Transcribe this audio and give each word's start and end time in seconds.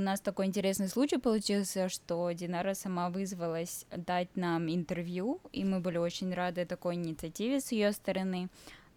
У 0.00 0.02
нас 0.02 0.18
такой 0.18 0.46
интересный 0.46 0.88
случай 0.88 1.18
получился, 1.18 1.90
что 1.90 2.32
Динара 2.32 2.72
сама 2.72 3.10
вызвалась 3.10 3.84
дать 3.94 4.34
нам 4.34 4.66
интервью, 4.74 5.42
и 5.52 5.62
мы 5.62 5.80
были 5.80 5.98
очень 5.98 6.32
рады 6.32 6.64
такой 6.64 6.94
инициативе 6.94 7.60
с 7.60 7.70
ее 7.70 7.92
стороны. 7.92 8.48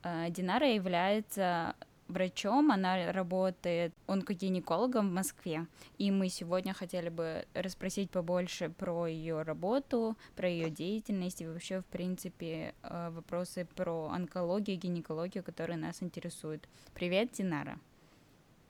А, 0.01 0.29
Динара 0.29 0.65
является 0.65 1.75
врачом, 2.07 2.71
она 2.71 3.11
работает 3.11 3.93
онкогинекологом 4.07 5.09
в 5.09 5.11
Москве. 5.11 5.67
И 5.97 6.09
мы 6.09 6.29
сегодня 6.29 6.73
хотели 6.73 7.09
бы 7.09 7.45
расспросить 7.53 8.09
побольше 8.09 8.69
про 8.69 9.05
ее 9.05 9.41
работу, 9.41 10.15
про 10.37 10.47
ее 10.47 10.69
деятельность 10.69 11.41
и 11.41 11.47
вообще, 11.47 11.81
в 11.81 11.85
принципе, 11.85 12.75
а, 12.81 13.09
вопросы 13.11 13.67
про 13.75 14.07
онкологию, 14.07 14.79
гинекологию, 14.79 15.43
которые 15.43 15.75
нас 15.75 16.01
интересуют. 16.01 16.69
Привет, 16.93 17.33
Динара. 17.33 17.77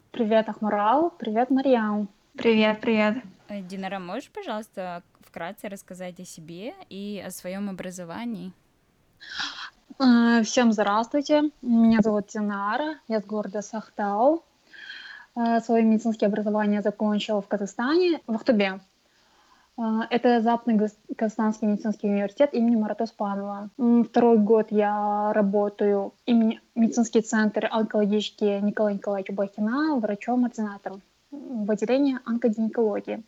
Привет, 0.09 0.49
Ахмарал. 0.49 1.11
Привет, 1.11 1.51
Мариам. 1.51 2.09
Привет, 2.35 2.81
привет. 2.81 3.17
Э, 3.47 3.61
Динара, 3.61 3.99
можешь, 3.99 4.31
пожалуйста, 4.31 5.03
вкратце 5.19 5.69
рассказать 5.69 6.19
о 6.19 6.25
себе 6.25 6.73
и 6.89 7.23
о 7.23 7.29
своем 7.29 7.69
образовании? 7.69 8.51
Э, 9.99 10.41
всем 10.41 10.71
здравствуйте. 10.71 11.51
Меня 11.61 11.99
зовут 12.01 12.29
Динара, 12.33 12.95
я 13.07 13.19
с 13.19 13.25
города 13.25 13.61
Сахтау. 13.61 14.43
Э, 15.35 15.59
свое 15.59 15.83
медицинское 15.83 16.25
образование 16.25 16.81
закончила 16.81 17.39
в 17.39 17.47
Казахстане, 17.47 18.19
в 18.25 18.33
Ахтубе. 18.33 18.79
А, 19.77 20.07
это 20.09 20.41
Западный 20.41 20.89
Казахстанский 21.15 21.67
медицинский 21.67 22.07
университет 22.07 22.51
имени 22.55 22.75
Марата 22.75 23.03
Успанова. 23.03 23.69
Второй 23.77 24.39
год 24.39 24.67
я 24.71 25.31
работаю 25.33 26.13
имени 26.25 26.61
медицинский 26.73 27.21
центр 27.21 27.67
онкологический 27.69 28.59
Николая 28.59 28.95
Николаевича 28.95 29.33
Бахина 29.33 29.99
врачом-ординатором 29.99 31.03
в 31.33 31.71
отделении 31.71 32.19
онкогинекологии 32.25 33.23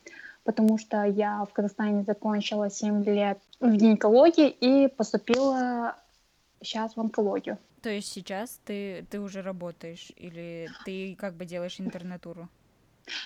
потому 0.45 0.77
что 0.77 1.03
я 1.03 1.43
в 1.43 1.51
Казахстане 1.51 2.03
закончила 2.03 2.69
7 2.69 3.03
лет 3.03 3.39
в 3.59 3.75
гинекологии 3.75 4.47
и 4.47 4.87
поступила 4.87 5.95
сейчас 6.61 6.95
в 6.95 7.01
онкологию. 7.01 7.57
То 7.81 7.89
есть 7.89 8.11
сейчас 8.11 8.59
ты, 8.63 9.05
ты 9.09 9.19
уже 9.19 9.41
работаешь 9.41 10.11
или 10.15 10.69
ты 10.85 11.15
как 11.19 11.33
бы 11.35 11.45
делаешь 11.45 11.79
интернатуру? 11.79 12.47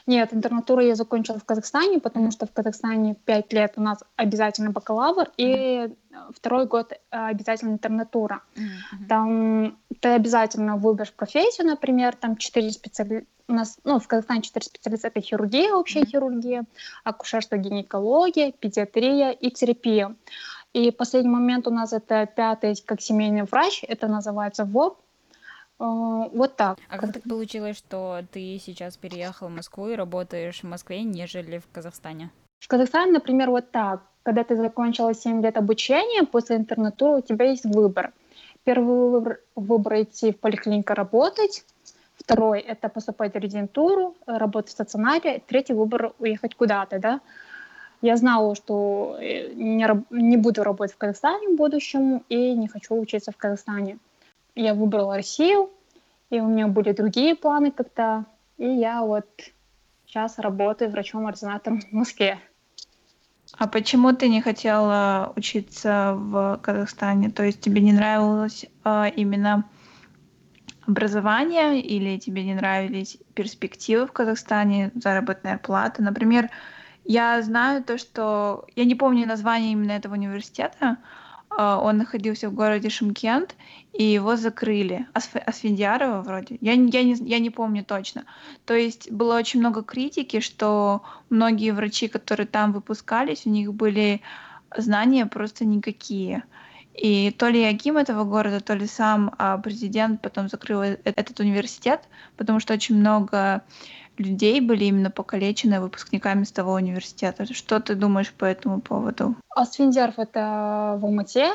Нет, 0.08 0.34
интернатуру 0.34 0.82
я 0.82 0.96
закончила 0.96 1.40
в 1.40 1.46
Казахстане, 1.46 2.00
потому 2.00 2.32
что 2.32 2.46
в 2.46 2.52
Казахстане 2.52 3.16
пять 3.26 3.54
лет 3.54 3.74
у 3.78 3.82
нас 3.82 4.04
обязательно 4.16 4.72
бакалавр, 4.72 5.30
и 5.38 5.94
второй 6.36 6.66
год 6.66 6.94
обязательно 7.10 7.74
интернатура. 7.74 8.42
Mm-hmm. 8.56 9.08
Там 9.08 9.78
ты 10.02 10.10
обязательно 10.10 10.78
выберешь 10.78 11.14
профессию, 11.14 11.68
например, 11.68 12.16
там 12.16 12.36
четыре 12.36 12.72
специалиста. 12.72 13.28
У 13.48 13.54
нас, 13.54 13.80
ну, 13.84 14.00
в 14.00 14.08
Казахстане 14.08 14.42
четыре 14.42 14.66
специалиста— 14.66 15.08
это 15.10 15.22
хирургия, 15.22 15.74
общая 15.74 16.02
mm-hmm. 16.02 16.06
хирургия, 16.06 16.66
акушерство, 17.04 17.58
гинекология, 17.58 18.52
педиатрия 18.52 19.32
и 19.32 19.50
терапия. 19.50 20.16
И 20.74 20.92
последний 20.92 21.32
момент 21.32 21.68
у 21.68 21.72
нас 21.72 21.94
это 21.94 22.28
пятый, 22.28 22.76
как 22.86 23.02
семейный 23.02 23.44
врач, 23.44 23.84
это 23.88 24.08
называется 24.08 24.66
ВОП, 24.66 25.00
вот 25.80 26.56
так. 26.58 26.78
А 26.90 26.98
как 26.98 27.14
так 27.14 27.24
получилось, 27.24 27.78
что 27.78 28.22
ты 28.32 28.60
сейчас 28.64 28.98
переехал 28.98 29.48
в 29.48 29.52
Москву 29.52 29.88
и 29.88 29.96
работаешь 29.96 30.62
в 30.62 30.68
Москве, 30.68 31.04
нежели 31.04 31.60
в 31.60 31.68
Казахстане? 31.72 32.32
В 32.60 32.68
Казахстане, 32.68 33.14
например, 33.14 33.50
вот 33.50 33.72
так. 33.72 34.02
Когда 34.24 34.44
ты 34.44 34.58
закончила 34.58 35.14
7 35.14 35.42
лет 35.42 35.58
обучения, 35.58 36.26
после 36.26 36.58
интернатуры 36.58 37.20
у 37.20 37.22
тебя 37.22 37.46
есть 37.46 37.66
выбор. 37.66 38.12
Первый 38.66 39.10
выбор, 39.10 39.40
выбор 39.56 40.02
идти 40.02 40.34
в 40.34 40.40
поликлинику 40.40 40.94
работать, 40.94 41.64
второй— 42.18 42.60
это 42.68 42.90
поступать 42.90 43.34
в 43.34 43.38
резидентуру, 43.38 44.16
работать 44.26 44.70
в 44.70 44.74
стационаре, 44.74 45.42
третий 45.48 45.74
выбор— 45.74 46.14
уехать 46.20 46.56
куда-то, 46.56 47.00
да. 47.00 47.22
Я 48.02 48.18
знала, 48.18 48.56
что 48.56 49.18
э, 49.20 49.54
не, 49.54 49.88
не 50.10 50.38
буду 50.38 50.64
работать 50.64 50.96
в 50.96 50.98
Казахстане 50.98 51.48
в 51.48 51.56
будущем 51.56 52.24
и 52.30 52.54
не 52.54 52.68
хочу 52.68 53.00
учиться 53.00 53.32
в 53.32 53.38
Казахстане 53.38 53.98
я 54.62 54.74
выбрала 54.74 55.16
Россию, 55.16 55.70
и 56.30 56.40
у 56.40 56.48
меня 56.48 56.68
были 56.68 56.92
другие 56.92 57.36
планы 57.36 57.72
как-то, 57.72 58.26
и 58.58 58.68
я 58.68 59.02
вот 59.02 59.28
сейчас 60.06 60.40
работаю 60.40 60.92
врачом-ординатором 60.92 61.82
в 61.82 61.92
Москве. 61.92 62.40
А 63.58 63.68
почему 63.68 64.14
ты 64.14 64.30
не 64.30 64.42
хотела 64.42 65.34
учиться 65.36 66.14
в 66.16 66.60
Казахстане? 66.62 67.32
То 67.32 67.44
есть 67.44 67.62
тебе 67.62 67.82
не 67.82 67.94
нравилось 67.94 68.66
а, 68.84 69.08
именно 69.08 69.68
образование 70.86 71.82
или 71.82 72.18
тебе 72.18 72.44
не 72.44 72.54
нравились 72.54 73.18
перспективы 73.34 74.06
в 74.06 74.12
Казахстане, 74.12 74.92
заработная 74.94 75.58
плата? 75.58 76.04
Например, 76.04 76.50
я 77.06 77.42
знаю 77.42 77.84
то, 77.84 77.98
что... 77.98 78.66
Я 78.76 78.86
не 78.86 78.96
помню 78.96 79.26
название 79.26 79.72
именно 79.72 79.94
этого 79.94 80.14
университета, 80.14 80.98
он 81.58 81.98
находился 81.98 82.50
в 82.50 82.54
городе 82.54 82.90
Шымкент, 82.90 83.56
и 83.94 84.04
его 84.04 84.36
закрыли. 84.36 85.08
Асф... 85.14 85.36
Асфендиарова 85.36 86.22
вроде. 86.22 86.58
Я, 86.62 86.74
я, 86.74 87.04
не, 87.04 87.16
я 87.16 87.40
не 87.40 87.50
помню 87.50 87.84
точно. 87.84 88.26
То 88.66 88.76
есть 88.76 89.12
было 89.12 89.36
очень 89.36 89.60
много 89.60 89.84
критики, 89.84 90.40
что 90.40 91.02
многие 91.30 91.72
врачи, 91.72 92.08
которые 92.08 92.48
там 92.48 92.72
выпускались, 92.72 93.46
у 93.46 93.50
них 93.50 93.74
были 93.74 94.22
знания 94.78 95.26
просто 95.26 95.66
никакие. 95.66 96.44
И 96.94 97.32
то 97.32 97.48
ли 97.48 97.64
Аким 97.64 97.98
этого 97.98 98.26
города, 98.26 98.60
то 98.60 98.74
ли 98.74 98.86
сам 98.86 99.34
а, 99.38 99.58
президент 99.58 100.22
потом 100.22 100.50
закрыл 100.50 100.82
э, 100.82 100.98
этот 101.04 101.40
университет, 101.40 102.02
потому 102.36 102.60
что 102.60 102.74
очень 102.74 102.96
много 102.96 103.64
людей 104.20 104.62
были 104.62 104.86
именно 104.86 105.10
покалечены 105.10 105.80
выпускниками 105.80 106.44
с 106.44 106.52
того 106.52 106.74
университета. 106.74 107.52
Что 107.54 107.80
ты 107.80 107.96
думаешь 107.96 108.32
по 108.32 108.46
этому 108.46 108.82
поводу? 108.82 109.36
Асфиндиаров— 109.56 110.16
это 110.20 110.98
в 111.00 111.06
Алмате, 111.06 111.52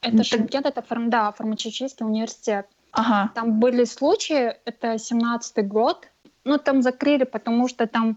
это 0.00 0.16
ну, 0.16 0.24
Шымкент, 0.24 0.66
это 0.66 0.82
фарм, 0.82 1.10
да, 1.10 1.32
фармацевтический 1.32 2.06
университет. 2.06 2.66
Ага. 2.92 3.30
Там 3.34 3.60
были 3.60 3.84
случаи, 3.84 4.54
это 4.64 4.94
17-й 4.94 5.62
год, 5.62 6.08
ну, 6.44 6.58
там 6.58 6.82
закрыли, 6.82 7.24
потому 7.24 7.68
что 7.68 7.86
там 7.86 8.16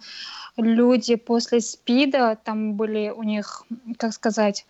люди 0.58 1.16
после 1.16 1.60
СПИДа, 1.60 2.38
там 2.44 2.74
были 2.74 3.10
у 3.10 3.24
них, 3.24 3.64
как 3.98 4.14
сказать, 4.14 4.66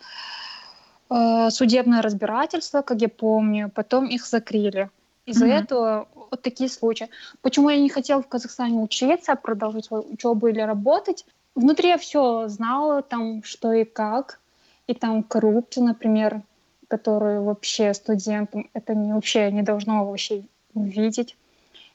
э, 1.10 1.50
судебное 1.50 2.02
разбирательство, 2.02 2.82
как 2.82 3.02
я 3.02 3.10
помню, 3.10 3.70
потом 3.70 4.08
их 4.08 4.26
закрыли. 4.26 4.90
Из-за 5.26 5.46
mm-hmm. 5.46 5.64
этого 5.64 6.08
вот 6.32 6.42
такие 6.42 6.70
случаи. 6.70 7.10
Почему 7.42 7.70
я 7.70 7.80
не 7.80 7.90
хотела 7.90 8.24
в 8.24 8.28
Казахстане 8.28 8.80
учиться, 8.80 9.36
продолжить 9.36 9.86
свою 9.86 10.06
учебу 10.12 10.48
или 10.48 10.62
работать? 10.62 11.26
Внутри 11.54 11.90
я 11.90 11.98
все 11.98 12.48
знала, 12.48 13.02
там 13.02 13.44
что 13.44 13.74
и 13.74 13.84
как. 13.84 14.40
И 14.88 14.94
там 14.94 15.24
коррупция, 15.24 15.84
например, 15.84 16.42
которую 16.88 17.44
вообще 17.44 17.94
студентам 17.94 18.70
это 18.74 18.96
не, 18.96 19.14
вообще 19.14 19.52
не 19.52 19.62
должно 19.62 20.06
вообще 20.06 20.44
видеть. 20.74 21.38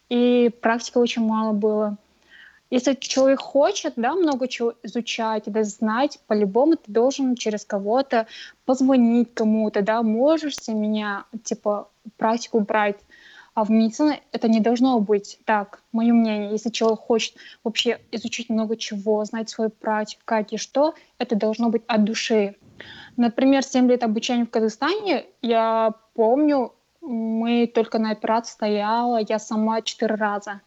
И 0.08 0.50
практики 0.60 0.98
очень 0.98 1.22
мало 1.26 1.52
было. 1.52 1.96
Если 2.70 2.94
человек 2.94 3.40
хочет, 3.40 3.92
да, 3.96 4.14
много 4.14 4.48
чего 4.48 4.74
изучать, 4.82 5.44
да, 5.46 5.62
знать, 5.62 6.18
по-любому 6.26 6.76
ты 6.76 6.90
должен 6.90 7.36
через 7.36 7.64
кого-то 7.64 8.26
позвонить 8.64 9.34
кому-то, 9.34 9.82
да, 9.82 10.02
можешь 10.02 10.56
меня, 10.66 11.24
типа, 11.44 11.88
практику 12.16 12.60
брать, 12.60 12.96
а 13.56 13.64
в 13.64 13.70
медицине 13.70 14.20
это 14.32 14.48
не 14.48 14.60
должно 14.60 15.00
быть 15.00 15.38
так, 15.46 15.82
мое 15.90 16.12
мнение. 16.12 16.50
Если 16.50 16.68
человек 16.68 17.00
хочет 17.00 17.36
вообще 17.64 17.98
изучить 18.12 18.50
много 18.50 18.76
чего, 18.76 19.24
знать 19.24 19.48
свою 19.48 19.70
практику, 19.70 20.20
как 20.26 20.52
и 20.52 20.58
что, 20.58 20.94
это 21.16 21.36
должно 21.36 21.70
быть 21.70 21.82
от 21.86 22.04
души. 22.04 22.56
Например, 23.16 23.62
7 23.62 23.88
лет 23.88 24.02
обучения 24.02 24.44
в 24.44 24.50
Казахстане, 24.50 25.24
я 25.40 25.94
помню, 26.12 26.74
мы 27.00 27.66
только 27.66 27.98
на 27.98 28.10
операции 28.10 28.52
стояла, 28.52 29.20
я 29.26 29.38
сама 29.38 29.80
4 29.80 30.14
раза. 30.16 30.60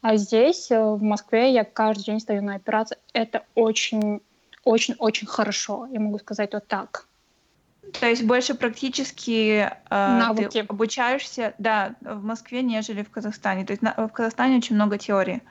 А 0.00 0.16
здесь, 0.16 0.70
э, 0.70 0.82
в 0.82 1.02
Москве, 1.02 1.52
я 1.52 1.64
каждый 1.64 2.04
день 2.04 2.20
стою 2.20 2.40
на 2.40 2.54
операции. 2.54 2.96
Это 3.12 3.44
очень, 3.54 4.22
очень, 4.64 4.94
очень 4.98 5.26
хорошо, 5.26 5.86
я 5.92 6.00
могу 6.00 6.18
сказать 6.18 6.54
вот 6.54 6.66
так. 6.68 7.06
То 8.00 8.06
есть 8.06 8.24
больше 8.24 8.54
практически 8.54 9.70
э, 9.90 10.48
ты 10.50 10.60
обучаешься, 10.60 11.54
да, 11.58 11.94
в 12.00 12.24
Москве, 12.24 12.62
нежели 12.62 13.02
в 13.02 13.10
Казахстане. 13.10 13.64
То 13.64 13.72
есть 13.72 13.82
на, 13.82 13.94
в 13.94 14.08
Казахстане 14.08 14.56
очень 14.56 14.74
много 14.74 14.98
теории. 14.98 15.42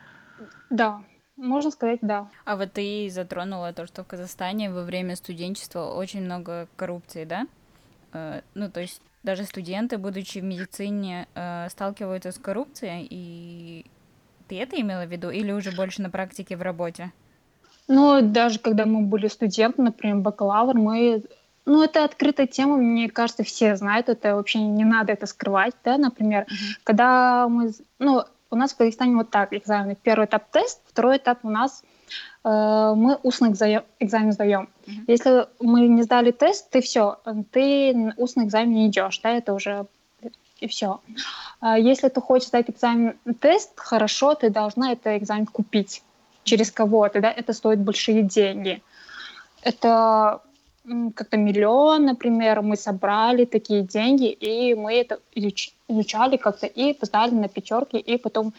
Да, 0.69 1.01
можно 1.35 1.71
сказать, 1.71 1.99
да. 2.01 2.29
А 2.45 2.55
вот 2.55 2.73
ты 2.73 3.09
затронула 3.09 3.73
то, 3.73 3.87
что 3.87 4.03
в 4.03 4.07
Казахстане 4.07 4.71
во 4.71 4.83
время 4.83 5.15
студенчества 5.15 5.93
очень 5.93 6.21
много 6.21 6.67
коррупции, 6.75 7.25
да? 7.25 7.47
Э, 8.13 8.41
ну, 8.53 8.69
то 8.69 8.81
есть 8.81 9.01
даже 9.23 9.45
студенты, 9.45 9.97
будучи 9.97 10.39
в 10.39 10.43
медицине, 10.43 11.27
э, 11.33 11.69
сталкиваются 11.69 12.31
с 12.31 12.37
коррупцией, 12.37 13.07
и 13.09 13.85
ты 14.47 14.59
это 14.59 14.79
имела 14.79 15.05
в 15.05 15.11
виду, 15.11 15.29
или 15.29 15.51
уже 15.51 15.71
больше 15.71 16.01
на 16.01 16.09
практике 16.09 16.57
в 16.57 16.61
работе? 16.61 17.11
Ну, 17.87 18.21
даже 18.21 18.59
когда 18.59 18.85
мы 18.85 19.01
были 19.01 19.27
студенты, 19.27 19.81
например, 19.81 20.17
бакалавр, 20.17 20.75
мы 20.75 21.23
ну, 21.65 21.83
это 21.83 22.03
открытая 22.03 22.47
тема, 22.47 22.77
мне 22.77 23.09
кажется, 23.09 23.43
все 23.43 23.75
знают, 23.75 24.09
это 24.09 24.35
вообще 24.35 24.59
не 24.59 24.83
надо 24.83 25.13
это 25.13 25.25
скрывать, 25.25 25.75
да, 25.83 25.97
например, 25.97 26.43
mm-hmm. 26.43 26.79
когда 26.83 27.47
мы, 27.47 27.71
ну, 27.99 28.23
у 28.49 28.55
нас 28.55 28.73
в 28.73 28.77
Казахстане 28.77 29.15
вот 29.15 29.31
так 29.31 29.53
экзамены. 29.53 29.97
Первый 30.01 30.25
этап 30.25 30.51
тест, 30.51 30.81
второй 30.85 31.17
этап 31.17 31.39
у 31.43 31.49
нас 31.49 31.83
э, 32.43 32.93
мы 32.95 33.17
устный 33.23 33.51
экзамен 33.51 34.31
сдаем. 34.31 34.69
Mm-hmm. 34.85 35.03
Если 35.07 35.47
мы 35.59 35.87
не 35.87 36.03
сдали 36.03 36.31
тест, 36.31 36.69
ты 36.69 36.81
все, 36.81 37.19
ты 37.51 38.13
устный 38.17 38.45
экзамен 38.45 38.73
не 38.73 38.87
идешь, 38.87 39.19
да, 39.19 39.31
это 39.31 39.53
уже 39.53 39.87
и 40.59 40.67
все. 40.67 40.99
А 41.59 41.77
если 41.77 42.09
ты 42.09 42.21
хочешь 42.21 42.49
сдать 42.49 42.69
экзамен 42.69 43.17
тест, 43.39 43.71
хорошо, 43.75 44.35
ты 44.35 44.49
должна 44.49 44.91
это 44.91 45.17
экзамен 45.17 45.45
купить 45.45 46.03
через 46.43 46.71
кого-то, 46.71 47.21
да, 47.21 47.31
это 47.31 47.53
стоит 47.53 47.79
большие 47.79 48.21
деньги. 48.21 48.81
Это 49.61 50.41
как-то 51.15 51.37
миллион, 51.37 52.05
например, 52.05 52.61
мы 52.61 52.75
собрали 52.75 53.45
такие 53.45 53.83
деньги, 53.83 54.29
и 54.29 54.75
мы 54.75 54.93
это 54.93 55.19
изучали 55.33 56.37
как-то, 56.37 56.67
и 56.67 56.97
сдали 57.01 57.31
на 57.31 57.47
пятерки, 57.47 57.97
и 57.97 58.17
потом 58.17 58.53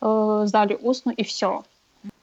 э, 0.00 0.42
сдали 0.46 0.78
устно, 0.80 1.10
и 1.10 1.24
все. 1.24 1.64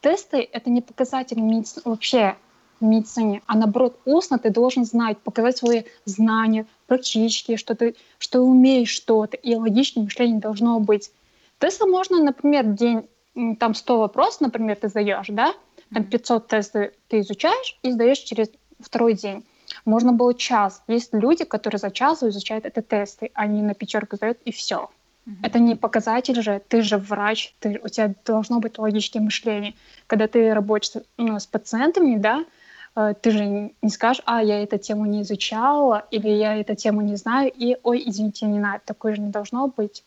Тесты— 0.02 0.48
это 0.52 0.70
не 0.70 0.82
показатель 0.82 1.40
медицины, 1.40 1.82
вообще 1.86 2.36
в 2.80 2.86
медицине, 2.86 3.42
а 3.48 3.58
наоборот, 3.58 4.00
устно 4.06 4.38
ты 4.38 4.52
должен 4.52 4.86
знать, 4.86 5.18
показать 5.18 5.58
свои 5.58 5.84
знания, 6.06 6.66
практически, 6.88 7.56
что 7.56 7.76
ты, 7.76 7.96
что 8.20 8.42
умеешь 8.42 8.90
что-то, 8.90 9.36
и 9.36 9.56
логичное 9.56 10.04
мышление 10.04 10.40
должно 10.40 10.80
быть. 10.80 11.12
Тесты 11.58 11.88
можно, 11.88 12.24
например, 12.24 12.66
день, 12.66 13.10
там 13.60 13.74
100 13.74 14.00
вопросов, 14.00 14.42
например, 14.42 14.78
ты 14.78 14.88
сдаешь, 14.90 15.28
да, 15.30 15.54
там 15.94 16.04
500 16.04 16.48
тестов 16.48 16.92
ты 17.08 17.20
изучаешь 17.22 17.78
и 17.82 17.92
сдаешь 17.92 18.20
через 18.20 18.50
второй 18.80 19.14
день. 19.14 19.44
Можно 19.86 20.14
было 20.14 20.34
час. 20.34 20.84
Есть 20.88 21.14
люди, 21.14 21.46
которые 21.46 21.80
за 21.80 21.92
час 21.92 22.24
изучают 22.24 22.66
это 22.66 22.82
тесты, 22.82 23.32
они 23.34 23.62
на 23.62 23.74
пятерку 23.74 24.16
сдают 24.16 24.40
и 24.46 24.52
все. 24.52 24.90
Mm-hmm. 25.26 25.36
Это 25.44 25.60
не 25.60 25.76
показатель 25.76 26.42
же, 26.42 26.62
ты 26.68 26.82
же 26.82 26.98
врач, 26.98 27.54
ты, 27.60 27.80
у 27.84 27.88
тебя 27.88 28.14
должно 28.26 28.60
быть 28.60 28.80
логическое 28.80 29.20
мышление. 29.20 29.76
Когда 30.08 30.28
ты 30.28 30.54
работаешь 30.54 31.06
ну, 31.18 31.40
с 31.40 31.46
пациентами, 31.46 32.18
да, 32.18 32.46
э, 32.96 33.14
ты 33.22 33.32
же 33.32 33.46
не 33.46 33.90
скажешь, 33.90 34.24
а, 34.26 34.42
я 34.42 34.64
эту 34.64 34.78
тему 34.78 35.06
не 35.06 35.22
изучала, 35.22 36.06
или 36.10 36.30
я 36.30 36.56
эту 36.56 36.76
тему 36.76 37.02
не 37.02 37.16
знаю, 37.16 37.52
и, 37.56 37.78
ой, 37.84 38.04
извините, 38.06 38.48
не 38.48 38.60
надо, 38.60 38.82
такое 38.86 39.16
же 39.16 39.22
не 39.22 39.30
должно 39.30 39.68
быть. 39.68 40.04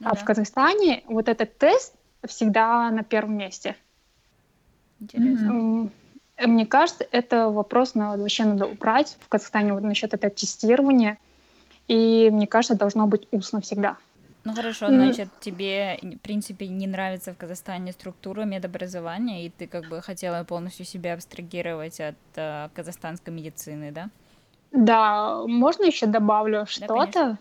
Ну, 0.00 0.08
а 0.08 0.14
да. 0.14 0.16
в 0.16 0.24
Казахстане 0.24 1.02
вот 1.06 1.28
этот 1.28 1.56
тест 1.56 1.94
всегда 2.26 2.90
на 2.90 3.02
первом 3.02 3.38
месте. 3.38 3.76
Интересно. 5.00 5.50
Mm-hmm. 5.50 5.90
Мне 6.38 6.66
кажется, 6.66 7.06
это 7.10 7.48
вопрос 7.48 7.94
надо, 7.94 8.22
вообще 8.22 8.44
надо 8.44 8.66
убрать 8.66 9.16
в 9.20 9.28
Казахстане 9.28 9.72
вот 9.72 9.82
насчет 9.82 10.12
этого 10.12 10.30
тестирования. 10.30 11.18
И 11.88 12.30
мне 12.30 12.46
кажется, 12.46 12.76
должно 12.76 13.06
быть 13.06 13.26
устно 13.30 13.60
всегда. 13.60 13.96
Ну 14.44 14.54
хорошо, 14.54 14.88
значит, 14.88 15.28
тебе, 15.40 15.98
в 16.00 16.18
принципе, 16.18 16.68
не 16.68 16.86
нравится 16.86 17.32
в 17.32 17.36
Казахстане 17.36 17.90
структура 17.90 18.42
медобразования, 18.42 19.46
и 19.46 19.50
ты 19.50 19.66
как 19.66 19.88
бы 19.88 20.00
хотела 20.02 20.44
полностью 20.44 20.86
себя 20.86 21.14
абстрагировать 21.14 22.00
от 22.00 22.14
э, 22.36 22.68
казахстанской 22.72 23.32
медицины, 23.32 23.90
да? 23.90 24.08
Да, 24.70 25.42
можно 25.46 25.84
еще 25.84 26.06
добавлю 26.06 26.64
что-то? 26.66 27.38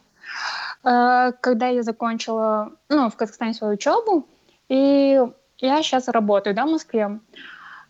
Да, 0.84 1.32
когда 1.42 1.68
я 1.68 1.84
закончила, 1.84 2.72
ну, 2.90 3.10
в 3.12 3.16
Казахстане 3.16 3.54
свою 3.54 3.74
учебу, 3.76 4.28
и 4.68 5.22
я 5.60 5.84
сейчас 5.84 6.08
работаю, 6.08 6.56
да, 6.56 6.66
в 6.66 6.72
Москве. 6.72 7.02
Э, 7.04 7.20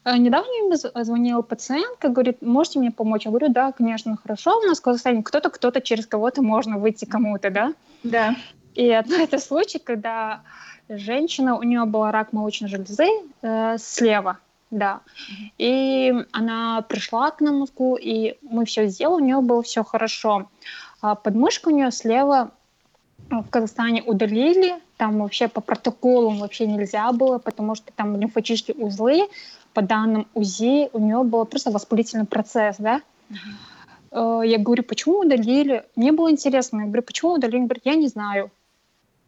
недавно 0.05 0.51
мне 0.67 0.77
звонила 0.77 1.41
пациентка, 1.41 2.09
говорит, 2.09 2.41
можете 2.41 2.79
мне 2.79 2.91
помочь? 2.91 3.25
Я 3.25 3.31
говорю, 3.31 3.49
да, 3.49 3.71
конечно, 3.71 4.17
хорошо. 4.17 4.59
У 4.59 4.67
нас 4.67 4.79
в 4.79 4.81
Казахстане 4.81 5.23
кто-то, 5.23 5.49
кто-то 5.49 5.81
через 5.81 6.05
кого-то 6.05 6.41
можно 6.41 6.77
выйти 6.77 7.05
кому-то, 7.05 7.49
да? 7.49 7.73
Да. 8.03 8.35
И 8.75 8.89
одно 8.91 9.15
это 9.19 9.39
случай, 9.39 9.79
когда 9.79 10.41
женщина, 10.89 11.57
у 11.57 11.63
нее 11.63 11.85
был 11.85 12.09
рак 12.11 12.33
молочной 12.33 12.69
железы 12.69 13.07
э, 13.41 13.77
слева, 13.79 14.37
да. 14.69 15.01
И 15.57 16.13
она 16.31 16.81
пришла 16.83 17.31
к 17.31 17.41
нам 17.41 17.65
и 17.99 18.37
мы 18.41 18.65
все 18.65 18.87
сделали, 18.87 19.21
у 19.21 19.25
нее 19.25 19.41
было 19.41 19.63
все 19.63 19.83
хорошо. 19.83 20.49
А 21.01 21.15
подмышка 21.15 21.69
у 21.69 21.71
нее 21.71 21.91
слева 21.91 22.51
в 23.29 23.49
Казахстане 23.49 24.03
удалили, 24.03 24.75
там 24.97 25.19
вообще 25.19 25.47
по 25.47 25.61
протоколу 25.61 26.29
вообще 26.29 26.67
нельзя 26.67 27.11
было, 27.11 27.37
потому 27.37 27.75
что 27.75 27.91
там 27.93 28.19
лимфатические 28.19 28.77
узлы, 28.77 29.27
по 29.73 29.81
данным 29.81 30.27
УЗИ, 30.33 30.89
у 30.93 30.99
нее 30.99 31.23
был 31.23 31.45
просто 31.45 31.71
воспалительный 31.71 32.25
процесс, 32.25 32.77
да. 32.79 33.01
Uh-huh. 33.29 34.47
Я 34.47 34.57
говорю, 34.57 34.83
почему 34.83 35.19
удалили? 35.19 35.83
Мне 35.97 36.13
было 36.13 36.31
интересно. 36.31 36.79
Я 36.79 36.85
говорю, 36.85 37.03
почему 37.03 37.33
удалили? 37.33 37.57
Он 37.57 37.65
говорит, 37.67 37.85
я 37.85 37.95
не 37.95 38.07
знаю. 38.07 38.51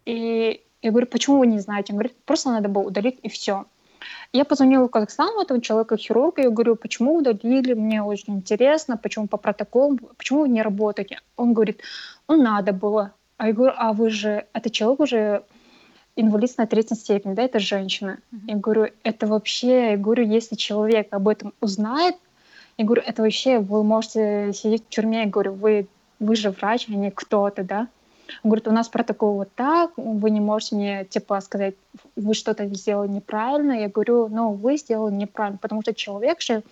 И 0.06 0.62
я 0.82 0.92
говорю, 0.92 1.08
почему 1.08 1.40
вы 1.40 1.48
не 1.48 1.60
знаете? 1.60 1.92
Он 1.92 1.98
говорит, 1.98 2.16
просто 2.24 2.52
надо 2.52 2.70
было 2.70 2.84
удалить, 2.84 3.20
и 3.24 3.30
все. 3.30 3.66
Я 4.32 4.46
позвонила 4.46 4.86
в 4.86 4.90
Казахстан, 4.90 5.38
этого 5.42 5.60
человека, 5.60 5.98
хирурга, 5.98 6.44
я 6.44 6.50
говорю, 6.50 6.76
почему 6.76 7.18
удалили, 7.18 7.74
мне 7.74 8.02
очень 8.02 8.36
интересно, 8.36 8.96
почему 8.96 9.28
по 9.28 9.38
протоколу, 9.38 9.98
почему 10.18 10.42
вы 10.42 10.50
не 10.50 10.62
работаете? 10.62 11.20
Он 11.36 11.54
говорит, 11.54 11.82
ну 12.30 12.42
надо 12.42 12.72
было. 12.72 13.12
А 13.38 13.48
я 13.48 13.54
говорю, 13.54 13.74
а 13.78 13.94
вы 13.94 14.10
же, 14.10 14.46
этот 14.54 14.74
человек 14.74 15.00
уже 15.00 15.44
инвалид 16.16 16.58
на 16.58 16.66
третьей 16.66 16.98
степени, 16.98 17.34
да, 17.34 17.44
это 17.44 17.60
женщина. 17.60 18.18
Mm-hmm. 18.32 18.40
Я 18.48 18.56
говорю, 18.56 18.88
это 19.04 19.28
вообще, 19.28 19.92
я 19.92 19.98
говорю, 19.98 20.26
если 20.26 20.56
человек 20.56 21.08
об 21.12 21.28
этом 21.28 21.54
узнает, 21.62 22.16
я 22.78 22.86
говорю, 22.86 23.04
это 23.06 23.22
вообще, 23.22 23.60
вы 23.60 23.84
можете 23.84 24.52
сидеть 24.54 24.84
в 24.86 24.90
тюрьме, 24.90 25.22
я 25.22 25.26
говорю, 25.28 25.54
вы, 25.54 25.88
вы 26.20 26.36
же 26.36 26.50
врач, 26.50 26.88
а 26.90 26.94
не 26.94 27.12
кто-то, 27.12 27.64
да. 27.64 27.88
Он 28.44 28.50
говорит, 28.50 28.68
у 28.68 28.72
нас 28.72 28.90
протокол 28.90 29.36
вот 29.36 29.50
так, 29.56 29.92
вы 29.96 30.32
не 30.32 30.42
можете 30.42 30.76
мне, 30.76 31.06
типа, 31.06 31.40
сказать, 31.42 31.76
вы 32.16 32.34
что-то 32.34 32.66
сделали 32.74 33.10
неправильно. 33.10 33.72
Я 33.72 33.88
говорю, 33.88 34.28
ну, 34.28 34.52
вы 34.52 34.78
сделали 34.78 35.14
неправильно, 35.14 35.60
потому 35.60 35.82
что 35.82 35.94
человек 35.94 36.42
же, 36.42 36.64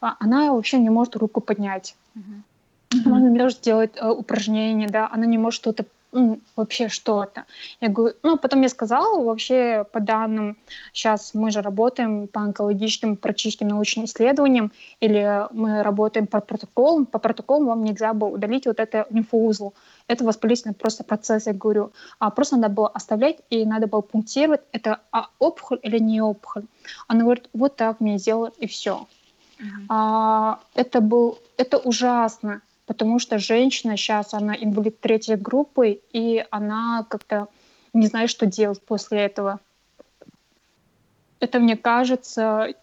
а, 0.00 0.16
она 0.18 0.52
вообще 0.52 0.78
не 0.78 0.90
может 0.90 1.14
руку 1.16 1.40
поднять. 1.40 1.94
Mm-hmm. 2.16 3.06
Она 3.06 3.20
не 3.20 3.38
может 3.38 3.60
делать 3.60 3.92
э, 3.96 4.08
упражнения, 4.08 4.88
да, 4.88 5.08
она 5.12 5.26
не 5.26 5.38
может 5.38 5.60
что-то 5.60 5.84
ну, 6.16 6.40
вообще 6.56 6.88
что-то. 6.88 7.44
Я 7.80 7.88
говорю, 7.88 8.14
ну, 8.22 8.38
потом 8.38 8.62
я 8.62 8.68
сказала, 8.70 9.22
вообще 9.22 9.84
по 9.92 10.00
данным, 10.00 10.56
сейчас 10.94 11.34
мы 11.34 11.50
же 11.50 11.60
работаем 11.60 12.26
по 12.26 12.40
онкологическим 12.40 13.16
практическим 13.16 13.68
научным 13.68 14.06
исследованиям, 14.06 14.72
или 15.00 15.46
мы 15.50 15.82
работаем 15.82 16.26
по 16.26 16.40
протоколам, 16.40 17.04
по 17.04 17.18
протоколам 17.18 17.66
вам 17.66 17.84
нельзя 17.84 18.14
было 18.14 18.28
удалить 18.28 18.66
вот 18.66 18.80
это 18.80 19.06
лимфоузл. 19.10 19.74
Это 20.08 20.24
воспалительный 20.24 20.74
просто 20.74 21.04
процесс, 21.04 21.46
я 21.46 21.52
говорю. 21.52 21.92
А 22.18 22.30
просто 22.30 22.56
надо 22.56 22.72
было 22.72 22.88
оставлять, 22.88 23.36
и 23.50 23.66
надо 23.66 23.86
было 23.86 24.00
пунктировать, 24.00 24.62
это 24.72 25.00
а, 25.12 25.28
опухоль 25.38 25.80
или 25.82 25.98
не 25.98 26.22
опухоль. 26.22 26.64
Она 27.08 27.24
говорит, 27.24 27.50
вот 27.52 27.76
так 27.76 28.00
мне 28.00 28.16
сделают, 28.16 28.54
и 28.56 28.66
все. 28.66 29.06
Mm-hmm. 29.58 29.86
А, 29.90 30.60
это 30.74 31.00
был, 31.02 31.38
это 31.58 31.76
ужасно 31.76 32.62
потому 32.86 33.18
что 33.18 33.38
женщина 33.38 33.96
сейчас, 33.96 34.32
она 34.32 34.54
инвалид 34.54 35.00
третьей 35.00 35.36
группы, 35.36 36.00
и 36.12 36.44
она 36.50 37.04
как-то 37.08 37.48
не 37.92 38.06
знает, 38.06 38.30
что 38.30 38.46
делать 38.46 38.80
после 38.82 39.18
этого. 39.18 39.60
Это, 41.40 41.58
мне 41.58 41.76
кажется, 41.76 42.74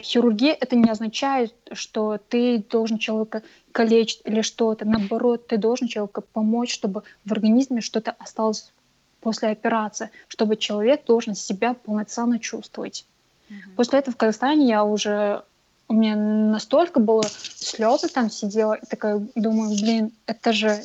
хирургия 0.00 0.56
это 0.58 0.76
не 0.76 0.88
означает, 0.88 1.54
что 1.72 2.18
ты 2.18 2.58
должен 2.58 2.98
человека 2.98 3.42
калечить 3.72 4.22
или 4.24 4.40
что-то. 4.42 4.84
Наоборот, 4.84 5.46
ты 5.48 5.58
должен 5.58 5.88
человеку 5.88 6.22
помочь, 6.32 6.72
чтобы 6.72 7.02
в 7.24 7.32
организме 7.32 7.80
что-то 7.80 8.12
осталось 8.12 8.72
после 9.20 9.48
операции, 9.48 10.10
чтобы 10.28 10.56
человек 10.56 11.04
должен 11.04 11.34
себя 11.34 11.74
полноценно 11.74 12.38
чувствовать. 12.38 13.04
Mm-hmm. 13.48 13.74
После 13.76 13.98
этого 13.98 14.14
в 14.14 14.16
Казахстане 14.16 14.66
я 14.66 14.84
уже 14.84 15.42
у 15.90 15.92
меня 15.92 16.14
настолько 16.14 17.00
было 17.00 17.24
слезы 17.56 18.08
там 18.08 18.30
сидела, 18.30 18.74
и 18.74 18.86
такая 18.86 19.26
думаю, 19.34 19.70
блин, 19.70 20.12
это 20.24 20.52
же 20.52 20.80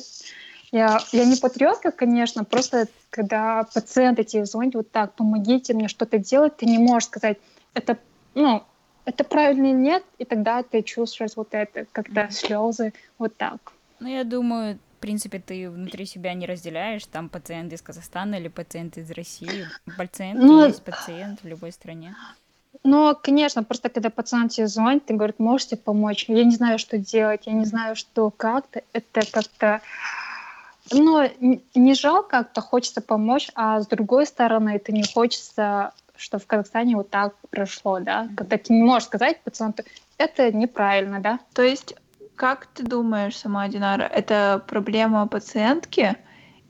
я, 0.72 0.98
я 1.12 1.24
не 1.24 1.36
патриотка, 1.36 1.92
конечно, 1.92 2.42
просто 2.42 2.88
когда 3.10 3.62
пациенты 3.72 4.24
тебе 4.24 4.44
звонят 4.46 4.74
вот 4.74 4.90
так, 4.90 5.14
помогите 5.14 5.74
мне 5.74 5.86
что-то 5.86 6.18
делать, 6.18 6.56
ты 6.56 6.66
не 6.66 6.78
можешь 6.78 7.06
сказать, 7.06 7.38
это, 7.72 7.98
ну, 8.34 8.64
это 9.04 9.22
правильно 9.22 9.66
или 9.66 9.76
нет, 9.76 10.02
и 10.18 10.24
тогда 10.24 10.64
ты 10.64 10.82
чувствуешь 10.82 11.36
вот 11.36 11.50
это, 11.52 11.86
когда 11.92 12.24
mm-hmm. 12.24 12.30
слезы, 12.32 12.92
вот 13.16 13.36
так. 13.36 13.72
Ну, 14.00 14.08
я 14.08 14.24
думаю, 14.24 14.76
в 14.96 15.00
принципе, 15.00 15.38
ты 15.38 15.70
внутри 15.70 16.04
себя 16.04 16.34
не 16.34 16.46
разделяешь, 16.46 17.06
там 17.06 17.28
пациент 17.28 17.72
из 17.72 17.80
Казахстана 17.80 18.34
или 18.34 18.48
пациент 18.48 18.98
из 18.98 19.08
России. 19.12 19.66
Пациент 19.96 20.40
ну, 20.42 20.66
есть 20.66 20.82
пациент 20.82 21.44
в 21.44 21.46
любой 21.46 21.70
стране. 21.70 22.16
Но, 22.86 23.18
конечно, 23.20 23.64
просто 23.64 23.88
когда 23.88 24.10
пациент 24.10 24.52
тебе 24.52 24.68
звонит, 24.68 25.04
ты 25.06 25.14
говорит, 25.14 25.40
можете 25.40 25.76
помочь? 25.76 26.26
Я 26.28 26.44
не 26.44 26.54
знаю, 26.54 26.78
что 26.78 26.98
делать, 26.98 27.42
я 27.46 27.52
не 27.52 27.64
знаю, 27.64 27.96
что 27.96 28.30
как-то. 28.30 28.82
Это 28.92 29.22
как-то... 29.30 29.80
Но 30.92 31.28
не 31.74 31.94
жалко, 31.94 32.44
как-то 32.44 32.60
хочется 32.60 33.00
помочь, 33.00 33.50
а 33.56 33.80
с 33.80 33.88
другой 33.88 34.24
стороны, 34.24 34.76
это 34.76 34.92
не 34.92 35.02
хочется, 35.02 35.94
что 36.16 36.38
в 36.38 36.46
Казахстане 36.46 36.94
вот 36.94 37.10
так 37.10 37.34
прошло, 37.50 37.98
да? 37.98 38.28
Когда 38.36 38.56
ты 38.56 38.72
не 38.72 38.84
можешь 38.84 39.08
сказать 39.08 39.42
пациенту, 39.42 39.82
это 40.16 40.52
неправильно, 40.52 41.18
да? 41.18 41.40
То 41.54 41.62
есть, 41.62 41.96
как 42.36 42.66
ты 42.66 42.84
думаешь, 42.84 43.36
сама 43.36 43.66
Динара, 43.66 44.04
это 44.04 44.62
проблема 44.68 45.26
пациентки 45.26 46.16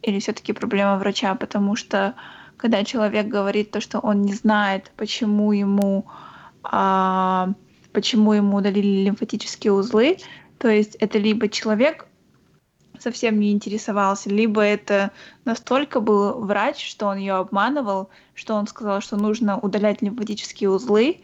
или 0.01 0.19
все-таки 0.19 0.55
проблема 0.55 0.97
врача? 0.97 1.35
Потому 1.35 1.77
что 1.77 2.15
когда 2.57 2.85
человек 2.85 3.27
говорит 3.27 3.71
то, 3.71 3.81
что 3.81 3.99
он 3.99 4.23
не 4.23 4.35
знает, 4.35 4.93
почему 4.97 5.53
ему, 5.53 6.07
а, 6.63 7.51
почему 7.93 8.33
ему 8.33 8.57
удалили 8.57 9.05
лимфатические 9.05 9.73
узлы, 9.73 10.19
то 10.59 10.69
есть 10.69 10.95
это 10.97 11.19
либо 11.19 11.49
человек 11.49 12.07
совсем 12.99 13.39
не 13.39 13.53
интересовался, 13.53 14.31
либо 14.31 14.63
это 14.63 15.11
настолько 15.45 16.01
был 16.01 16.41
врач, 16.41 16.85
что 16.85 17.07
он 17.07 17.19
ее 17.19 17.35
обманывал, 17.35 18.09
что 18.35 18.55
он 18.55 18.67
сказал, 18.67 19.01
что 19.01 19.17
нужно 19.17 19.59
удалять 19.59 20.03
лимфатические 20.03 20.71
узлы, 20.71 21.21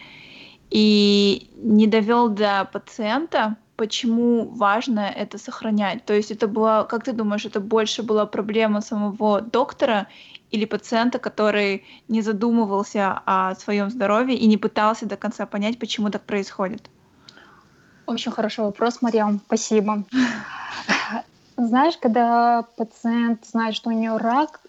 и 0.71 1.51
не 1.57 1.87
довел 1.87 2.29
до 2.29 2.69
пациента, 2.73 3.57
почему 3.77 4.49
важно 4.49 5.01
это 5.01 5.39
сохранять. 5.39 6.05
То 6.05 6.15
есть 6.15 6.31
это 6.31 6.49
было, 6.49 6.87
как 6.89 7.05
ты 7.05 7.13
думаешь, 7.13 7.45
это 7.45 7.61
больше 7.61 8.03
была 8.03 8.27
проблема 8.27 8.81
самого 8.81 9.41
доктора 9.41 10.09
или 10.53 10.67
пациента, 10.67 11.19
который 11.19 11.85
не 12.09 12.23
задумывался 12.23 13.23
о 13.27 13.55
своем 13.55 13.91
здоровье 13.91 14.37
и 14.37 14.47
не 14.47 14.57
пытался 14.57 15.07
до 15.07 15.17
конца 15.17 15.47
понять, 15.47 15.79
почему 15.79 16.11
так 16.11 16.23
происходит? 16.23 16.89
Очень 18.07 18.33
хороший 18.33 18.65
вопрос, 18.65 19.01
Марьям, 19.01 19.41
спасибо. 19.47 20.05
Знаешь, 21.57 21.97
когда 21.97 22.63
пациент 22.77 23.47
знает, 23.47 23.75
что 23.75 23.91
у 23.91 23.93
нее 23.93 24.17
рак, 24.17 24.61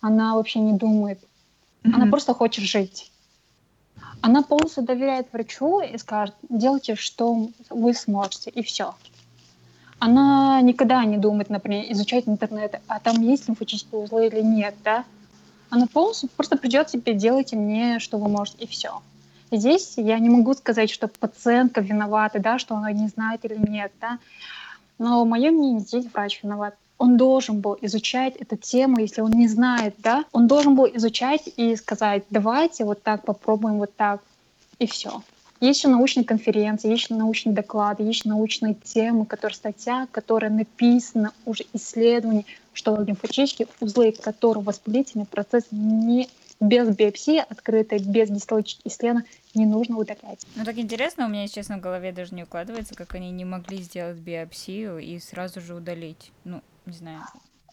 она 0.00 0.36
вообще 0.36 0.60
не 0.60 0.72
думает. 0.72 1.18
Mm-hmm. 1.82 1.94
Она 1.94 2.06
просто 2.06 2.34
хочет 2.34 2.64
жить. 2.64 3.10
Она 4.20 4.42
полностью 4.42 4.84
доверяет 4.84 5.32
врачу 5.32 5.80
и 5.80 5.98
скажет, 5.98 6.34
делайте, 6.48 6.94
что 6.94 7.48
вы 7.70 7.94
сможете, 7.94 8.50
и 8.50 8.62
все. 8.62 8.94
Она 9.98 10.60
никогда 10.62 11.04
не 11.04 11.16
думает, 11.16 11.50
например, 11.50 11.84
изучать 11.90 12.28
интернет, 12.28 12.80
а 12.86 13.00
там 13.00 13.20
есть 13.20 13.48
лимфатические 13.48 14.00
узлы 14.00 14.26
или 14.28 14.40
нет, 14.40 14.74
да? 14.84 15.04
Она 15.72 15.86
полностью 15.86 16.28
просто 16.28 16.58
придет 16.58 16.88
тебе, 16.88 17.14
делайте 17.14 17.56
мне, 17.56 17.98
что 17.98 18.18
вы 18.18 18.28
можете, 18.28 18.64
и 18.64 18.66
все. 18.66 19.00
Здесь 19.50 19.94
я 19.96 20.18
не 20.18 20.28
могу 20.28 20.52
сказать, 20.52 20.90
что 20.90 21.08
пациентка 21.08 21.80
виновата, 21.80 22.40
да, 22.40 22.58
что 22.58 22.76
она 22.76 22.92
не 22.92 23.08
знает 23.08 23.42
или 23.46 23.56
нет, 23.56 23.90
да. 23.98 24.18
Но 24.98 25.24
мое 25.24 25.50
мнение, 25.50 25.80
здесь 25.80 26.04
врач 26.12 26.40
виноват. 26.42 26.74
Он 26.98 27.16
должен 27.16 27.60
был 27.60 27.78
изучать 27.80 28.36
эту 28.36 28.58
тему, 28.58 28.98
если 28.98 29.22
он 29.22 29.30
не 29.30 29.48
знает, 29.48 29.94
да, 29.96 30.26
он 30.32 30.46
должен 30.46 30.74
был 30.74 30.86
изучать 30.92 31.48
и 31.56 31.74
сказать, 31.76 32.24
давайте 32.28 32.84
вот 32.84 33.02
так 33.02 33.24
попробуем, 33.24 33.78
вот 33.78 33.96
так, 33.96 34.20
и 34.78 34.86
все. 34.86 35.22
Есть 35.62 35.78
еще 35.78 35.88
научные 35.88 36.24
конференции, 36.24 36.90
есть 36.90 37.04
еще 37.04 37.14
научные 37.14 37.54
доклады, 37.54 38.02
есть 38.02 38.26
научные 38.26 38.74
темы, 38.74 39.24
которые 39.24 39.56
статья, 39.56 40.06
которая 40.10 40.50
написана 40.50 41.32
уже 41.46 41.64
исследование, 41.72 42.44
что 42.72 43.00
лимфатические 43.00 43.68
узлы, 43.80 44.12
которые 44.12 44.64
воспалительный 44.64 45.26
процесс 45.26 45.64
не 45.70 46.28
без 46.60 46.88
биопсии 46.94 47.38
открытой, 47.38 47.98
без 47.98 48.30
гистологических 48.30 48.86
исследований 48.86 49.26
не 49.54 49.66
нужно 49.66 49.98
удалять. 49.98 50.46
Ну 50.54 50.64
так 50.64 50.78
интересно, 50.78 51.26
у 51.26 51.28
меня, 51.28 51.48
честно, 51.48 51.78
в 51.78 51.80
голове 51.80 52.12
даже 52.12 52.34
не 52.34 52.44
укладывается, 52.44 52.94
как 52.94 53.14
они 53.14 53.30
не 53.30 53.44
могли 53.44 53.78
сделать 53.78 54.18
биопсию 54.18 54.98
и 54.98 55.18
сразу 55.18 55.60
же 55.60 55.74
удалить. 55.74 56.30
Ну, 56.44 56.62
не 56.86 56.92
знаю. 56.92 57.22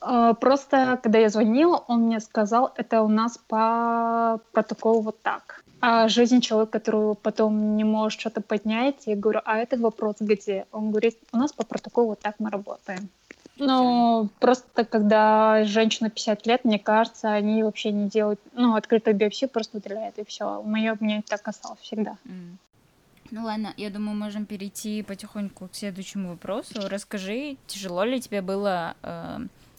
А, 0.01 0.33
просто, 0.33 0.99
когда 1.03 1.19
я 1.19 1.29
звонила, 1.29 1.83
он 1.87 2.03
мне 2.07 2.19
сказал, 2.19 2.73
это 2.75 3.03
у 3.03 3.07
нас 3.07 3.37
по 3.47 4.39
протоколу 4.53 5.01
вот 5.01 5.21
так 5.21 5.63
а 5.81 6.07
жизнь 6.07 6.41
человека, 6.41 6.79
который 6.79 7.15
потом 7.15 7.77
не 7.77 7.83
может 7.83 8.19
что-то 8.19 8.41
поднять, 8.41 8.95
я 9.05 9.15
говорю, 9.15 9.41
а 9.45 9.57
этот 9.57 9.79
вопрос 9.79 10.17
где? 10.19 10.65
Он 10.71 10.91
говорит, 10.91 11.17
у 11.31 11.37
нас 11.37 11.53
по 11.53 11.65
протоколу 11.65 12.09
вот 12.09 12.19
так 12.19 12.35
мы 12.39 12.49
работаем. 12.49 13.09
Ну, 13.59 14.29
просто 14.39 14.85
когда 14.85 15.63
женщина 15.65 16.09
50 16.09 16.47
лет, 16.47 16.65
мне 16.65 16.79
кажется, 16.79 17.31
они 17.31 17.63
вообще 17.63 17.91
не 17.91 18.09
делают, 18.09 18.39
ну, 18.53 18.75
открытую 18.75 19.15
биопсию 19.15 19.49
просто 19.49 19.77
удаляют, 19.77 20.17
и 20.17 20.25
все. 20.25 20.61
Мое 20.63 20.97
мне 20.99 21.23
так 21.27 21.47
осталось 21.47 21.79
всегда. 21.79 22.17
Mm. 22.25 22.57
Ну 23.31 23.43
ладно, 23.43 23.73
я 23.77 23.91
думаю, 23.91 24.17
можем 24.17 24.45
перейти 24.45 25.03
потихоньку 25.03 25.67
к 25.67 25.75
следующему 25.75 26.29
вопросу. 26.29 26.87
Расскажи, 26.89 27.57
тяжело 27.67 28.03
ли 28.03 28.19
тебе 28.19 28.41
было 28.41 28.95
э, 29.03 29.37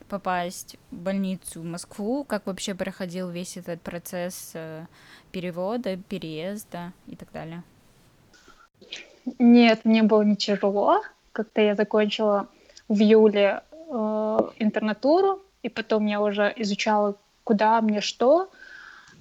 попасть 0.08 0.76
в 0.92 0.96
больницу 0.96 1.60
в 1.60 1.64
Москву? 1.64 2.22
Как 2.22 2.46
вообще 2.46 2.74
проходил 2.74 3.28
весь 3.28 3.56
этот 3.56 3.80
процесс 3.80 4.52
э, 4.54 4.86
перевода, 5.32 5.96
переезда 5.96 6.92
и 7.08 7.16
так 7.16 7.32
далее? 7.32 7.64
Нет, 9.40 9.84
мне 9.84 10.04
было 10.04 10.22
не 10.22 10.36
тяжело. 10.36 11.02
Как-то 11.32 11.60
я 11.60 11.74
закончила 11.74 12.46
в 12.88 13.00
июле 13.00 13.62
э, 13.90 14.38
интернатуру, 14.58 15.42
и 15.62 15.68
потом 15.68 16.06
я 16.06 16.20
уже 16.20 16.52
изучала, 16.56 17.16
куда 17.44 17.80
мне 17.80 18.00
что. 18.00 18.48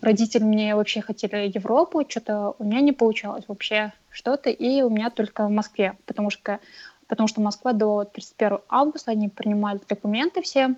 Родители 0.02 0.44
мне 0.44 0.76
вообще 0.76 1.02
хотели 1.02 1.52
Европу, 1.54 2.06
что-то 2.08 2.56
у 2.58 2.64
меня 2.64 2.80
не 2.80 2.94
получалось 2.94 3.44
вообще 3.48 3.92
что-то, 4.10 4.50
и 4.50 4.82
у 4.82 4.90
меня 4.90 5.10
только 5.10 5.46
в 5.46 5.52
Москве, 5.52 5.98
потому 6.06 6.30
что, 6.30 6.60
потому 7.08 7.28
что 7.28 7.42
Москва 7.42 7.74
до 7.74 8.06
31 8.06 8.60
августа, 8.70 9.12
они 9.12 9.28
принимали 9.28 9.82
документы 9.90 10.42
все, 10.42 10.76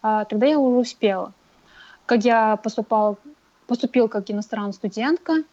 а, 0.00 0.24
тогда 0.24 0.46
я 0.46 0.58
уже 0.58 0.78
успела. 0.78 1.32
Как 2.06 2.24
я 2.24 2.56
поступала 2.56 3.18
поступила 3.72 4.06
как 4.06 4.30
иностранная 4.30 4.72
студентка. 4.72 5.44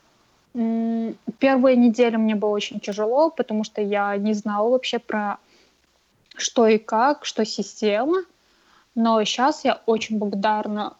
Первые 0.53 1.75
недели 1.77 2.17
мне 2.17 2.35
было 2.35 2.49
очень 2.49 2.81
тяжело, 2.81 3.29
потому 3.29 3.63
что 3.63 3.81
я 3.81 4.17
не 4.17 4.33
знала 4.33 4.69
вообще 4.69 4.99
про 4.99 5.37
что 6.41 6.67
и 6.67 6.77
как, 6.77 7.25
что 7.25 7.45
система. 7.45 8.23
Но 8.95 9.23
сейчас 9.23 9.63
я 9.65 9.81
очень 9.85 10.17
благодарна 10.17 10.93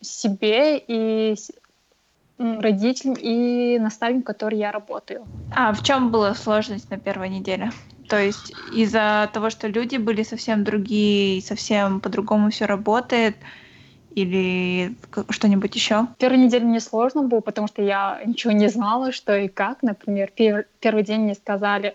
себе 0.00 0.78
и 0.78 1.36
родителям 2.38 3.16
и 3.18 3.78
наставникам, 3.78 4.22
которые 4.22 4.60
я 4.60 4.72
работаю. 4.72 5.26
А 5.54 5.72
в 5.72 5.82
чем 5.82 6.10
была 6.10 6.34
сложность 6.34 6.90
на 6.90 6.98
первой 6.98 7.28
неделе? 7.28 7.70
То 8.08 8.18
есть 8.20 8.52
из-за 8.74 9.30
того, 9.32 9.50
что 9.50 9.68
люди 9.68 9.96
были 9.96 10.22
совсем 10.22 10.64
другие, 10.64 11.42
совсем 11.42 12.00
по-другому 12.00 12.50
все 12.50 12.64
работает, 12.64 13.36
или 14.14 14.96
что-нибудь 15.28 15.74
еще? 15.74 16.08
Первую 16.18 16.44
неделю 16.44 16.66
мне 16.66 16.80
сложно 16.80 17.22
было, 17.22 17.40
потому 17.40 17.68
что 17.68 17.82
я 17.82 18.20
ничего 18.24 18.52
не 18.52 18.68
знала, 18.68 19.12
что 19.12 19.36
и 19.36 19.48
как. 19.48 19.82
Например, 19.82 20.32
пер 20.34 20.66
первый 20.80 21.04
день 21.04 21.20
мне 21.20 21.34
сказали 21.34 21.94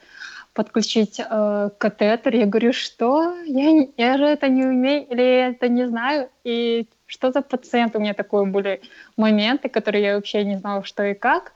подключить 0.55 1.19
э, 1.19 1.69
катетер. 1.77 2.35
Я 2.35 2.45
говорю, 2.45 2.73
что? 2.73 3.35
Я, 3.45 3.87
я 3.97 4.17
же 4.17 4.25
это 4.25 4.47
не 4.47 4.63
умею 4.63 5.05
или 5.09 5.49
это 5.49 5.67
не 5.67 5.87
знаю. 5.87 6.29
И 6.45 6.87
что 7.05 7.31
за 7.31 7.41
пациент? 7.41 7.95
У 7.95 7.99
меня 7.99 8.13
такие 8.13 8.45
были 8.45 8.81
моменты, 9.17 9.69
которые 9.69 10.03
я 10.03 10.15
вообще 10.15 10.45
не 10.45 10.57
знала, 10.57 10.83
что 10.83 11.03
и 11.03 11.13
как. 11.13 11.53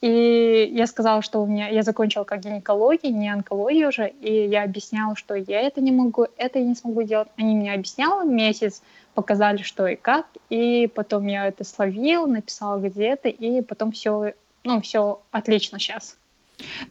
И 0.00 0.70
я 0.72 0.86
сказала, 0.86 1.22
что 1.22 1.42
у 1.42 1.46
меня 1.46 1.68
я 1.68 1.82
закончила 1.82 2.24
как 2.24 2.40
гинекологию, 2.40 3.14
не 3.14 3.30
онкологию 3.30 3.88
уже, 3.88 4.08
и 4.08 4.46
я 4.48 4.64
объясняла, 4.64 5.16
что 5.16 5.34
я 5.34 5.60
это 5.62 5.80
не 5.80 5.92
могу, 5.92 6.26
это 6.36 6.58
я 6.58 6.66
не 6.66 6.74
смогу 6.74 7.02
делать. 7.02 7.28
Они 7.38 7.54
мне 7.54 7.72
объясняли 7.72 8.28
месяц, 8.28 8.82
показали, 9.14 9.62
что 9.62 9.86
и 9.86 9.96
как, 9.96 10.26
и 10.50 10.90
потом 10.94 11.26
я 11.28 11.46
это 11.46 11.64
словил, 11.64 12.26
написала 12.26 12.78
где-то, 12.78 13.28
и 13.28 13.62
потом 13.62 13.92
все, 13.92 14.34
ну, 14.64 14.82
все 14.82 15.22
отлично 15.30 15.78
сейчас. 15.78 16.18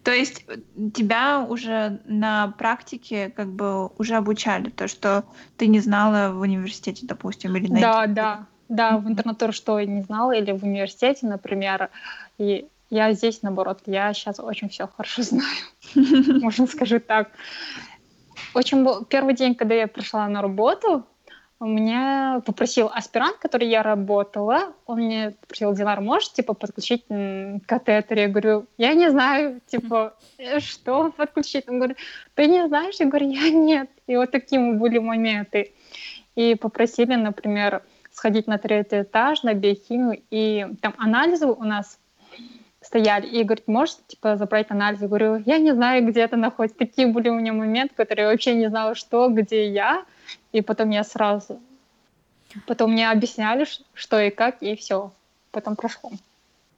То 0.04 0.12
есть 0.12 0.46
э, 0.48 0.58
тебя 0.94 1.46
уже 1.48 2.02
на 2.06 2.54
практике 2.58 3.30
как 3.30 3.50
бы 3.50 3.88
уже 3.98 4.16
обучали, 4.16 4.70
то, 4.70 4.88
что 4.88 5.26
ты 5.58 5.68
не 5.68 5.80
знала 5.80 6.32
в 6.34 6.42
университете, 6.42 7.06
допустим, 7.06 7.56
или 7.56 7.68
на 7.68 7.80
Да, 7.80 8.08
да, 8.08 8.48
да, 8.70 8.98
в 8.98 9.08
интернатуре 9.08 9.52
что 9.52 9.80
я 9.80 9.86
не 9.86 10.02
знала, 10.02 10.32
или 10.32 10.52
в 10.52 10.64
университете, 10.64 11.28
например, 11.28 11.90
и 12.38 12.68
я 12.90 13.14
здесь, 13.14 13.42
наоборот, 13.42 13.82
я 13.86 14.14
сейчас 14.14 14.40
очень 14.40 14.70
все 14.70 14.88
хорошо 14.88 15.22
знаю, 15.24 15.56
можно 16.42 16.68
скажу 16.68 17.00
так. 17.00 17.32
Очень 18.54 18.86
первый 19.06 19.34
день, 19.36 19.56
когда 19.56 19.76
я 19.76 19.88
пришла 19.88 20.28
на 20.28 20.42
работу, 20.42 21.06
у 21.64 21.66
меня 21.66 22.42
попросил 22.46 22.92
аспирант, 22.94 23.38
который 23.38 23.70
я 23.70 23.84
работала, 23.84 24.74
он 24.86 24.98
мне 25.00 25.32
попросил, 25.40 25.74
Динар, 25.74 26.02
можешь, 26.02 26.34
типа, 26.34 26.54
подключить 26.54 27.06
катетер? 27.66 28.18
Я 28.18 28.28
говорю, 28.28 28.66
я 28.78 28.94
не 28.94 29.10
знаю, 29.10 29.62
типа, 29.66 30.14
«Э, 30.38 30.60
что 30.60 31.10
подключить? 31.12 31.70
Он 31.70 31.78
говорит, 31.78 31.98
ты 32.36 32.48
не 32.48 32.68
знаешь? 32.68 32.96
Я 33.00 33.06
говорю, 33.06 33.32
я 33.32 33.50
нет. 33.50 33.90
И 34.08 34.18
вот 34.18 34.32
такие 34.32 34.74
были 34.74 35.00
моменты. 35.00 35.72
И 36.36 36.56
попросили, 36.56 37.16
например, 37.16 37.82
сходить 38.12 38.46
на 38.46 38.58
третий 38.58 39.04
этаж, 39.04 39.44
на 39.44 39.54
биохимию, 39.54 40.22
и 40.32 40.68
там 40.82 40.94
анализы 40.98 41.48
у 41.48 41.64
нас 41.64 41.98
стояли 42.94 43.26
и 43.26 43.44
говорит, 43.44 43.68
можешь, 43.68 43.96
типа, 44.08 44.38
забрать 44.38 44.70
анализ? 44.70 45.02
Я 45.02 45.08
говорю, 45.08 45.42
я 45.46 45.58
не 45.58 45.74
знаю, 45.74 46.06
где 46.06 46.22
это 46.22 46.38
находится. 46.38 46.78
Такие 46.78 47.08
были 47.08 47.30
у 47.30 47.40
меня 47.40 47.52
моменты, 47.52 47.96
которые 47.96 48.26
я 48.26 48.32
вообще 48.32 48.54
не 48.54 48.70
знала, 48.70 48.94
что, 48.94 49.30
где 49.30 49.68
я. 49.68 50.06
И 50.52 50.62
потом 50.62 50.92
я 50.92 51.04
сразу... 51.04 51.60
Потом 52.68 52.92
мне 52.92 53.10
объясняли, 53.10 53.66
что 53.96 54.20
и 54.20 54.30
как, 54.30 54.62
и 54.62 54.76
все. 54.76 55.12
Потом 55.52 55.76
прошло. 55.76 56.12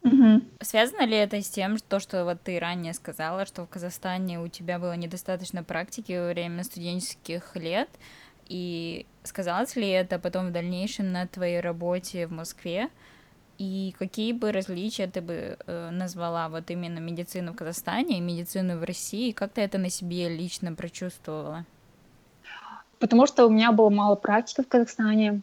Угу. 0.03 0.41
Связано 0.61 1.05
ли 1.05 1.17
это 1.17 1.41
с 1.41 1.49
тем, 1.49 1.77
что, 1.77 1.99
что 1.99 2.23
вот 2.23 2.41
ты 2.41 2.59
ранее 2.59 2.93
сказала, 2.93 3.45
что 3.45 3.63
в 3.65 3.69
Казахстане 3.69 4.39
у 4.39 4.47
тебя 4.47 4.79
было 4.79 4.95
недостаточно 4.95 5.63
практики 5.63 6.17
во 6.17 6.29
время 6.29 6.63
студенческих 6.63 7.55
лет, 7.55 7.89
и 8.47 9.05
сказалось 9.23 9.75
ли 9.75 9.89
это 9.89 10.17
потом 10.17 10.47
в 10.47 10.51
дальнейшем 10.53 11.11
на 11.11 11.27
твоей 11.27 11.59
работе 11.59 12.27
в 12.27 12.31
Москве? 12.31 12.89
И 13.57 13.95
какие 13.97 14.33
бы 14.33 14.51
различия 14.51 15.07
ты 15.07 15.21
бы 15.21 15.57
э, 15.65 15.89
назвала 15.91 16.49
вот 16.49 16.69
именно 16.71 16.99
медицину 16.99 17.53
в 17.53 17.55
Казахстане 17.55 18.17
и 18.17 18.21
медицину 18.21 18.77
в 18.77 18.83
России? 18.83 19.31
Как 19.31 19.51
ты 19.53 19.61
это 19.61 19.77
на 19.77 19.89
себе 19.89 20.29
лично 20.29 20.73
прочувствовала? 20.73 21.65
Потому 22.99 23.27
что 23.27 23.45
у 23.45 23.49
меня 23.49 23.71
было 23.71 23.89
мало 23.89 24.15
практики 24.15 24.61
в 24.61 24.67
Казахстане, 24.67 25.41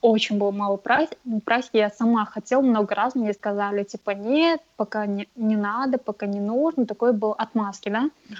очень 0.00 0.38
было 0.38 0.50
мало 0.50 0.76
практики. 0.76 1.76
Я 1.76 1.90
сама 1.90 2.24
хотела, 2.24 2.62
много 2.62 2.94
раз 2.94 3.14
мне 3.14 3.32
сказали, 3.32 3.84
типа, 3.84 4.10
нет, 4.10 4.60
пока 4.76 5.06
не, 5.06 5.28
не 5.36 5.56
надо, 5.56 5.98
пока 5.98 6.26
не 6.26 6.40
нужно. 6.40 6.86
Такой 6.86 7.12
был 7.12 7.32
отмазки, 7.32 7.88
да? 7.88 8.10
Uh-huh. 8.28 8.34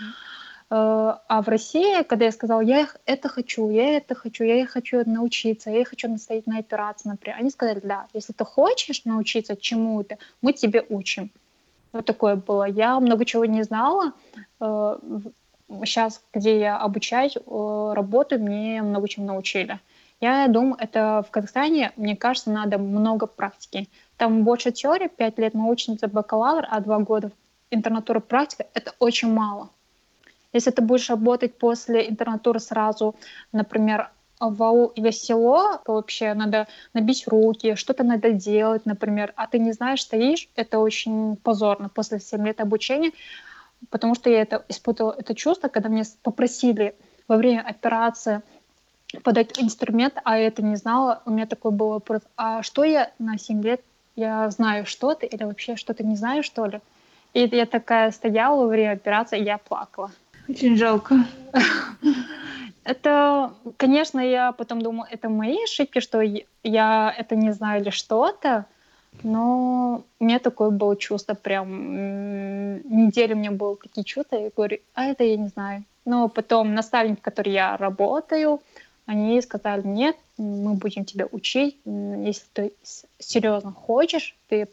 А 0.71 1.43
в 1.43 1.49
России, 1.49 2.03
когда 2.03 2.27
я 2.27 2.33
сказала, 2.33 2.61
я 2.61 2.87
это 3.07 3.29
хочу, 3.29 3.71
я 3.71 3.97
это 3.97 4.15
хочу, 4.15 4.45
я 4.45 4.67
хочу 4.67 5.03
научиться, 5.07 5.71
я 5.71 5.85
хочу 5.85 6.11
настоять 6.11 6.47
на 6.47 6.59
операции, 6.59 7.09
например, 7.09 7.39
они 7.39 7.49
сказали, 7.49 7.81
да, 7.83 8.07
если 8.13 8.35
ты 8.35 8.45
хочешь 8.45 9.07
научиться 9.07 9.57
чему-то, 9.57 10.19
мы 10.43 10.53
тебе 10.53 10.85
учим. 10.91 11.31
Вот 11.93 12.05
такое 12.05 12.37
было. 12.37 12.65
Я 12.65 13.01
много 13.01 13.25
чего 13.25 13.45
не 13.47 13.63
знала. 13.63 14.13
Э, 14.61 14.99
сейчас, 15.85 16.23
где 16.35 16.59
я 16.61 16.79
обучаюсь, 16.79 17.37
э, 17.37 17.93
работаю, 17.95 18.43
мне 18.43 18.83
много 18.83 19.09
чего 19.09 19.25
научили. 19.25 19.81
Я 20.21 20.49
думаю, 20.49 20.77
это 20.79 21.25
в 21.27 21.31
Казахстане, 21.31 21.93
мне 21.97 22.17
кажется, 22.17 22.51
надо 22.51 22.79
много 22.79 23.27
практики. 23.27 23.89
Там 24.17 24.45
больше 24.45 24.73
теории, 24.73 25.09
5 25.09 25.39
лет 25.39 25.55
научница 25.55 26.09
бакалавр, 26.09 26.67
а 26.69 26.81
2 26.81 26.99
года 27.01 27.31
интернатура 27.71 28.21
практика— 28.21 28.67
это 28.75 28.93
очень 28.99 29.33
мало. 29.33 29.71
Если 30.53 30.71
ты 30.71 30.83
будешь 30.83 31.11
работать 31.11 31.59
после 31.59 32.09
интернатуры 32.09 32.59
сразу, 32.59 33.15
например, 33.53 34.11
в 34.41 34.63
АУ 34.63 34.87
или 34.95 35.11
село, 35.11 35.81
то 35.85 35.95
вообще 35.95 36.33
надо 36.35 36.69
набить 36.95 37.27
руки, 37.27 37.75
что-то 37.75 38.05
надо 38.05 38.33
делать, 38.33 38.87
например, 38.87 39.33
а 39.37 39.47
ты 39.47 39.59
не 39.59 39.73
знаешь, 39.73 40.03
стоишь, 40.03 40.49
это 40.55 40.79
очень 40.79 41.37
позорно 41.37 41.89
после 41.89 42.21
7 42.21 42.47
лет 42.47 42.61
обучения, 42.61 43.13
потому 43.91 44.15
что 44.15 44.31
я 44.31 44.43
это 44.43 44.65
испытывала 44.69 45.15
это 45.19 45.35
чувство, 45.35 45.69
когда 45.69 45.89
мне 45.89 46.05
попросили 46.23 46.95
во 47.27 47.37
время 47.37 47.63
операции 47.63 48.43
подать 49.23 49.59
инструмент, 49.59 50.15
а 50.25 50.39
я 50.39 50.47
это 50.47 50.63
не 50.63 50.77
знала. 50.77 51.23
У 51.27 51.31
меня 51.31 51.47
такой 51.47 51.73
был 51.73 51.91
вопрос, 51.91 52.23
а 52.37 52.63
что 52.63 52.85
я 52.85 53.11
на 53.19 53.39
7 53.39 53.63
лет, 53.63 53.83
я 54.17 54.51
знаю 54.51 54.87
что-то 54.87 55.27
или 55.27 55.45
вообще 55.45 55.77
что-то 55.77 56.05
не 56.05 56.17
знаю, 56.17 56.43
что 56.43 56.67
ли? 56.67 56.81
И 57.35 57.41
я 57.41 57.67
такая 57.67 58.11
стояла 58.11 58.63
во 58.63 58.67
время 58.69 58.93
операции, 58.93 59.43
я 59.43 59.59
плакала. 59.59 60.11
Очень 60.49 60.77
жалко. 60.77 61.15
Это, 62.85 63.53
конечно, 63.77 64.19
я 64.19 64.53
потом 64.53 64.81
думаю, 64.81 65.07
это 65.11 65.29
мои 65.29 65.63
ошибки, 65.65 66.01
что 66.01 66.23
я 66.63 67.15
это 67.19 67.37
не 67.37 67.53
знаю 67.53 67.83
или 67.83 67.91
что-то, 67.91 68.65
но 69.23 70.05
у 70.19 70.25
меня 70.25 70.39
такое 70.39 70.71
было 70.71 70.97
чувство, 70.97 71.35
прям 71.35 71.69
неделю 72.89 73.37
у 73.37 73.39
меня 73.39 73.51
было 73.51 73.77
такие 73.77 74.05
чувства, 74.05 74.37
я 74.37 74.51
говорю, 74.57 74.79
а 74.95 75.05
это 75.05 75.23
я 75.25 75.37
не 75.37 75.49
знаю. 75.49 75.85
Но 76.07 76.29
потом 76.29 76.75
наставник, 76.75 77.21
который 77.21 77.53
я 77.53 77.77
работаю, 77.77 78.63
они 79.05 79.41
сказали, 79.43 79.87
нет, 79.87 80.17
мы 80.39 80.73
будем 80.75 81.05
тебя 81.05 81.27
учить, 81.31 81.77
если 81.85 82.45
ты 82.55 82.73
серьезно 83.19 83.73
хочешь, 83.73 84.35
ты, 84.49 84.67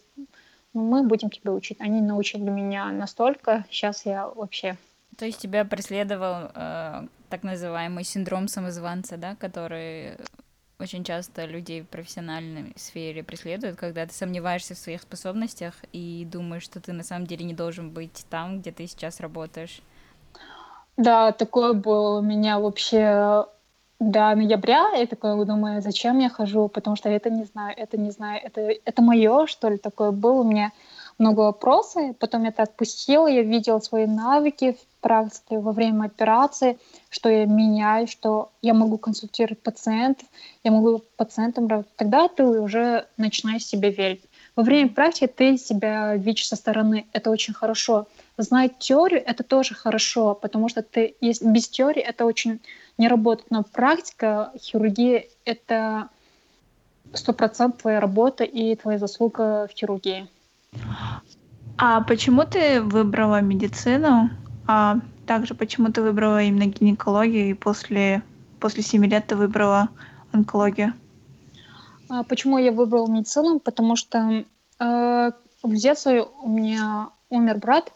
ну, 0.73 0.83
мы 0.83 1.03
будем 1.03 1.29
тебя 1.29 1.51
учить. 1.51 1.81
Они 1.81 1.99
научили 1.99 2.43
меня 2.43 2.91
настолько, 2.91 3.65
сейчас 3.69 4.05
я 4.05 4.29
вообще... 4.29 4.77
То 5.17 5.25
есть 5.25 5.39
тебя 5.39 5.65
преследовал 5.65 6.51
э, 6.53 7.07
так 7.29 7.43
называемый 7.43 8.03
синдром 8.03 8.47
самозванца, 8.47 9.17
да, 9.17 9.35
который 9.35 10.17
очень 10.79 11.03
часто 11.03 11.45
людей 11.45 11.81
в 11.81 11.87
профессиональной 11.87 12.73
сфере 12.75 13.23
преследует, 13.23 13.77
когда 13.77 14.05
ты 14.05 14.13
сомневаешься 14.13 14.75
в 14.75 14.77
своих 14.77 15.01
способностях 15.01 15.73
и 15.93 16.27
думаешь, 16.29 16.63
что 16.63 16.81
ты 16.81 16.91
на 16.91 17.03
самом 17.03 17.27
деле 17.27 17.45
не 17.45 17.53
должен 17.53 17.91
быть 17.91 18.25
там, 18.29 18.59
где 18.59 18.71
ты 18.71 18.87
сейчас 18.87 19.21
работаешь. 19.21 19.81
Да, 20.97 21.31
такое 21.31 21.73
было 21.73 22.19
у 22.19 22.21
меня 22.21 22.59
вообще 22.59 23.45
до 23.99 24.35
ноября. 24.35 24.91
Я 24.95 25.07
такое 25.07 25.43
думаю, 25.45 25.81
зачем 25.81 26.19
я 26.19 26.29
хожу, 26.29 26.67
потому 26.67 26.95
что 26.95 27.09
это 27.09 27.29
не 27.29 27.45
знаю, 27.45 27.73
это 27.77 27.97
не 27.97 28.11
знаю, 28.11 28.41
это, 28.43 28.61
это 28.61 29.01
мое, 29.01 29.47
что 29.47 29.69
ли, 29.69 29.77
такое 29.77 30.11
было 30.11 30.41
у 30.41 30.43
меня 30.43 30.71
много 31.17 31.41
вопросов. 31.41 32.15
Потом 32.19 32.43
я 32.43 32.49
это 32.49 32.63
отпустила, 32.63 33.27
я 33.27 33.41
видела 33.41 33.79
свои 33.79 34.05
навыки 34.05 34.73
в 34.73 35.01
практике 35.01 35.59
во 35.59 35.71
время 35.71 36.05
операции, 36.05 36.77
что 37.09 37.29
я 37.29 37.45
меняю, 37.45 38.07
что 38.07 38.51
я 38.61 38.73
могу 38.73 38.97
консультировать 38.97 39.61
пациентов, 39.61 40.27
я 40.63 40.71
могу 40.71 41.01
пациентам. 41.15 41.67
Тогда 41.95 42.27
ты 42.27 42.43
уже 42.43 43.07
начинаешь 43.17 43.65
себе 43.65 43.91
верить. 43.91 44.23
Во 44.55 44.63
время 44.63 44.89
практики 44.89 45.27
ты 45.27 45.57
себя 45.57 46.15
видишь 46.15 46.47
со 46.47 46.55
стороны. 46.55 47.05
Это 47.13 47.29
очень 47.29 47.53
хорошо. 47.53 48.07
Знать 48.37 48.79
теорию— 48.79 49.21
это 49.25 49.43
тоже 49.43 49.75
хорошо, 49.75 50.33
потому 50.33 50.69
что 50.69 50.81
ты 50.81 51.15
без 51.21 51.69
теории 51.69 52.01
это 52.01 52.25
очень 52.25 52.61
не 52.97 53.07
работает. 53.07 53.51
Но 53.51 53.63
практика 53.63 54.51
хирургии— 54.57 55.29
это 55.45 56.09
сто 57.13 57.33
процентов 57.33 57.81
твоя 57.81 57.99
работа 57.99 58.43
и 58.43 58.75
твоя 58.75 58.97
заслуга 58.97 59.67
в 59.67 59.77
хирургии. 59.77 60.27
А 61.77 62.01
почему 62.01 62.43
ты 62.43 62.81
выбрала 62.81 63.41
медицину? 63.41 64.29
А 64.67 64.99
также 65.27 65.55
почему 65.55 65.91
ты 65.91 66.01
выбрала 66.01 66.41
именно 66.41 66.67
гинекологию 66.67 67.49
и 67.49 67.53
после, 67.53 68.23
после 68.59 68.83
7 68.83 69.05
лет 69.05 69.27
ты 69.27 69.35
выбрала 69.35 69.89
онкологию? 70.31 70.93
А 72.09 72.23
почему 72.23 72.57
я 72.57 72.71
выбрала 72.71 73.07
медицину? 73.07 73.59
Потому 73.59 73.95
что 73.95 74.45
э, 74.79 75.31
в 75.63 75.75
детстве 75.75 76.25
у 76.41 76.49
меня 76.49 77.09
умер 77.29 77.57
брат, 77.57 77.91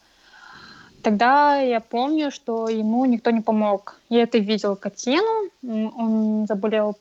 Тогда 1.02 1.56
я 1.56 1.80
помню, 1.80 2.32
что 2.32 2.68
ему 2.68 3.06
никто 3.06 3.32
не 3.32 3.42
помог. 3.42 4.00
Я 4.10 4.24
это 4.24 4.38
видела 4.38 4.76
картину, 4.76 5.50
он 5.63 6.46
заболел 6.46 6.98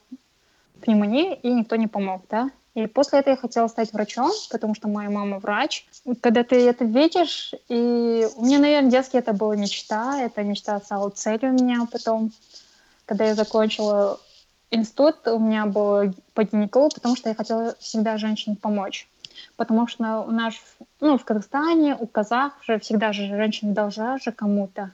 пневмонией, 0.80 1.34
и 1.42 1.52
никто 1.52 1.76
не 1.76 1.88
помог, 1.88 2.22
да. 2.30 2.50
И 2.78 2.86
после 2.86 3.18
этого 3.18 3.34
я 3.34 3.40
хотела 3.40 3.66
стать 3.66 3.92
врачом, 3.92 4.30
потому 4.52 4.72
что 4.76 4.86
моя 4.86 5.10
мама 5.10 5.40
врач. 5.40 5.84
Когда 6.20 6.44
ты 6.44 6.64
это 6.68 6.84
видишь, 6.84 7.52
и 7.68 8.28
у 8.36 8.44
меня, 8.44 8.60
наверное, 8.60 8.90
детский 8.90 9.18
это 9.18 9.32
была 9.32 9.56
мечта, 9.56 10.20
эта 10.20 10.44
мечта 10.44 10.78
стала 10.78 11.10
целью 11.10 11.50
у 11.50 11.54
меня 11.54 11.88
потом. 11.90 12.30
Когда 13.04 13.24
я 13.24 13.34
закончила 13.34 14.20
институт, 14.70 15.26
у 15.26 15.40
меня 15.40 15.66
был 15.66 16.14
по 16.34 16.44
гинекологу, 16.44 16.94
потому 16.94 17.16
что 17.16 17.30
я 17.30 17.34
хотела 17.34 17.74
всегда 17.80 18.16
женщине 18.16 18.56
помочь 18.60 19.08
потому 19.56 19.86
что 19.86 20.20
у 20.20 20.30
нас, 20.30 20.54
ну, 21.00 21.16
в 21.16 21.24
Казахстане, 21.24 21.96
у 21.98 22.06
казах 22.06 22.52
же 22.64 22.78
всегда 22.80 23.12
же 23.12 23.26
женщина 23.26 23.72
должна 23.72 24.18
же 24.18 24.32
кому-то, 24.32 24.92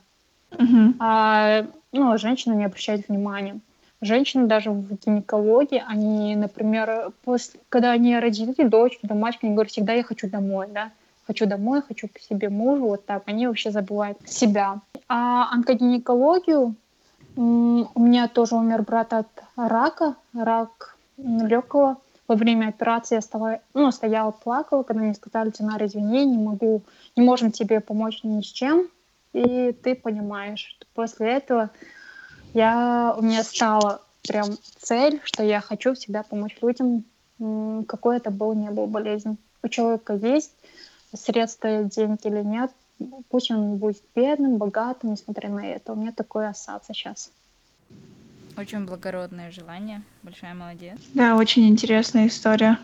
uh-huh. 0.51 0.93
а, 0.99 1.65
ну, 1.91 2.17
женщина 2.17 2.53
не 2.53 2.65
обращает 2.65 3.07
внимания. 3.07 3.59
Женщины 4.01 4.47
даже 4.47 4.71
в 4.71 4.93
гинекологии, 5.05 5.83
они, 5.87 6.35
например, 6.35 7.11
после, 7.23 7.59
когда 7.69 7.91
они 7.91 8.19
родили 8.19 8.53
дочь, 8.63 8.99
да, 9.01 9.15
мать, 9.15 9.39
они 9.41 9.53
говорят, 9.53 9.71
всегда 9.71 9.93
я 9.93 10.03
хочу 10.03 10.29
домой, 10.29 10.67
да, 10.71 10.91
хочу 11.25 11.45
домой, 11.45 11.81
хочу 11.81 12.07
к 12.07 12.19
себе 12.19 12.49
мужу, 12.49 12.85
вот 12.85 13.05
так, 13.05 13.23
они 13.25 13.47
вообще 13.47 13.71
забывают 13.71 14.17
себя. 14.25 14.81
А 15.07 15.49
онкогинекологию, 15.51 16.75
у 17.35 17.99
меня 17.99 18.27
тоже 18.27 18.55
умер 18.55 18.83
брат 18.83 19.13
от 19.13 19.27
рака, 19.55 20.15
рак 20.33 20.97
легкого, 21.17 21.97
во 22.27 22.35
время 22.35 22.69
операции 22.69 23.15
я 23.15 23.21
стала, 23.21 23.59
ну, 23.73 23.91
стояла, 23.91 24.31
плакала, 24.31 24.83
когда 24.83 25.03
мне 25.03 25.13
сказали, 25.13 25.51
Динара, 25.51 25.85
извини, 25.85 26.25
не 26.25 26.37
могу, 26.37 26.81
не 27.15 27.23
можем 27.23 27.51
тебе 27.51 27.79
помочь 27.79 28.23
ни 28.23 28.41
с 28.41 28.45
чем. 28.45 28.87
И 29.33 29.73
ты 29.83 29.95
понимаешь, 29.95 30.59
что 30.59 30.85
после 30.95 31.33
этого 31.33 31.69
я, 32.55 33.13
у 33.17 33.21
меня 33.21 33.43
стала 33.43 34.01
прям 34.27 34.57
цель, 34.79 35.21
что 35.23 35.43
я 35.43 35.61
хочу 35.61 35.93
всегда 35.93 36.23
помочь 36.23 36.57
людям, 36.61 37.03
какой 37.85 38.17
это 38.17 38.31
был, 38.31 38.53
не 38.53 38.71
был 38.71 38.87
болезнь. 38.87 39.37
У 39.61 39.67
человека 39.67 40.13
есть 40.13 40.53
средства, 41.13 41.83
деньги 41.83 42.27
или 42.27 42.41
нет, 42.41 42.71
пусть 43.29 43.51
он 43.51 43.77
будет 43.77 44.01
бедным, 44.15 44.57
богатым, 44.57 45.11
несмотря 45.11 45.49
на 45.49 45.65
это. 45.65 45.93
У 45.93 45.95
меня 45.95 46.11
такой 46.11 46.47
ассоциация 46.47 46.93
сейчас. 46.93 47.31
Очень 48.57 48.85
благородное 48.85 49.51
желание. 49.51 50.01
Большая 50.23 50.53
молодец. 50.53 50.97
Да, 51.13 51.35
очень 51.35 51.67
интересная 51.67 52.27
история. 52.27 52.79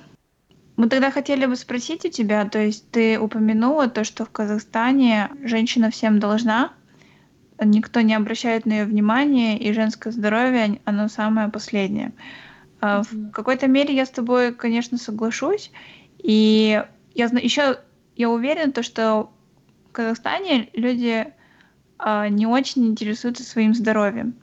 Мы 0.75 0.89
тогда 0.89 1.11
хотели 1.11 1.45
бы 1.45 1.55
спросить 1.55 2.05
у 2.05 2.09
тебя, 2.09 2.43
то 2.49 2.59
есть 2.59 2.89
ты 2.91 3.19
упомянула 3.19 3.87
то, 3.87 4.03
что 4.03 4.25
в 4.25 4.31
Казахстане 4.31 5.29
женщина 5.43 5.91
всем 5.91 6.19
должна, 6.19 6.73
никто 7.65 8.01
не 8.01 8.13
обращает 8.13 8.65
на 8.65 8.73
ее 8.73 8.85
внимание, 8.85 9.57
и 9.57 9.73
женское 9.73 10.11
здоровье, 10.11 10.81
оно 10.85 11.07
самое 11.07 11.49
последнее. 11.49 12.13
Mm-hmm. 12.81 13.03
В 13.03 13.31
какой-то 13.31 13.67
мере 13.67 13.95
я 13.95 14.05
с 14.05 14.09
тобой, 14.09 14.53
конечно, 14.53 14.97
соглашусь, 14.97 15.71
и 16.17 16.83
я 17.13 17.25
еще 17.25 17.77
я 18.15 18.29
уверена, 18.29 18.71
то, 18.71 18.83
что 18.83 19.31
в 19.89 19.91
Казахстане 19.91 20.69
люди 20.73 21.27
э, 21.99 22.27
не 22.29 22.45
очень 22.45 22.87
интересуются 22.87 23.43
своим 23.43 23.73
здоровьем. 23.73 24.35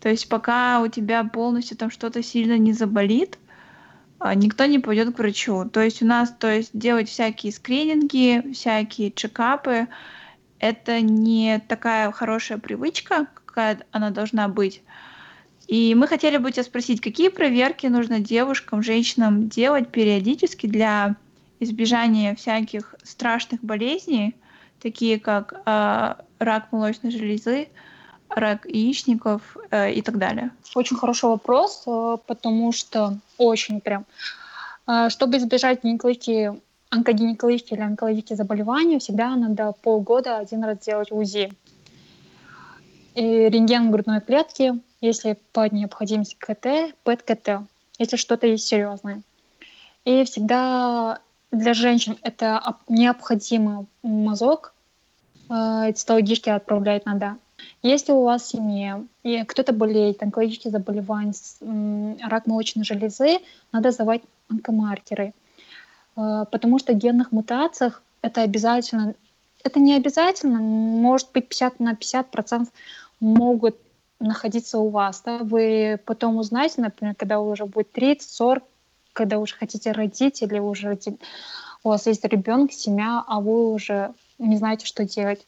То 0.00 0.08
есть 0.08 0.28
пока 0.28 0.80
у 0.80 0.88
тебя 0.88 1.24
полностью 1.24 1.76
там 1.76 1.90
что-то 1.90 2.22
сильно 2.22 2.56
не 2.58 2.72
заболит, 2.72 3.38
э, 4.20 4.32
никто 4.34 4.64
не 4.66 4.78
пойдет 4.78 5.14
к 5.14 5.18
врачу. 5.18 5.68
То 5.68 5.82
есть 5.82 6.02
у 6.02 6.06
нас, 6.06 6.32
то 6.38 6.48
есть 6.48 6.70
делать 6.72 7.08
всякие 7.08 7.52
скрининги, 7.52 8.52
всякие 8.52 9.10
чекапы, 9.10 9.88
это 10.58 11.00
не 11.00 11.58
такая 11.68 12.10
хорошая 12.12 12.58
привычка, 12.58 13.26
какая 13.34 13.80
она 13.92 14.10
должна 14.10 14.48
быть. 14.48 14.82
И 15.66 15.94
мы 15.94 16.06
хотели 16.06 16.36
бы 16.36 16.52
тебя 16.52 16.62
спросить, 16.62 17.00
какие 17.00 17.28
проверки 17.28 17.86
нужно 17.86 18.20
девушкам, 18.20 18.82
женщинам 18.82 19.48
делать 19.48 19.90
периодически 19.90 20.66
для 20.66 21.16
избежания 21.58 22.34
всяких 22.34 22.94
страшных 23.02 23.62
болезней, 23.62 24.36
такие 24.80 25.18
как 25.18 25.54
э, 25.64 26.14
рак 26.38 26.72
молочной 26.72 27.10
железы, 27.10 27.68
рак 28.28 28.66
яичников 28.66 29.56
э, 29.70 29.92
и 29.92 30.02
так 30.02 30.18
далее? 30.18 30.50
Очень 30.74 30.96
хороший 30.96 31.28
вопрос, 31.28 31.82
э, 31.86 32.16
потому 32.26 32.72
что 32.72 33.18
очень 33.38 33.80
прям. 33.80 34.04
Э, 34.86 35.08
чтобы 35.08 35.38
избежать 35.38 35.82
гинекологии, 35.82 36.60
онкогинекологии 36.90 37.74
или 37.74 37.80
онкологических 37.80 38.36
заболеваний, 38.36 38.98
всегда 38.98 39.34
надо 39.36 39.72
полгода 39.82 40.38
один 40.38 40.64
раз 40.64 40.78
делать 40.78 41.10
УЗИ. 41.10 41.52
И 43.14 43.22
рентген 43.22 43.90
грудной 43.90 44.20
клетки, 44.20 44.80
если 45.00 45.38
по 45.52 45.68
необходимости 45.68 46.36
КТ, 46.38 46.94
ПЭТ-КТ, 47.04 47.62
если 47.98 48.16
что-то 48.16 48.46
есть 48.46 48.66
серьезное. 48.66 49.22
И 50.04 50.24
всегда 50.24 51.20
для 51.50 51.74
женщин 51.74 52.18
это 52.22 52.76
необходимый 52.88 53.86
мазок, 54.02 54.74
э, 55.48 55.92
цитологически 55.94 56.50
отправляют 56.50 57.06
надо. 57.06 57.36
Если 57.82 58.12
у 58.12 58.22
вас 58.22 58.42
в 58.42 58.48
семье 58.48 59.06
и 59.22 59.42
кто-то 59.44 59.72
болеет, 59.72 60.22
онкологические 60.22 60.70
заболевания, 60.70 61.32
рак 62.22 62.46
молочной 62.46 62.84
железы, 62.84 63.38
надо 63.72 63.90
сдавать 63.90 64.22
онкомаркеры. 64.50 65.32
Э, 66.16 66.44
потому 66.50 66.78
что 66.78 66.92
в 66.92 66.96
генных 66.96 67.32
мутациях 67.32 68.02
это 68.22 68.42
обязательно, 68.42 69.14
это 69.64 69.80
не 69.80 69.94
обязательно, 69.94 70.60
может 70.60 71.28
быть 71.32 71.48
50 71.48 71.80
на 71.80 71.94
50 71.94 72.30
процентов 72.30 72.72
могут 73.20 73.76
находиться 74.20 74.78
у 74.78 74.88
вас. 74.88 75.22
Да? 75.24 75.38
Вы 75.38 76.00
потом 76.04 76.36
узнаете, 76.36 76.80
например, 76.80 77.14
когда 77.14 77.40
уже 77.40 77.66
будет 77.66 77.96
30-40 77.96 78.62
когда 79.16 79.38
уже 79.38 79.56
хотите 79.56 79.92
родить 79.92 80.42
или 80.42 80.58
уже 80.58 80.98
у 81.82 81.88
вас 81.88 82.06
есть 82.06 82.24
ребенок, 82.24 82.72
семья, 82.72 83.24
а 83.26 83.40
вы 83.40 83.72
уже 83.72 84.12
не 84.38 84.56
знаете, 84.58 84.84
что 84.84 85.04
делать. 85.04 85.46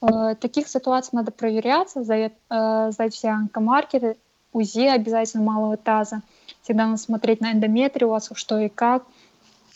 Э, 0.00 0.36
таких 0.38 0.68
ситуаций 0.68 1.10
надо 1.12 1.32
проверяться, 1.32 2.04
сдать, 2.04 3.14
все 3.14 3.28
онкомаркеры, 3.30 4.16
УЗИ 4.52 4.86
обязательно 4.86 5.42
малого 5.42 5.76
таза. 5.76 6.22
Всегда 6.62 6.86
надо 6.86 6.98
смотреть 6.98 7.40
на 7.40 7.52
эндометрию 7.52 8.08
у 8.08 8.12
вас, 8.12 8.30
что 8.34 8.58
и 8.60 8.68
как. 8.68 9.04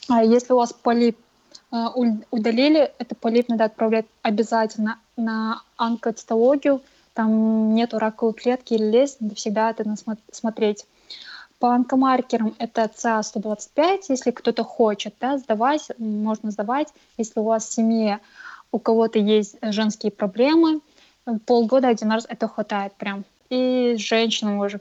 А 0.08 0.22
если 0.22 0.52
у 0.52 0.56
вас 0.56 0.72
полип 0.72 1.18
э, 1.70 1.76
удалили, 2.30 2.92
это 2.98 3.14
полип 3.14 3.48
надо 3.48 3.64
отправлять 3.64 4.06
обязательно 4.22 4.98
на 5.16 5.62
онкоцитологию. 5.76 6.80
Там 7.14 7.74
нету 7.74 7.98
раковой 7.98 8.34
клетки 8.34 8.74
или 8.74 8.84
лезть, 8.84 9.20
надо 9.20 9.34
всегда 9.34 9.70
это 9.70 9.84
смотреть. 10.32 10.86
По 11.58 11.74
онкомаркерам 11.74 12.54
это 12.58 12.88
ЦА-125, 12.94 14.02
если 14.08 14.30
кто-то 14.30 14.62
хочет 14.62 15.14
да, 15.20 15.38
сдавать, 15.38 15.90
можно 15.98 16.52
сдавать. 16.52 16.88
Если 17.16 17.40
у 17.40 17.44
вас 17.44 17.66
в 17.66 17.72
семье 17.72 18.20
у 18.70 18.78
кого-то 18.78 19.18
есть 19.18 19.56
женские 19.62 20.12
проблемы, 20.12 20.80
полгода 21.46 21.88
один 21.88 22.12
раз 22.12 22.26
это 22.28 22.46
хватает 22.48 22.94
прям. 22.94 23.24
И 23.50 23.96
женщинам 23.98 24.60
уже, 24.60 24.80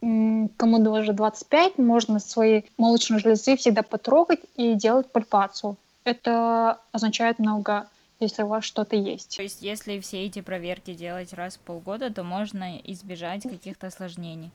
кому 0.00 0.78
уже 0.92 1.12
25, 1.12 1.78
можно 1.78 2.18
свои 2.20 2.62
молочные 2.76 3.20
железы 3.20 3.56
всегда 3.56 3.82
потрогать 3.82 4.40
и 4.56 4.74
делать 4.74 5.10
пальпацию. 5.10 5.76
Это 6.04 6.78
означает 6.92 7.38
много 7.38 7.88
если 8.20 8.42
у 8.42 8.48
вас 8.48 8.64
что-то 8.64 8.96
есть. 8.96 9.36
То 9.36 9.42
есть, 9.42 9.62
если 9.62 10.00
все 10.00 10.24
эти 10.24 10.40
проверки 10.40 10.94
делать 10.94 11.32
раз 11.32 11.56
в 11.56 11.60
полгода, 11.60 12.12
то 12.12 12.24
можно 12.24 12.78
избежать 12.78 13.42
каких-то 13.44 13.86
осложнений. 13.86 14.50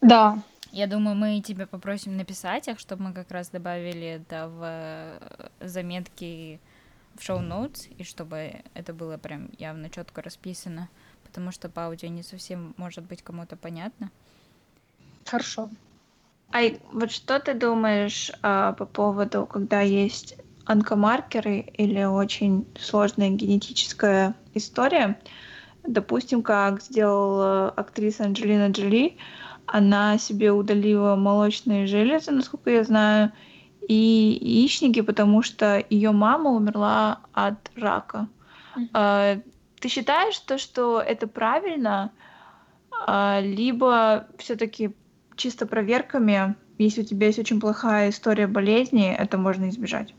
Да, 0.00 0.38
я 0.72 0.86
думаю, 0.86 1.16
мы 1.16 1.40
тебя 1.40 1.66
попросим 1.66 2.16
написать 2.16 2.68
их, 2.68 2.78
чтобы 2.78 3.04
мы 3.04 3.12
как 3.12 3.30
раз 3.30 3.50
добавили 3.50 4.06
это 4.06 4.48
в 4.48 4.60
э, 4.62 5.48
заметки 5.60 6.60
в 7.14 7.22
шоу-ноутс, 7.22 7.88
и 7.96 8.04
чтобы 8.04 8.62
это 8.74 8.92
было 8.92 9.16
прям 9.16 9.48
явно 9.58 9.88
четко 9.88 10.22
расписано, 10.22 10.88
потому 11.24 11.50
что 11.50 11.68
по 11.68 11.86
аудио 11.86 12.08
не 12.08 12.22
совсем 12.22 12.74
может 12.76 13.04
быть 13.04 13.22
кому-то 13.22 13.56
понятно. 13.56 14.10
Хорошо. 15.26 15.70
А 16.52 16.60
вот 16.92 17.10
что 17.10 17.38
ты 17.40 17.54
думаешь 17.54 18.30
а, 18.42 18.72
по 18.72 18.86
поводу, 18.86 19.46
когда 19.46 19.80
есть 19.80 20.36
онкомаркеры 20.64 21.60
или 21.74 22.02
очень 22.04 22.66
сложная 22.78 23.30
генетическая 23.30 24.34
история, 24.54 25.18
допустим, 25.86 26.42
как 26.42 26.82
сделала 26.82 27.68
актриса 27.70 28.24
Анджелина 28.24 28.70
Джоли, 28.70 29.16
она 29.66 30.18
себе 30.18 30.52
удалила 30.52 31.16
молочные 31.16 31.86
железы, 31.86 32.30
насколько 32.30 32.70
я 32.70 32.84
знаю, 32.84 33.32
и 33.88 34.38
яичники, 34.40 35.00
потому 35.00 35.42
что 35.42 35.84
ее 35.90 36.12
мама 36.12 36.50
умерла 36.50 37.20
от 37.32 37.70
рака. 37.76 38.28
Mm-hmm. 38.76 39.42
Ты 39.80 39.88
считаешь 39.88 40.38
то, 40.38 40.58
что 40.58 41.00
это 41.00 41.28
правильно, 41.28 42.12
а, 43.06 43.40
либо 43.40 44.26
все-таки 44.38 44.94
чисто 45.36 45.66
проверками, 45.66 46.56
если 46.78 47.02
у 47.02 47.04
тебя 47.04 47.26
есть 47.26 47.38
очень 47.38 47.60
плохая 47.60 48.10
история 48.10 48.46
болезни, 48.46 49.14
это 49.14 49.38
можно 49.38 49.68
избежать? 49.68 50.14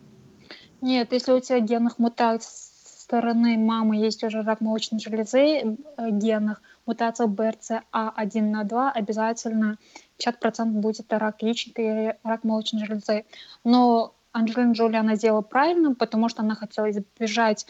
Нет, 0.81 1.11
если 1.11 1.31
у 1.31 1.39
тебя 1.39 1.59
генных 1.59 1.99
мутаций 1.99 2.67
стороны 3.07 3.57
мамы 3.57 3.95
есть 3.95 4.23
уже 4.23 4.41
рак 4.41 4.59
молочной 4.59 4.99
железы 4.99 5.39
э, 5.39 5.65
генах, 6.11 6.61
мутация 6.85 7.27
BRCA1 7.27 8.41
на 8.41 8.63
2 8.65 8.91
обязательно 8.91 9.77
50% 10.19 10.65
будет 10.65 11.05
рак 11.13 11.41
яичника 11.41 11.81
и 11.81 12.13
рак 12.23 12.43
молочной 12.43 12.85
железы. 12.85 13.23
Но 13.63 14.13
Анджелина 14.33 14.73
Джоли 14.73 14.97
она 14.97 15.15
сделала 15.15 15.41
правильно, 15.41 15.95
потому 15.95 16.27
что 16.27 16.41
она 16.41 16.55
хотела 16.55 16.91
избежать, 16.91 17.65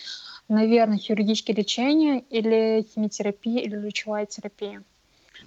наверное, 0.50 0.98
хирургическое 0.98 1.56
лечение 1.56 2.22
или 2.32 2.86
химиотерапии 2.94 3.62
или 3.62 3.78
лучевая 3.78 4.26
терапия. 4.26 4.84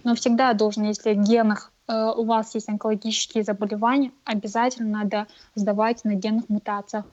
Но 0.04 0.14
всегда 0.14 0.52
должен, 0.52 0.84
если 0.84 1.14
в 1.14 1.22
генах 1.22 1.72
э, 1.90 2.12
у 2.16 2.24
вас 2.24 2.54
есть 2.54 2.68
онкологические 2.68 3.42
заболевания, 3.42 4.12
обязательно 4.24 5.00
надо 5.00 5.26
сдавать 5.54 6.04
на 6.04 6.14
генных 6.14 6.48
мутациях. 6.48 7.04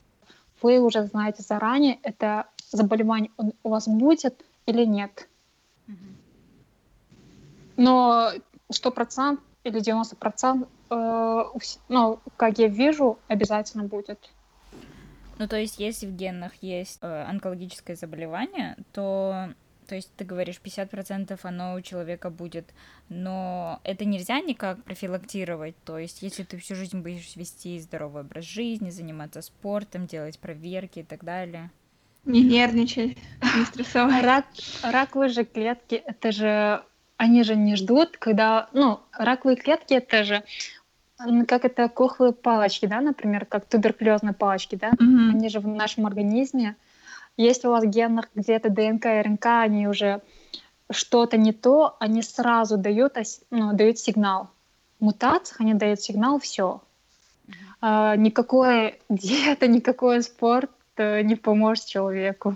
Вы 0.61 0.79
уже 0.79 1.05
знаете 1.05 1.43
заранее, 1.43 1.99
это 2.03 2.45
заболевание 2.71 3.31
у 3.63 3.69
вас 3.69 3.87
будет 3.87 4.43
или 4.65 4.85
нет. 4.85 5.27
Но 7.77 8.31
сто 8.71 8.91
процентов 8.91 9.43
или 9.63 9.79
90 9.79 10.15
процентов, 10.15 10.69
э, 10.89 11.43
ну, 11.89 12.19
как 12.37 12.57
я 12.59 12.67
вижу, 12.67 13.19
обязательно 13.27 13.83
будет. 13.83 14.29
Ну, 15.37 15.47
то 15.47 15.57
есть, 15.57 15.77
если 15.77 16.07
в 16.07 16.15
генах 16.15 16.53
есть 16.61 16.97
э, 17.01 17.23
онкологическое 17.29 17.95
заболевание, 17.95 18.75
то, 18.91 19.49
то 19.87 19.95
есть, 19.95 20.11
ты 20.15 20.25
говоришь, 20.25 20.59
50% 20.63 21.39
оно 21.43 21.75
у 21.75 21.81
человека 21.81 22.29
будет, 22.29 22.73
но 23.09 23.79
это 23.83 24.05
нельзя 24.05 24.39
никак 24.41 24.83
профилактировать, 24.83 25.75
то 25.85 25.97
есть, 25.97 26.21
если 26.21 26.43
ты 26.43 26.57
всю 26.57 26.75
жизнь 26.75 26.99
будешь 27.01 27.35
вести 27.35 27.79
здоровый 27.79 28.23
образ 28.23 28.45
жизни, 28.45 28.89
заниматься 28.89 29.41
спортом, 29.41 30.07
делать 30.07 30.39
проверки 30.39 30.99
и 30.99 31.03
так 31.03 31.23
далее. 31.23 31.71
Не 32.25 32.43
нервничать, 32.43 33.17
не 33.57 33.65
стрессовать. 33.65 34.23
Рак, 34.23 34.45
раковые 34.83 35.29
же 35.29 35.45
клетки, 35.45 35.95
это 35.95 36.31
же 36.31 36.83
они 37.15 37.43
же 37.43 37.55
не 37.55 37.75
ждут, 37.75 38.17
когда, 38.17 38.69
ну, 38.73 38.99
раковые 39.13 39.57
клетки 39.57 39.93
это 39.93 40.23
же 40.23 40.43
как 41.47 41.65
это 41.65 41.89
кухлые 41.89 42.31
палочки, 42.31 42.85
да, 42.85 43.01
например, 43.01 43.45
как 43.45 43.65
туберкулезные 43.65 44.33
палочки, 44.33 44.75
да, 44.75 44.91
mm-hmm. 44.91 45.29
они 45.31 45.49
же 45.49 45.59
в 45.59 45.67
нашем 45.67 46.05
организме. 46.05 46.75
Если 47.37 47.67
у 47.67 47.71
вас 47.71 47.83
в 47.83 47.87
генах 47.87 48.29
где-то 48.33 48.69
ДНК 48.69 49.05
и 49.05 49.21
РНК, 49.21 49.45
они 49.45 49.87
уже 49.87 50.21
что-то 50.89 51.37
не 51.37 51.53
то, 51.53 51.95
они 51.99 52.21
сразу 52.23 52.77
дают, 52.77 53.15
ну, 53.51 53.73
дают 53.73 53.99
сигнал. 53.99 54.49
В 54.99 55.05
мутациях 55.05 55.61
они 55.61 55.75
дают 55.75 56.01
сигнал, 56.01 56.39
все. 56.39 56.81
э, 57.81 58.15
никакой 58.17 58.99
диета, 59.09 59.67
никакой 59.67 60.23
спорт 60.23 60.71
э, 60.95 61.21
не 61.21 61.35
поможет 61.35 61.85
человеку. 61.85 62.55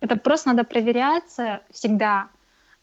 Это 0.00 0.16
просто 0.16 0.50
надо 0.50 0.64
проверяться 0.64 1.62
всегда. 1.70 2.28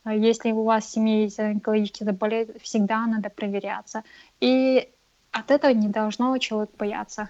А 0.03 0.15
если 0.15 0.51
у 0.51 0.63
вас 0.63 0.85
в 0.85 0.89
семье 0.89 1.23
есть 1.23 1.39
онкологические 1.39 2.05
заболевания, 2.07 2.59
всегда 2.59 3.05
надо 3.05 3.29
проверяться. 3.29 4.03
И 4.39 4.89
от 5.31 5.51
этого 5.51 5.71
не 5.71 5.89
должно 5.89 6.35
человек 6.39 6.71
бояться. 6.77 7.29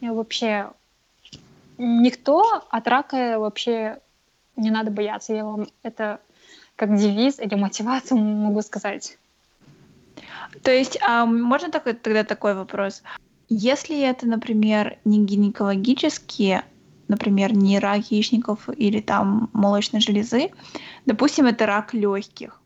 И 0.00 0.08
вообще 0.08 0.70
никто 1.78 2.62
от 2.70 2.88
рака 2.88 3.38
вообще 3.38 4.00
не 4.56 4.70
надо 4.70 4.90
бояться. 4.90 5.32
Я 5.32 5.44
вам 5.44 5.68
это 5.82 6.20
как 6.76 6.96
девиз 6.96 7.38
или 7.40 7.54
мотивацию 7.54 8.18
могу 8.18 8.62
сказать. 8.62 9.18
То 10.62 10.70
есть, 10.70 10.98
а 11.02 11.26
можно 11.26 11.70
такой, 11.70 11.94
тогда 11.94 12.24
такой 12.24 12.54
вопрос? 12.54 13.02
Если 13.48 14.00
это, 14.00 14.26
например, 14.26 14.98
не 15.04 15.24
гинекологические, 15.24 16.64
например, 17.08 17.54
не 17.54 17.78
рак 17.78 18.10
яичников 18.10 18.68
или 18.68 19.00
там 19.00 19.50
молочной 19.52 20.00
железы, 20.00 20.50
допустим, 21.06 21.46
это 21.46 21.66
рак 21.66 21.94
легких. 21.94 22.60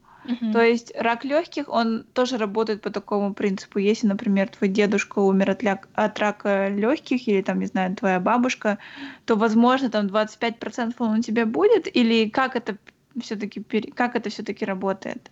То 0.53 0.61
есть 0.61 0.93
рак 0.97 1.25
легких, 1.25 1.69
он 1.69 2.05
тоже 2.13 2.37
работает 2.37 2.83
по 2.83 2.91
такому 2.91 3.35
принципу. 3.35 3.79
Если, 3.79 4.07
например, 4.07 4.49
твой 4.49 4.69
дедушка 4.69 5.19
умер 5.19 5.51
от, 5.51 5.63
ля... 5.63 5.81
от 5.95 6.19
рака 6.19 6.69
легких, 6.69 7.27
или 7.27 7.43
там, 7.43 7.59
не 7.59 7.67
знаю, 7.67 7.97
твоя 7.97 8.21
бабушка, 8.21 8.79
то, 9.25 9.37
возможно, 9.37 9.91
там 9.91 10.07
25% 10.07 10.95
он 10.99 11.19
у 11.19 11.23
тебя 11.23 11.47
будет, 11.47 11.89
или 11.95 12.29
как 12.29 12.57
это 12.57 12.77
все-таки 13.21 13.61
как 13.95 14.17
это 14.17 14.31
все-таки 14.31 14.65
работает? 14.65 15.31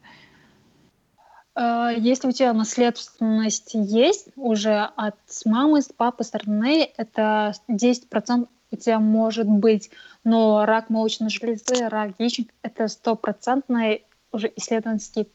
Э, 1.55 1.91
если 1.97 2.29
у 2.29 2.33
тебя 2.33 2.53
наследственность 2.53 3.71
есть 3.75 4.29
уже 4.37 4.91
от 4.97 5.17
мамы, 5.45 5.83
с 5.83 5.89
папы 5.89 6.25
стороны, 6.25 6.91
это 6.97 7.55
10% 7.69 8.49
у 8.73 8.77
тебя 8.77 9.01
может 9.01 9.49
быть, 9.49 9.91
но 10.25 10.65
рак 10.65 10.91
молочной 10.91 11.31
железы, 11.31 11.89
рак 11.89 12.13
яичник— 12.19 12.53
это 12.63 12.87
стопроцентная 12.89 14.01
уже 14.33 14.53
исследовательская 14.57 15.27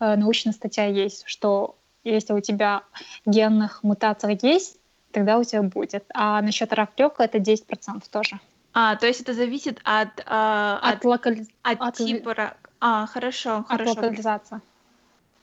э, 0.00 0.16
научная 0.16 0.52
статья 0.52 0.86
есть, 0.86 1.24
что 1.26 1.76
если 2.04 2.32
у 2.32 2.40
тебя 2.40 2.82
генных 3.26 3.82
мутаций 3.82 4.38
есть, 4.42 4.78
тогда 5.12 5.38
у 5.38 5.44
тебя 5.44 5.62
будет. 5.62 6.04
А 6.14 6.40
насчет 6.40 6.72
рак 6.72 6.90
легкого 6.96 7.24
это 7.24 7.38
10% 7.38 8.02
тоже. 8.10 8.40
А, 8.72 8.96
то 8.96 9.06
есть 9.06 9.20
это 9.20 9.34
зависит 9.34 9.80
от... 9.84 10.20
Э, 10.20 10.78
от, 10.80 10.96
от, 10.96 11.04
локали... 11.04 11.46
от, 11.62 11.80
от 11.80 11.96
типа 11.96 12.34
рака. 12.34 12.56
А, 12.80 13.06
хорошо, 13.06 13.64
хорошо. 13.68 13.92
От 13.92 13.96
локализации. 13.98 14.60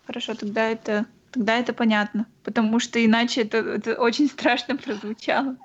Хорошо, 0.06 0.34
тогда 0.36 0.70
это 0.70 1.06
тогда 1.32 1.58
это 1.58 1.74
понятно, 1.74 2.26
потому 2.44 2.80
что 2.80 3.04
иначе 3.04 3.42
это, 3.42 3.58
это 3.58 3.96
очень 4.02 4.28
страшно 4.28 4.76
прозвучало. 4.76 5.56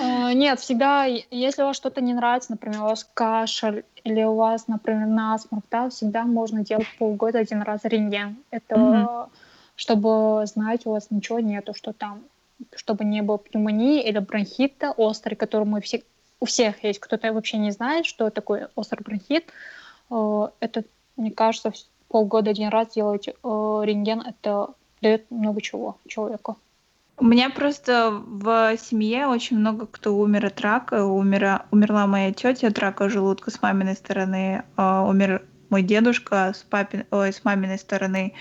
Uh, 0.00 0.34
нет, 0.34 0.60
всегда, 0.60 1.04
если 1.04 1.62
у 1.62 1.66
вас 1.66 1.76
что-то 1.76 2.00
не 2.00 2.14
нравится, 2.14 2.52
например, 2.52 2.82
у 2.82 2.84
вас 2.84 3.08
кашель 3.14 3.84
или 4.04 4.22
у 4.22 4.34
вас, 4.34 4.68
например, 4.68 5.06
насморк, 5.06 5.64
да, 5.70 5.88
всегда 5.88 6.24
можно 6.24 6.64
делать 6.64 6.86
полгода 6.98 7.38
один 7.38 7.62
раз 7.62 7.80
рентген. 7.84 8.36
Это 8.50 8.74
mm-hmm. 8.74 9.28
чтобы 9.76 10.46
знать, 10.46 10.86
у 10.86 10.90
вас 10.92 11.10
ничего 11.10 11.40
нету, 11.40 11.74
что 11.74 11.92
там, 11.92 12.22
чтобы 12.74 13.04
не 13.04 13.22
было 13.22 13.38
пневмонии 13.38 14.02
или 14.02 14.18
бронхита 14.18 14.92
острый, 14.92 15.34
который 15.34 15.64
мы 15.64 15.80
все, 15.80 16.02
у 16.40 16.46
всех 16.46 16.84
есть. 16.84 17.00
Кто-то 17.00 17.32
вообще 17.32 17.58
не 17.58 17.70
знает, 17.70 18.06
что 18.06 18.30
такое 18.30 18.70
острый 18.74 19.02
бронхит. 19.02 19.52
Uh, 20.10 20.52
это, 20.60 20.84
мне 21.16 21.30
кажется, 21.30 21.72
полгода 22.08 22.50
один 22.50 22.68
раз 22.68 22.94
делать 22.94 23.28
uh, 23.28 23.84
рентген, 23.84 24.20
это 24.20 24.68
дает 25.02 25.30
много 25.30 25.60
чего 25.60 25.98
человеку. 26.06 26.58
У 27.20 27.24
меня 27.24 27.50
просто 27.50 28.12
в 28.12 28.76
семье 28.76 29.26
очень 29.26 29.58
много 29.58 29.86
кто 29.86 30.16
умер 30.16 30.46
от 30.46 30.60
рака. 30.60 31.04
Умера, 31.04 31.66
умерла 31.72 32.06
моя 32.06 32.32
тетя 32.32 32.68
от 32.68 32.78
рака 32.78 33.08
желудка 33.08 33.50
с 33.50 33.60
маминой 33.60 33.96
стороны, 33.96 34.62
э, 34.76 35.00
умер 35.00 35.42
мой 35.68 35.82
дедушка 35.82 36.52
с, 36.54 36.62
папин, 36.62 37.04
ой, 37.10 37.32
с 37.32 37.44
маминой 37.44 37.78
стороны, 37.78 38.34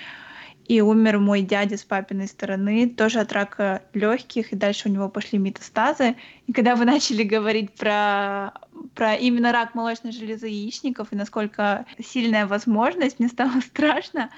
и 0.67 0.82
умер 0.82 1.19
мой 1.19 1.41
дядя 1.41 1.77
с 1.77 1.84
папиной 1.84 2.27
стороны, 2.27 2.89
тоже 2.89 3.19
от 3.19 3.32
рака 3.32 3.82
легких, 3.93 4.51
и 4.51 4.56
дальше 4.56 4.89
у 4.89 4.91
него 4.91 5.08
пошли 5.08 5.39
метастазы. 5.39 6.15
И 6.45 6.53
когда 6.53 6.75
вы 6.75 6.86
начали 6.93 7.23
говорить 7.23 7.71
про, 7.73 8.53
про 8.93 9.15
именно 9.15 9.51
рак 9.51 9.75
молочной 9.75 10.12
железы 10.12 10.47
яичников 10.47 11.08
и 11.12 11.15
насколько 11.15 11.86
сильная 12.03 12.45
возможность, 12.45 13.19
мне 13.19 13.30
стало 13.30 13.62
страшно. 13.62 14.30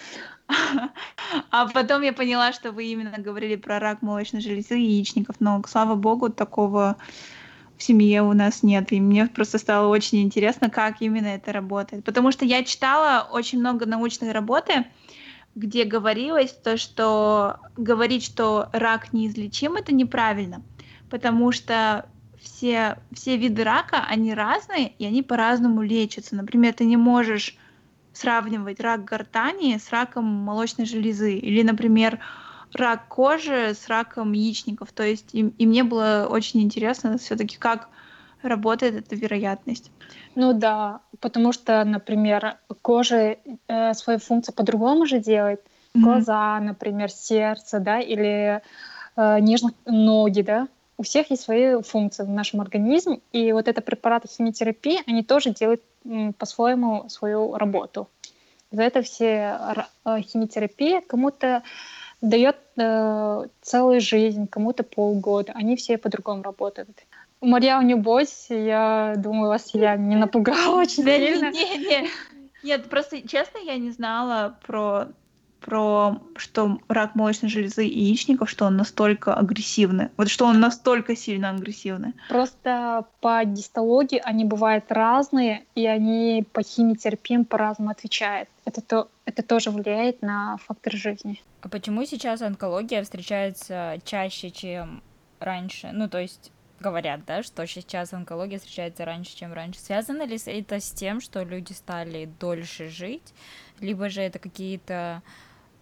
А 1.51 1.67
потом 1.67 2.01
я 2.01 2.13
поняла, 2.13 2.53
что 2.53 2.71
вы 2.71 2.85
именно 2.85 3.17
говорили 3.17 3.55
про 3.55 3.79
рак 3.79 4.01
молочной 4.01 4.41
железы 4.41 4.75
яичников, 4.75 5.37
но, 5.39 5.61
слава 5.67 5.95
богу, 5.95 6.29
такого 6.29 6.97
в 7.77 7.83
семье 7.83 8.21
у 8.21 8.33
нас 8.33 8.61
нет. 8.61 8.91
И 8.91 8.99
мне 8.99 9.27
просто 9.27 9.57
стало 9.57 9.87
очень 9.87 10.21
интересно, 10.21 10.69
как 10.69 11.01
именно 11.01 11.27
это 11.27 11.53
работает. 11.53 12.03
Потому 12.03 12.31
что 12.31 12.45
я 12.45 12.63
читала 12.63 13.27
очень 13.31 13.59
много 13.59 13.85
научной 13.85 14.31
работы, 14.31 14.85
где 15.55 15.83
говорилось 15.83 16.51
то, 16.51 16.77
что 16.77 17.57
говорить, 17.75 18.23
что 18.23 18.69
рак 18.71 19.13
неизлечим, 19.13 19.75
это 19.75 19.93
неправильно. 19.93 20.61
Потому 21.09 21.51
что 21.51 22.05
все, 22.39 22.97
все 23.11 23.37
виды 23.37 23.63
рака, 23.63 24.05
они 24.07 24.33
разные, 24.33 24.93
и 24.97 25.05
они 25.05 25.23
по-разному 25.23 25.81
лечатся. 25.81 26.35
Например, 26.35 26.73
ты 26.73 26.85
не 26.85 26.97
можешь 26.97 27.57
сравнивать 28.13 28.79
рак 28.79 29.05
гортани 29.05 29.77
с 29.77 29.89
раком 29.91 30.25
молочной 30.25 30.85
железы 30.85 31.37
или, 31.37 31.61
например, 31.63 32.19
рак 32.73 33.07
кожи 33.07 33.73
с 33.73 33.87
раком 33.87 34.33
яичников. 34.33 34.91
То 34.91 35.03
есть 35.03 35.29
и, 35.33 35.47
и 35.57 35.65
мне 35.65 35.83
было 35.83 36.27
очень 36.29 36.61
интересно 36.61 37.17
все-таки, 37.17 37.57
как 37.57 37.89
работает 38.41 38.95
эта 38.95 39.15
вероятность. 39.15 39.91
Ну 40.35 40.53
да, 40.53 41.01
потому 41.19 41.51
что, 41.51 41.83
например, 41.83 42.57
кожа 42.81 43.37
э, 43.67 43.93
свою 43.93 44.19
функцию 44.19 44.55
по-другому 44.55 45.05
же 45.05 45.19
делает. 45.19 45.61
Mm-hmm. 45.61 46.01
Глаза, 46.01 46.59
например, 46.59 47.09
сердце, 47.09 47.79
да, 47.79 47.99
или 47.99 48.61
э, 49.15 49.39
нежных 49.39 49.73
ноги, 49.85 50.41
да. 50.41 50.67
У 50.97 51.03
всех 51.03 51.31
есть 51.31 51.43
свои 51.43 51.81
функции 51.81 52.23
в 52.23 52.29
нашем 52.29 52.61
организме, 52.61 53.21
и 53.31 53.51
вот 53.53 53.67
это 53.67 53.81
препараты 53.81 54.27
химиотерапии, 54.27 55.01
они 55.07 55.23
тоже 55.23 55.51
делают 55.51 55.81
по-своему 56.37 57.07
свою 57.09 57.55
работу. 57.55 58.09
За 58.71 58.83
это 58.83 59.01
все 59.01 59.57
э, 60.05 60.21
химиотерапия 60.21 61.01
кому-то 61.01 61.63
дает 62.21 62.57
э, 62.77 63.45
целую 63.61 64.01
жизнь, 64.01 64.47
кому-то 64.47 64.83
полгода. 64.83 65.53
Они 65.55 65.75
все 65.75 65.97
по-другому 65.97 66.43
работают. 66.43 66.89
Марья, 67.41 67.79
не 67.81 67.95
бойся, 67.95 68.53
я 68.53 69.13
думаю, 69.17 69.47
вас 69.47 69.73
я 69.73 69.95
не 69.95 70.15
напугала 70.15 70.75
очень 70.81 71.03
сильно. 71.03 71.51
Нет, 72.63 72.89
просто 72.89 73.25
честно, 73.27 73.59
я 73.59 73.77
не 73.77 73.91
знала 73.91 74.57
про 74.65 75.07
про 75.61 76.21
что 76.37 76.79
рак 76.87 77.15
молочной 77.15 77.49
железы 77.49 77.85
и 77.85 77.99
яичников, 77.99 78.49
что 78.49 78.65
он 78.65 78.77
настолько 78.77 79.33
агрессивный. 79.33 80.07
Вот 80.17 80.29
что 80.29 80.45
он 80.45 80.59
настолько 80.59 81.15
сильно 81.15 81.49
агрессивный. 81.49 82.13
Просто 82.29 83.05
по 83.19 83.43
гистологии 83.43 84.21
они 84.23 84.45
бывают 84.45 84.85
разные, 84.89 85.65
и 85.75 85.85
они 85.85 86.45
по 86.53 86.63
химиотерапиям 86.63 87.45
по-разному 87.45 87.91
отвечают. 87.91 88.49
Это, 88.65 88.81
то, 88.81 89.09
это 89.25 89.43
тоже 89.43 89.71
влияет 89.71 90.21
на 90.21 90.57
фактор 90.65 90.93
жизни. 90.93 91.41
А 91.61 91.67
почему 91.67 92.05
сейчас 92.05 92.41
онкология 92.41 93.03
встречается 93.03 93.97
чаще, 94.05 94.51
чем 94.51 95.03
раньше? 95.39 95.89
Ну, 95.91 96.07
то 96.07 96.19
есть 96.19 96.51
говорят, 96.79 97.25
да, 97.25 97.43
что 97.43 97.65
сейчас 97.67 98.13
онкология 98.13 98.59
встречается 98.59 99.05
раньше, 99.05 99.35
чем 99.35 99.53
раньше. 99.53 99.79
Связано 99.79 100.23
ли 100.23 100.37
это 100.45 100.79
с 100.79 100.91
тем, 100.91 101.21
что 101.21 101.43
люди 101.43 101.73
стали 101.73 102.29
дольше 102.39 102.89
жить, 102.89 103.33
либо 103.79 104.09
же 104.09 104.21
это 104.21 104.39
какие-то 104.39 105.21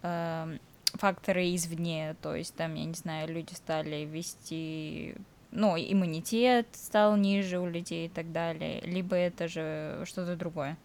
э, 0.01 0.57
факторы 0.93 1.55
извне, 1.55 2.15
то 2.21 2.35
есть 2.35 2.55
там, 2.55 2.75
я 2.75 2.85
не 2.85 2.93
знаю, 2.93 3.27
люди 3.27 3.53
стали 3.53 4.05
вести, 4.05 5.15
ну, 5.51 5.75
иммунитет 5.77 6.67
стал 6.73 7.15
ниже 7.17 7.59
у 7.59 7.67
людей 7.67 8.07
и 8.07 8.09
так 8.09 8.31
далее, 8.31 8.81
либо 8.81 9.15
это 9.15 9.47
же 9.47 10.03
что-то 10.05 10.35
другое? 10.35 10.77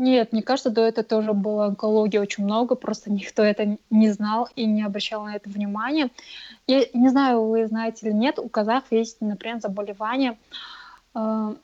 Нет, 0.00 0.32
мне 0.32 0.40
кажется, 0.40 0.70
до 0.70 0.80
этого 0.80 1.06
тоже 1.06 1.34
было 1.34 1.66
онкологии 1.66 2.16
очень 2.16 2.44
много, 2.44 2.74
просто 2.74 3.12
никто 3.12 3.42
это 3.42 3.76
не 3.90 4.10
знал 4.10 4.48
и 4.56 4.64
не 4.64 4.82
обращал 4.82 5.24
на 5.24 5.36
это 5.36 5.50
внимания. 5.50 6.08
Я 6.66 6.86
не 6.94 7.10
знаю, 7.10 7.44
вы 7.44 7.66
знаете 7.66 8.06
или 8.06 8.14
нет, 8.14 8.38
у 8.38 8.48
казахов 8.48 8.90
есть, 8.92 9.20
например, 9.20 9.60
заболевание 9.60 10.38
э, 11.14 11.54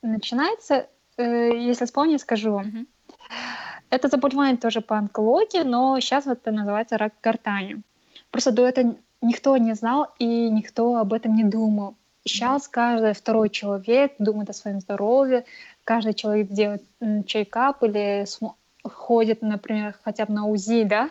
начинается, 0.00 0.86
э, 1.18 1.50
если 1.54 1.84
вспомню, 1.84 2.18
скажу 2.18 2.52
вам. 2.52 2.64
Mm-hmm. 2.64 2.86
Это 3.90 4.08
заболевание 4.08 4.56
тоже 4.56 4.80
по 4.80 4.96
онкологии, 4.96 5.64
но 5.64 6.00
сейчас 6.00 6.26
это 6.26 6.50
называется 6.50 6.96
рак 6.96 7.12
гортани. 7.22 7.82
Просто 8.30 8.52
до 8.52 8.66
этого 8.66 8.96
никто 9.20 9.54
не 9.58 9.74
знал 9.74 10.06
и 10.18 10.48
никто 10.48 10.96
об 10.96 11.12
этом 11.12 11.34
не 11.36 11.44
думал. 11.44 11.94
Сейчас 12.24 12.68
каждый 12.68 13.14
второй 13.14 13.50
человек 13.50 14.14
думает 14.18 14.48
о 14.48 14.52
своем 14.52 14.80
здоровье, 14.80 15.44
каждый 15.84 16.14
человек 16.14 16.48
делает 16.48 16.82
чейкап 17.26 17.82
или 17.82 18.24
ходит, 18.84 19.42
например, 19.42 19.96
хотя 20.02 20.26
бы 20.26 20.32
на 20.32 20.46
УЗИ, 20.46 20.84
да, 20.84 21.10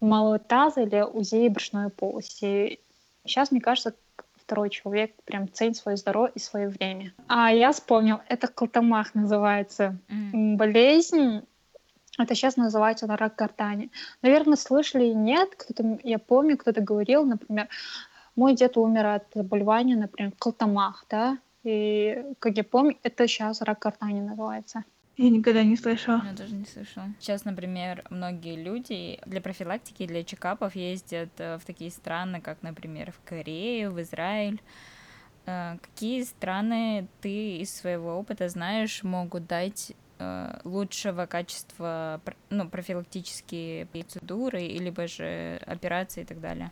малого 0.00 0.38
таза 0.38 0.82
или 0.82 1.00
УЗИ 1.00 1.48
брюшной 1.48 1.90
полости. 1.90 2.80
Сейчас, 3.24 3.50
мне 3.50 3.60
кажется, 3.60 3.94
второй 4.36 4.70
человек 4.70 5.12
прям 5.24 5.52
ценит 5.52 5.76
свое 5.76 5.96
здоровье 5.96 6.32
и 6.34 6.38
свое 6.38 6.68
время. 6.68 7.12
А 7.26 7.52
я 7.52 7.72
вспомнил, 7.72 8.20
это 8.28 8.48
колтомах 8.48 9.14
называется. 9.14 9.98
Mm. 10.08 10.56
Болезнь, 10.56 11.42
это 12.18 12.34
сейчас 12.34 12.56
называется 12.56 13.06
на 13.06 13.16
рак 13.16 13.36
гортани. 13.36 13.90
Наверное, 14.22 14.56
слышали, 14.56 15.06
нет, 15.08 15.54
кто-то, 15.54 15.98
я 16.02 16.18
помню, 16.18 16.56
кто-то 16.56 16.80
говорил, 16.80 17.24
например, 17.24 17.68
мой 18.36 18.54
дед 18.54 18.76
умер 18.76 19.06
от 19.06 19.24
заболевания, 19.34 19.96
например, 19.96 20.32
колтомах, 20.38 21.04
да, 21.10 21.38
и, 21.64 22.24
как 22.38 22.56
я 22.56 22.64
помню, 22.64 22.96
это 23.02 23.26
сейчас 23.26 23.60
рак 23.62 23.80
гортани 23.80 24.20
называется. 24.20 24.84
Я 25.18 25.30
никогда 25.30 25.64
не 25.64 25.76
слышала. 25.76 26.22
Я 26.24 26.36
тоже 26.36 26.54
не 26.54 26.64
слышала. 26.64 27.06
Сейчас, 27.18 27.44
например, 27.44 28.04
многие 28.08 28.54
люди 28.54 29.18
для 29.26 29.40
профилактики, 29.40 30.06
для 30.06 30.22
чекапов 30.22 30.76
ездят 30.76 31.30
э, 31.38 31.58
в 31.58 31.64
такие 31.64 31.90
страны, 31.90 32.40
как, 32.40 32.62
например, 32.62 33.10
в 33.10 33.28
Корею, 33.28 33.90
в 33.90 34.00
Израиль. 34.00 34.62
Э, 35.44 35.76
какие 35.82 36.22
страны 36.22 37.08
ты 37.20 37.56
из 37.56 37.74
своего 37.74 38.16
опыта 38.16 38.48
знаешь 38.48 39.02
могут 39.02 39.48
дать 39.48 39.92
э, 40.20 40.60
лучшего 40.62 41.26
качества 41.26 42.20
ну, 42.48 42.68
профилактические 42.68 43.86
процедуры, 43.86 44.60
либо 44.60 45.08
же 45.08 45.60
операции 45.66 46.22
и 46.22 46.26
так 46.26 46.40
далее? 46.40 46.70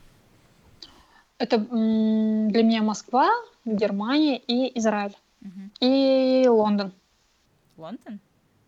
Это 1.39 1.59
для 1.59 2.63
меня 2.63 2.83
Москва, 2.83 3.29
Германия 3.65 4.39
и 4.39 4.79
Израиль. 4.79 5.15
Угу. 5.43 5.71
И 5.81 6.47
Лондон. 6.49 6.93
Лондон? 7.77 8.21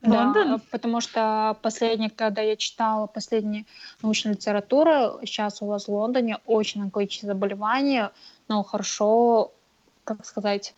Лондон? 0.02 0.56
Да, 0.56 0.60
потому 0.70 1.00
что 1.00 1.56
последний, 1.62 2.08
когда 2.08 2.42
я 2.42 2.56
читала 2.56 3.06
последние 3.06 3.64
научную 4.02 4.36
литературу, 4.36 5.20
сейчас 5.24 5.60
у 5.60 5.66
вас 5.66 5.88
в 5.88 5.92
Лондоне 5.92 6.38
очень 6.46 6.82
онкологические 6.82 7.32
заболевания, 7.32 8.12
но 8.48 8.62
хорошо, 8.62 9.50
как 10.04 10.24
сказать, 10.24 10.74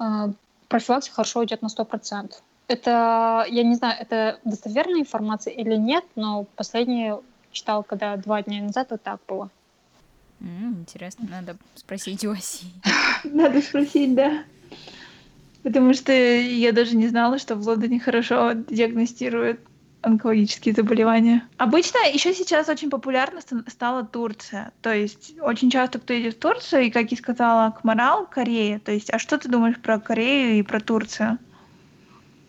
э, 0.00 0.32
профилактика 0.68 1.16
хорошо 1.16 1.44
идет 1.44 1.60
на 1.60 1.68
100%. 1.68 2.42
Это, 2.66 3.44
я 3.50 3.62
не 3.62 3.74
знаю, 3.74 3.96
это 4.00 4.38
достоверная 4.44 5.00
информация 5.00 5.52
или 5.52 5.76
нет, 5.76 6.04
но 6.16 6.44
последний 6.56 7.12
читал, 7.52 7.82
когда 7.82 8.16
два 8.16 8.42
дня 8.42 8.62
назад 8.62 8.90
вот 8.90 9.02
так 9.02 9.20
было. 9.28 9.50
Интересно, 10.40 11.26
надо 11.30 11.56
спросить 11.74 12.24
у 12.24 12.32
Оси. 12.32 12.66
Надо 13.24 13.62
спросить, 13.62 14.14
да. 14.14 14.44
Потому 15.62 15.94
что 15.94 16.12
я 16.12 16.72
даже 16.72 16.94
не 16.94 17.08
знала, 17.08 17.38
что 17.38 17.56
в 17.56 17.66
Лондоне 17.66 17.98
хорошо 17.98 18.52
диагностируют 18.52 19.60
онкологические 20.02 20.74
заболевания. 20.74 21.42
Обычно 21.56 21.98
еще 22.12 22.34
сейчас 22.34 22.68
очень 22.68 22.90
популярна 22.90 23.40
стала 23.68 24.04
Турция. 24.04 24.72
То 24.82 24.92
есть 24.92 25.34
очень 25.40 25.70
часто 25.70 25.98
кто 25.98 26.12
едет 26.12 26.34
в 26.34 26.38
Турцию, 26.38 26.82
и, 26.82 26.90
как 26.90 27.10
я 27.10 27.16
сказала, 27.16 27.66
Акмарал, 27.66 28.26
Корея. 28.26 28.78
То 28.78 28.92
есть, 28.92 29.10
а 29.10 29.18
что 29.18 29.38
ты 29.38 29.48
думаешь 29.48 29.78
про 29.78 29.98
Корею 29.98 30.58
и 30.58 30.62
про 30.62 30.80
Турцию? 30.80 31.38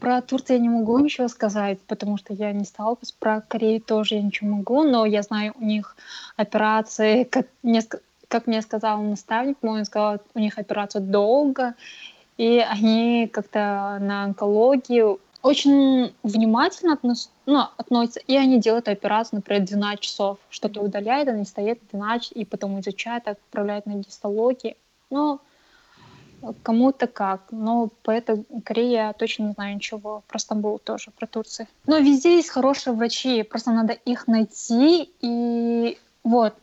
Про 0.05 0.21
Турцию 0.21 0.57
я 0.57 0.61
не 0.61 0.69
могу 0.69 0.99
ничего 0.99 1.27
сказать, 1.27 1.79
потому 1.87 2.17
что 2.17 2.31
я 2.31 2.51
не 2.51 2.63
сталкивалась. 2.63 3.11
Про 3.11 3.41
Корею 3.41 3.81
тоже 3.81 4.13
я 4.13 4.21
ничего 4.21 4.57
могу, 4.57 4.83
но 4.83 5.03
я 5.03 5.23
знаю 5.23 5.55
у 5.59 5.65
них 5.65 5.97
операции, 6.35 7.23
как 7.23 7.47
мне, 7.63 7.81
как 8.27 8.45
мне 8.45 8.61
сказал 8.61 9.01
наставник 9.01 9.57
мой, 9.63 9.79
он 9.79 9.85
сказал, 9.85 10.19
у 10.35 10.39
них 10.39 10.59
операция 10.59 11.01
долго, 11.01 11.73
и 12.37 12.59
они 12.59 13.27
как-то 13.33 13.97
на 13.99 14.25
онкологию 14.25 15.19
очень 15.41 16.13
внимательно 16.21 16.93
относ, 16.93 17.31
ну, 17.47 17.63
относятся, 17.75 18.19
и 18.27 18.37
они 18.37 18.59
делают 18.59 18.87
операцию, 18.87 19.37
например, 19.37 19.63
12 19.63 20.01
часов, 20.01 20.37
что-то 20.51 20.81
удаляют, 20.81 21.29
они 21.29 21.45
стоят 21.45 21.79
12, 21.91 22.33
и 22.33 22.45
потом 22.45 22.79
изучают, 22.79 23.27
отправляют 23.27 23.87
на 23.87 23.93
гистологии. 23.93 24.77
Ну, 25.09 25.39
кому-то 26.63 27.07
как. 27.07 27.43
Но 27.51 27.89
по 28.03 28.11
этой 28.11 28.45
Корее 28.63 28.91
я 28.91 29.13
точно 29.13 29.43
не 29.43 29.51
знаю 29.53 29.75
ничего. 29.75 30.23
Про 30.27 30.39
Стамбул 30.39 30.79
тоже, 30.79 31.11
про 31.11 31.27
Турцию. 31.27 31.67
Но 31.87 31.97
везде 31.97 32.35
есть 32.35 32.49
хорошие 32.49 32.93
врачи, 32.93 33.43
просто 33.43 33.71
надо 33.71 33.93
их 33.93 34.27
найти. 34.27 35.11
И 35.21 35.97
вот, 36.23 36.55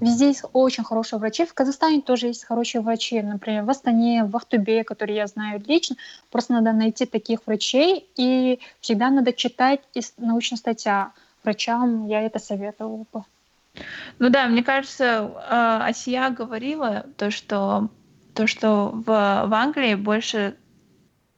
Везде 0.00 0.28
есть 0.28 0.44
очень 0.54 0.82
хорошие 0.82 1.18
врачи. 1.18 1.44
В 1.44 1.52
Казахстане 1.52 2.00
тоже 2.00 2.28
есть 2.28 2.44
хорошие 2.44 2.80
врачи. 2.80 3.20
Например, 3.20 3.64
в 3.64 3.70
Астане, 3.70 4.24
в 4.24 4.34
Ахтубе, 4.34 4.82
которые 4.82 5.16
я 5.16 5.26
знаю 5.26 5.62
лично. 5.66 5.96
Просто 6.30 6.54
надо 6.54 6.72
найти 6.72 7.04
таких 7.04 7.40
врачей. 7.46 8.08
И 8.16 8.60
всегда 8.80 9.10
надо 9.10 9.34
читать 9.34 9.80
из 9.92 10.14
научной 10.16 10.56
статья. 10.56 11.12
Врачам 11.44 12.06
я 12.06 12.22
это 12.22 12.38
советовала 12.38 13.04
бы. 13.12 13.24
Ну 14.18 14.30
да, 14.30 14.46
мне 14.46 14.62
кажется, 14.62 15.30
а, 15.48 15.86
Асия 15.86 16.30
говорила 16.30 17.06
то, 17.16 17.30
что 17.30 17.88
то, 18.34 18.46
что 18.46 18.90
в, 18.92 19.04
в 19.04 19.54
Англии 19.54 19.94
больше, 19.94 20.56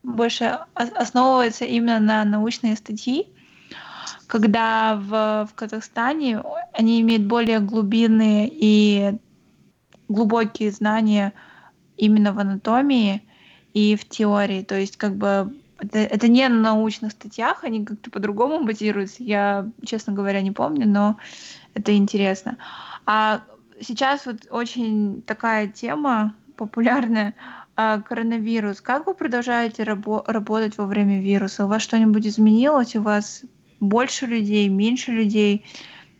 больше 0.02 0.58
основывается 0.74 1.64
именно 1.64 2.00
на 2.00 2.24
научные 2.24 2.76
статьи, 2.76 3.26
когда 4.26 4.96
в, 4.96 5.48
в 5.50 5.54
Казахстане 5.54 6.42
они 6.72 7.00
имеют 7.00 7.24
более 7.24 7.60
глубинные 7.60 8.48
и 8.50 9.18
глубокие 10.08 10.70
знания 10.70 11.32
именно 11.96 12.32
в 12.32 12.38
анатомии 12.38 13.22
и 13.74 13.96
в 13.96 14.08
теории. 14.08 14.62
То 14.62 14.78
есть 14.78 14.96
как 14.96 15.16
бы 15.16 15.54
это, 15.78 15.98
это 15.98 16.28
не 16.28 16.48
на 16.48 16.60
научных 16.60 17.12
статьях, 17.12 17.64
они 17.64 17.84
как-то 17.84 18.10
по-другому 18.10 18.64
базируются. 18.64 19.22
Я, 19.22 19.68
честно 19.84 20.12
говоря, 20.12 20.40
не 20.40 20.52
помню, 20.52 20.86
но 20.86 21.18
это 21.74 21.96
интересно. 21.96 22.56
А 23.04 23.42
сейчас 23.80 24.26
вот 24.26 24.46
очень 24.50 25.22
такая 25.22 25.68
тема 25.68 26.34
популярная 26.56 27.34
а, 27.76 28.00
коронавирус. 28.00 28.80
Как 28.80 29.06
вы 29.06 29.14
продолжаете 29.14 29.82
рабо- 29.82 30.24
работать 30.26 30.78
во 30.78 30.86
время 30.86 31.20
вируса? 31.20 31.64
У 31.64 31.68
вас 31.68 31.82
что-нибудь 31.82 32.26
изменилось? 32.26 32.96
У 32.96 33.02
вас 33.02 33.42
больше 33.80 34.26
людей, 34.26 34.68
меньше 34.68 35.12
людей? 35.12 35.64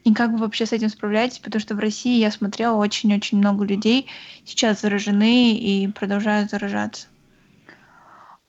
И 0.05 0.12
как 0.12 0.31
вы 0.31 0.38
вообще 0.38 0.66
с 0.66 0.73
этим 0.73 0.88
справляетесь? 0.88 1.38
Потому 1.38 1.61
что 1.61 1.75
в 1.75 1.79
России 1.79 2.18
я 2.18 2.31
смотрела 2.31 2.77
очень-очень 2.77 3.38
много 3.38 3.64
людей 3.64 4.09
сейчас 4.45 4.81
заражены 4.81 5.53
и 5.53 5.88
продолжают 5.88 6.51
заражаться. 6.51 7.07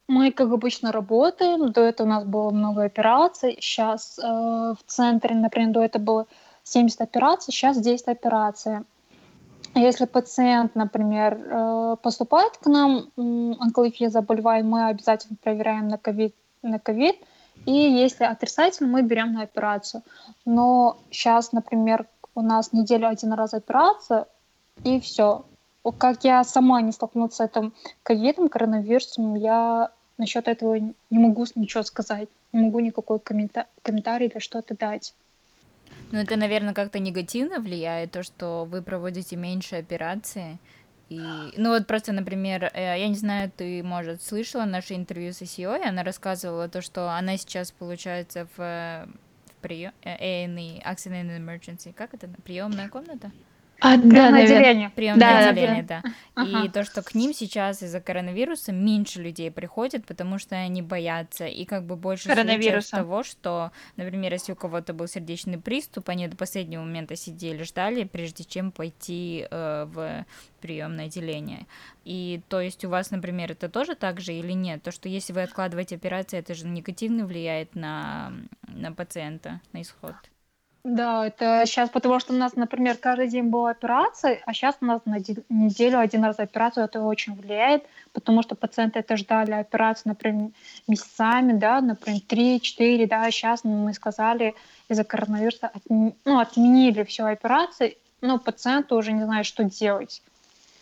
Мы, 0.07 0.31
как 0.31 0.51
обычно, 0.51 0.91
работаем. 0.91 1.71
До 1.71 1.81
этого 1.81 2.07
у 2.07 2.09
нас 2.09 2.25
было 2.25 2.49
много 2.49 2.83
операций. 2.83 3.57
Сейчас 3.61 4.19
э, 4.19 4.23
в 4.23 4.79
центре, 4.85 5.35
например, 5.35 5.73
до 5.73 5.83
этого 5.83 6.03
было 6.03 6.27
70 6.63 7.01
операций, 7.01 7.53
сейчас 7.53 7.79
10 7.79 8.07
операций. 8.07 8.79
Если 9.75 10.05
пациент, 10.05 10.75
например, 10.75 11.33
э, 11.33 11.95
поступает 12.01 12.57
к 12.57 12.67
нам, 12.67 13.09
онкология 13.17 14.09
заболевает, 14.09 14.65
мы 14.65 14.85
обязательно 14.87 15.35
проверяем 15.41 15.87
на 15.87 15.97
ковид, 15.97 16.35
на 16.61 16.75
COVID 16.75 17.15
и 17.65 17.71
если 17.71 18.25
отрицательно, 18.25 18.89
мы 18.89 19.01
берем 19.03 19.33
на 19.33 19.43
операцию. 19.43 20.03
Но 20.45 20.97
сейчас, 21.11 21.51
например, 21.51 22.07
у 22.35 22.41
нас 22.41 22.73
неделю 22.73 23.07
один 23.07 23.33
раз 23.33 23.53
операция, 23.53 24.27
и 24.83 24.99
все. 24.99 25.45
Как 25.97 26.23
я 26.23 26.43
сама 26.43 26.81
не 26.81 26.91
столкнулась 26.91 27.35
с 27.35 27.39
этим 27.39 27.73
ковидом, 28.03 28.49
коронавирусом, 28.49 29.35
я 29.35 29.91
насчет 30.17 30.47
этого 30.47 30.75
не 30.75 30.93
могу 31.19 31.45
ничего 31.55 31.83
сказать. 31.83 32.29
Не 32.51 32.65
могу 32.65 32.79
никакой 32.79 33.19
коммента- 33.19 33.67
комментарий 33.81 34.27
или 34.27 34.39
что-то 34.39 34.75
дать. 34.75 35.13
Ну, 36.13 36.19
это, 36.19 36.35
наверное, 36.35 36.75
как-то 36.75 36.99
негативно 36.99 37.59
влияет, 37.59 38.11
то, 38.11 38.21
что 38.21 38.65
вы 38.65 38.83
проводите 38.83 39.35
меньше 39.35 39.77
операции, 39.77 40.59
и, 41.09 41.19
ну 41.57 41.69
вот 41.69 41.87
просто, 41.87 42.11
например, 42.11 42.69
э, 42.71 42.99
я 42.99 43.07
не 43.07 43.15
знаю, 43.15 43.51
ты, 43.51 43.81
может, 43.81 44.21
слышала 44.21 44.65
наше 44.65 44.93
интервью 44.93 45.33
с 45.33 45.41
ICO, 45.41 45.81
она 45.83 46.03
рассказывала 46.03 46.69
то, 46.69 46.83
что 46.83 47.09
она 47.09 47.35
сейчас, 47.37 47.71
получается, 47.71 48.47
в, 48.55 48.59
в 48.59 49.55
прием, 49.61 49.91
A&E, 50.03 50.83
Accident 50.85 51.35
Emergency, 51.35 51.91
как 51.93 52.13
это, 52.13 52.29
приемная 52.43 52.89
комната? 52.89 53.31
А, 53.79 53.97
да, 53.97 54.27
отделение. 54.27 54.89
Приемное 54.91 55.19
да, 55.19 55.49
отделение, 55.49 55.83
да. 55.83 56.01
да. 56.03 56.11
Ага. 56.35 56.65
И 56.65 56.69
то, 56.69 56.83
что 56.83 57.03
к 57.03 57.13
ним 57.13 57.33
сейчас 57.33 57.83
из-за 57.83 57.99
коронавируса 57.99 58.71
меньше 58.71 59.21
людей 59.21 59.51
приходят, 59.51 60.05
потому 60.05 60.39
что 60.39 60.55
они 60.55 60.81
боятся. 60.81 61.45
И 61.45 61.65
как 61.65 61.85
бы 61.85 61.95
больше 61.95 62.33
случаев 62.33 62.89
того, 62.89 63.23
что, 63.23 63.71
например, 63.97 64.33
если 64.33 64.53
у 64.53 64.55
кого-то 64.55 64.93
был 64.93 65.07
сердечный 65.07 65.59
приступ, 65.59 66.09
они 66.09 66.27
до 66.27 66.37
последнего 66.37 66.81
момента 66.81 67.15
сидели, 67.15 67.63
ждали, 67.63 68.05
прежде 68.05 68.45
чем 68.45 68.71
пойти 68.71 69.45
э, 69.49 69.85
в 69.85 70.25
приемное 70.61 71.05
отделение. 71.05 71.67
И 72.05 72.41
то 72.47 72.61
есть 72.61 72.85
у 72.85 72.89
вас, 72.89 73.11
например, 73.11 73.51
это 73.51 73.69
тоже 73.69 73.95
так 73.95 74.21
же 74.21 74.33
или 74.33 74.53
нет? 74.53 74.81
То, 74.81 74.91
что 74.91 75.09
если 75.09 75.33
вы 75.33 75.43
откладываете 75.43 75.95
операцию, 75.95 76.39
это 76.39 76.55
же 76.55 76.65
негативно 76.65 77.25
влияет 77.25 77.75
на, 77.75 78.33
на 78.67 78.91
пациента, 78.93 79.59
на 79.73 79.81
исход. 79.81 80.15
Да, 80.83 81.27
это 81.27 81.63
сейчас, 81.65 81.89
потому 81.89 82.19
что 82.19 82.33
у 82.33 82.35
нас, 82.35 82.57
например, 82.57 82.97
каждый 82.97 83.29
день 83.29 83.45
была 83.45 83.69
операция, 83.69 84.41
а 84.45 84.53
сейчас 84.53 84.75
у 84.81 84.85
нас 84.85 85.01
на 85.05 85.17
неделю 85.47 85.97
один 85.97 86.25
раз 86.25 86.39
операцию, 86.39 86.83
это 86.83 87.01
очень 87.01 87.35
влияет, 87.35 87.85
потому 88.11 88.43
что 88.43 88.55
пациенты 88.55 88.99
это 88.99 89.15
ждали 89.15 89.51
операцию, 89.51 90.09
например, 90.09 90.49
месяцами, 90.89 91.53
да, 91.53 91.79
например, 91.79 92.19
3-4, 92.27 93.07
да, 93.07 93.31
сейчас 93.31 93.63
мы 93.63 93.93
сказали 93.93 94.55
из-за 94.89 95.05
коронавируса, 95.05 95.71
отми, 95.73 96.15
ну, 96.25 96.39
отменили 96.39 97.03
все 97.03 97.23
операции, 97.27 97.97
но 98.19 98.37
пациенты 98.37 98.95
уже 98.95 99.13
не 99.13 99.23
знают, 99.23 99.47
что 99.47 99.63
делать. 99.63 100.21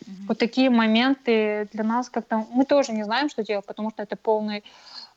Mm-hmm. 0.02 0.28
Вот 0.30 0.40
такие 0.40 0.72
моменты 0.72 1.70
для 1.74 1.84
нас 1.84 2.10
как-то... 2.10 2.48
Мы 2.52 2.66
тоже 2.66 2.92
не 2.92 3.04
знаем, 3.04 3.30
что 3.30 3.44
делать, 3.44 3.68
потому 3.68 3.92
что 3.92 4.02
это 4.02 4.16
полный... 4.16 4.64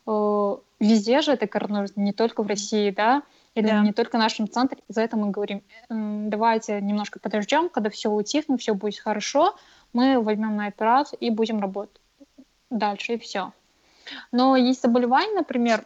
Э, 0.05 0.55
везде 0.79 1.21
же 1.21 1.31
это 1.31 1.47
коронавирус, 1.47 1.93
не 1.95 2.13
только 2.13 2.43
в 2.43 2.47
России, 2.47 2.91
да, 2.91 3.23
или 3.55 3.67
да. 3.67 3.81
не 3.81 3.93
только 3.93 4.17
в 4.17 4.19
нашем 4.19 4.49
центре. 4.49 4.79
За 4.87 5.01
это 5.01 5.17
мы 5.17 5.31
говорим, 5.31 5.63
давайте 5.89 6.79
немножко 6.81 7.19
подождем, 7.19 7.69
когда 7.69 7.89
все 7.89 8.09
утихнет, 8.11 8.61
все 8.61 8.73
будет 8.73 8.99
хорошо, 8.99 9.55
мы 9.93 10.19
возьмем 10.21 10.55
на 10.55 10.67
операцию 10.67 11.17
и 11.19 11.29
будем 11.29 11.59
работать 11.59 11.99
дальше, 12.69 13.13
и 13.13 13.17
все. 13.17 13.53
Но 14.31 14.55
есть 14.55 14.81
заболевания, 14.81 15.33
например, 15.33 15.85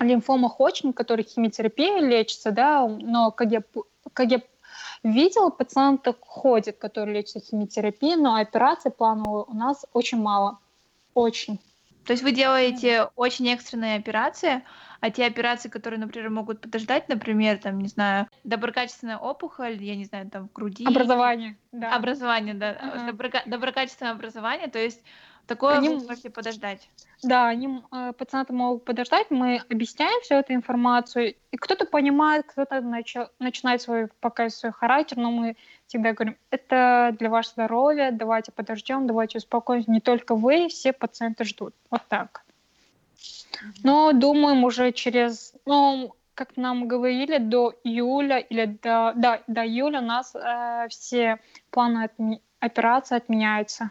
лимфома 0.00 0.48
Ходжкин, 0.48 0.92
который 0.92 1.24
химиотерапией 1.24 2.00
лечится, 2.00 2.50
да, 2.50 2.86
но 2.88 3.30
как 3.30 3.52
я, 3.52 3.62
как 4.12 4.30
я 4.30 4.40
видела, 5.02 5.50
пациенты 5.50 6.14
ходят, 6.18 6.78
которые 6.78 7.18
лечатся 7.18 7.40
химиотерапией, 7.40 8.16
но 8.16 8.34
операции 8.34 8.90
плановые 8.90 9.44
у 9.46 9.54
нас 9.54 9.84
очень 9.92 10.20
мало. 10.20 10.58
Очень. 11.14 11.60
То 12.06 12.12
есть 12.12 12.22
вы 12.22 12.32
делаете 12.32 13.08
очень 13.16 13.48
экстренные 13.48 13.96
операции, 13.96 14.62
а 15.00 15.10
те 15.10 15.26
операции, 15.26 15.68
которые, 15.68 15.98
например, 15.98 16.30
могут 16.30 16.60
подождать, 16.60 17.08
например, 17.08 17.58
там, 17.58 17.78
не 17.78 17.88
знаю, 17.88 18.28
доброкачественная 18.44 19.18
опухоль, 19.18 19.82
я 19.82 19.96
не 19.96 20.04
знаю, 20.04 20.30
там, 20.30 20.48
в 20.48 20.52
груди. 20.52 20.86
Образование, 20.86 21.58
да. 21.72 21.94
Образование, 21.94 22.54
да. 22.54 22.72
Uh-huh. 22.72 23.06
Доброка- 23.12 23.42
доброкачественное 23.46 24.12
образование, 24.12 24.68
то 24.68 24.78
есть 24.78 25.02
Такое 25.46 25.78
они, 25.78 25.88
вы 25.88 26.02
можете 26.02 26.30
подождать. 26.30 26.88
Да, 27.22 27.46
они, 27.46 27.82
э, 27.92 28.12
пациенты 28.12 28.52
могут 28.52 28.84
подождать, 28.84 29.30
мы 29.30 29.62
объясняем 29.70 30.20
всю 30.22 30.34
эту 30.34 30.52
информацию, 30.54 31.34
и 31.50 31.56
кто-то 31.56 31.86
понимает, 31.86 32.46
кто-то 32.46 32.76
нач- 32.76 33.28
начинает 33.38 33.80
свой, 33.80 34.08
показывать 34.20 34.54
свой 34.54 34.72
характер, 34.72 35.16
но 35.16 35.30
мы 35.30 35.56
всегда 35.86 36.12
говорим, 36.12 36.36
это 36.50 37.14
для 37.18 37.30
вашего 37.30 37.52
здоровья, 37.52 38.10
давайте 38.10 38.52
подождем, 38.52 39.06
давайте 39.06 39.38
успокоимся, 39.38 39.90
не 39.90 40.00
только 40.00 40.34
вы, 40.34 40.68
все 40.68 40.92
пациенты 40.92 41.44
ждут. 41.44 41.74
Вот 41.90 42.02
так. 42.08 42.42
Но 43.82 44.12
думаем 44.12 44.64
уже 44.64 44.92
через, 44.92 45.54
ну, 45.64 46.14
как 46.34 46.56
нам 46.56 46.86
говорили, 46.86 47.38
до 47.38 47.72
июля 47.82 48.38
или 48.38 48.66
до, 48.66 49.12
да, 49.16 49.40
до 49.46 49.64
июля 49.64 50.00
у 50.00 50.04
нас 50.04 50.34
э, 50.34 50.88
все 50.90 51.38
планы 51.70 52.04
отми- 52.04 52.40
операции 52.60 53.16
отменяются. 53.16 53.90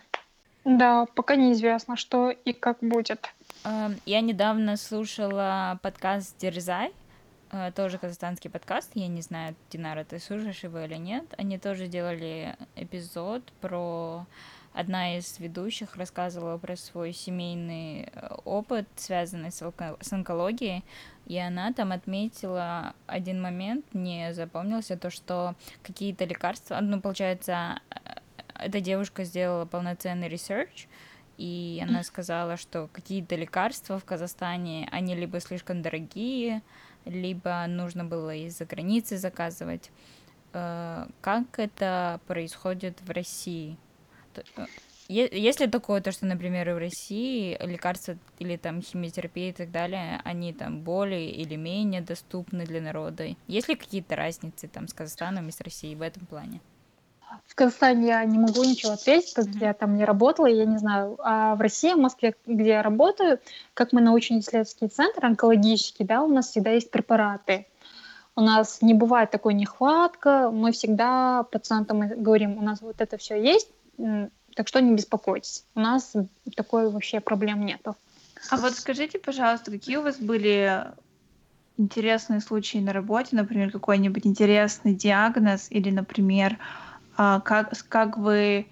Да, 0.66 1.06
пока 1.14 1.36
неизвестно, 1.36 1.96
что 1.96 2.32
и 2.32 2.52
как 2.52 2.80
будет. 2.82 3.30
Эм, 3.64 3.98
я 4.08 4.22
недавно 4.22 4.78
слушала 4.78 5.80
подкаст 5.84 6.36
«Дерзай», 6.40 6.92
э, 7.52 7.72
тоже 7.76 8.00
казахстанский 8.00 8.50
подкаст, 8.50 8.90
я 8.96 9.08
не 9.08 9.22
знаю, 9.22 9.56
Динара, 9.70 10.04
ты 10.04 10.18
слушаешь 10.18 10.64
его 10.64 10.80
или 10.80 10.96
нет. 10.96 11.24
Они 11.38 11.60
тоже 11.60 11.88
делали 11.88 12.56
эпизод 12.76 13.44
про... 13.62 14.26
Одна 14.74 15.18
из 15.18 15.40
ведущих 15.40 15.96
рассказывала 15.96 16.58
про 16.58 16.76
свой 16.76 17.14
семейный 17.14 18.10
э, 18.12 18.36
опыт, 18.44 18.88
связанный 18.96 19.52
с, 19.52 19.62
онко... 19.62 19.98
с 20.02 20.12
онкологией, 20.12 20.84
и 21.28 21.38
она 21.38 21.74
там 21.74 21.92
отметила 21.92 22.94
один 23.06 23.40
момент, 23.40 23.86
мне 23.94 24.34
запомнился, 24.34 24.98
то, 24.98 25.12
что 25.12 25.54
какие-то 25.84 26.26
лекарства, 26.26 26.80
ну, 26.82 27.00
получается, 27.00 27.80
эта 28.60 28.80
девушка 28.80 29.24
сделала 29.24 29.66
полноценный 29.66 30.30
research, 30.30 30.88
и 31.38 31.84
она 31.84 32.04
сказала, 32.04 32.56
что 32.58 32.90
какие-то 32.94 33.36
лекарства 33.36 34.00
в 34.00 34.06
Казахстане, 34.06 34.88
они 34.92 35.16
либо 35.16 35.40
слишком 35.40 35.82
дорогие, 35.82 36.62
либо 37.04 37.66
нужно 37.68 38.06
было 38.06 38.34
из-за 38.36 38.66
границы 38.66 39.18
заказывать. 39.18 39.92
Э, 40.54 41.08
как 41.22 41.60
это 41.60 42.22
происходит 42.28 43.02
в 43.02 43.12
России? 43.12 43.78
Э, 44.56 44.66
есть 45.08 45.60
ли 45.60 45.68
такое, 45.68 46.02
то, 46.02 46.12
что, 46.12 46.26
например, 46.26 46.74
в 46.74 46.80
России 46.80 47.58
лекарства 47.64 48.18
или 48.40 48.56
там 48.58 48.82
химиотерапия 48.82 49.50
и 49.50 49.54
так 49.54 49.72
далее, 49.72 50.22
они 50.24 50.54
там 50.54 50.82
более 50.82 51.30
или 51.30 51.56
менее 51.56 52.02
доступны 52.02 52.66
для 52.66 52.82
народа? 52.82 53.36
Есть 53.48 53.68
ли 53.68 53.76
какие-то 53.76 54.16
разницы 54.16 54.68
там 54.68 54.88
с 54.88 54.94
Казахстаном 54.94 55.50
и 55.50 55.52
с 55.52 55.62
Россией 55.62 55.96
в 55.96 56.02
этом 56.02 56.26
плане? 56.26 56.62
В 57.48 57.56
Казахстане 57.56 58.08
я 58.08 58.26
не 58.26 58.38
могу 58.38 58.64
ничего 58.64 58.94
ответить, 58.94 59.34
потому 59.34 59.56
что 59.56 59.66
я 59.66 59.74
там 59.74 59.96
не 59.96 60.06
работала, 60.06 60.48
я 60.48 60.66
не 60.66 60.78
знаю. 60.78 61.18
А 61.24 61.56
в 61.56 61.62
России, 61.62 61.94
в 61.94 62.00
Москве, 62.00 62.36
где 62.46 62.70
я 62.70 62.82
работаю, 62.82 63.40
как 63.74 63.94
мы 63.94 64.02
научно-исследовательский 64.02 64.88
центр 64.88 65.26
онкологический, 65.26 66.06
да, 66.06 66.24
у 66.24 66.28
нас 66.28 66.50
всегда 66.50 66.72
есть 66.72 66.92
препараты. 66.92 67.68
У 68.36 68.42
нас 68.42 68.82
не 68.82 68.94
бывает 68.94 69.32
такой 69.32 69.54
нехватка, 69.54 70.52
мы 70.52 70.74
всегда 70.74 71.44
пациентам 71.44 72.08
говорим, 72.22 72.58
у 72.58 72.62
нас 72.62 72.82
вот 72.82 73.00
это 73.00 73.18
все 73.18 73.42
есть, 73.42 73.70
так 74.56 74.68
что 74.68 74.82
не 74.82 74.94
беспокойтесь. 74.94 75.64
У 75.74 75.80
нас 75.80 76.14
такой 76.56 76.90
вообще 76.90 77.22
проблем 77.22 77.66
нету. 77.66 77.96
А 78.50 78.58
вот 78.58 78.74
скажите, 78.74 79.20
пожалуйста, 79.20 79.72
какие 79.72 79.96
у 79.96 80.02
вас 80.02 80.18
были 80.18 80.86
интересные 81.78 82.42
случаи 82.42 82.78
на 82.78 82.94
работе, 82.94 83.36
например, 83.36 83.72
какой-нибудь 83.72 84.26
интересный 84.26 84.94
диагноз 84.94 85.68
или, 85.70 85.90
например, 85.90 86.58
а, 87.18 87.40
как, 87.42 87.74
как 87.90 88.18
вы 88.18 88.68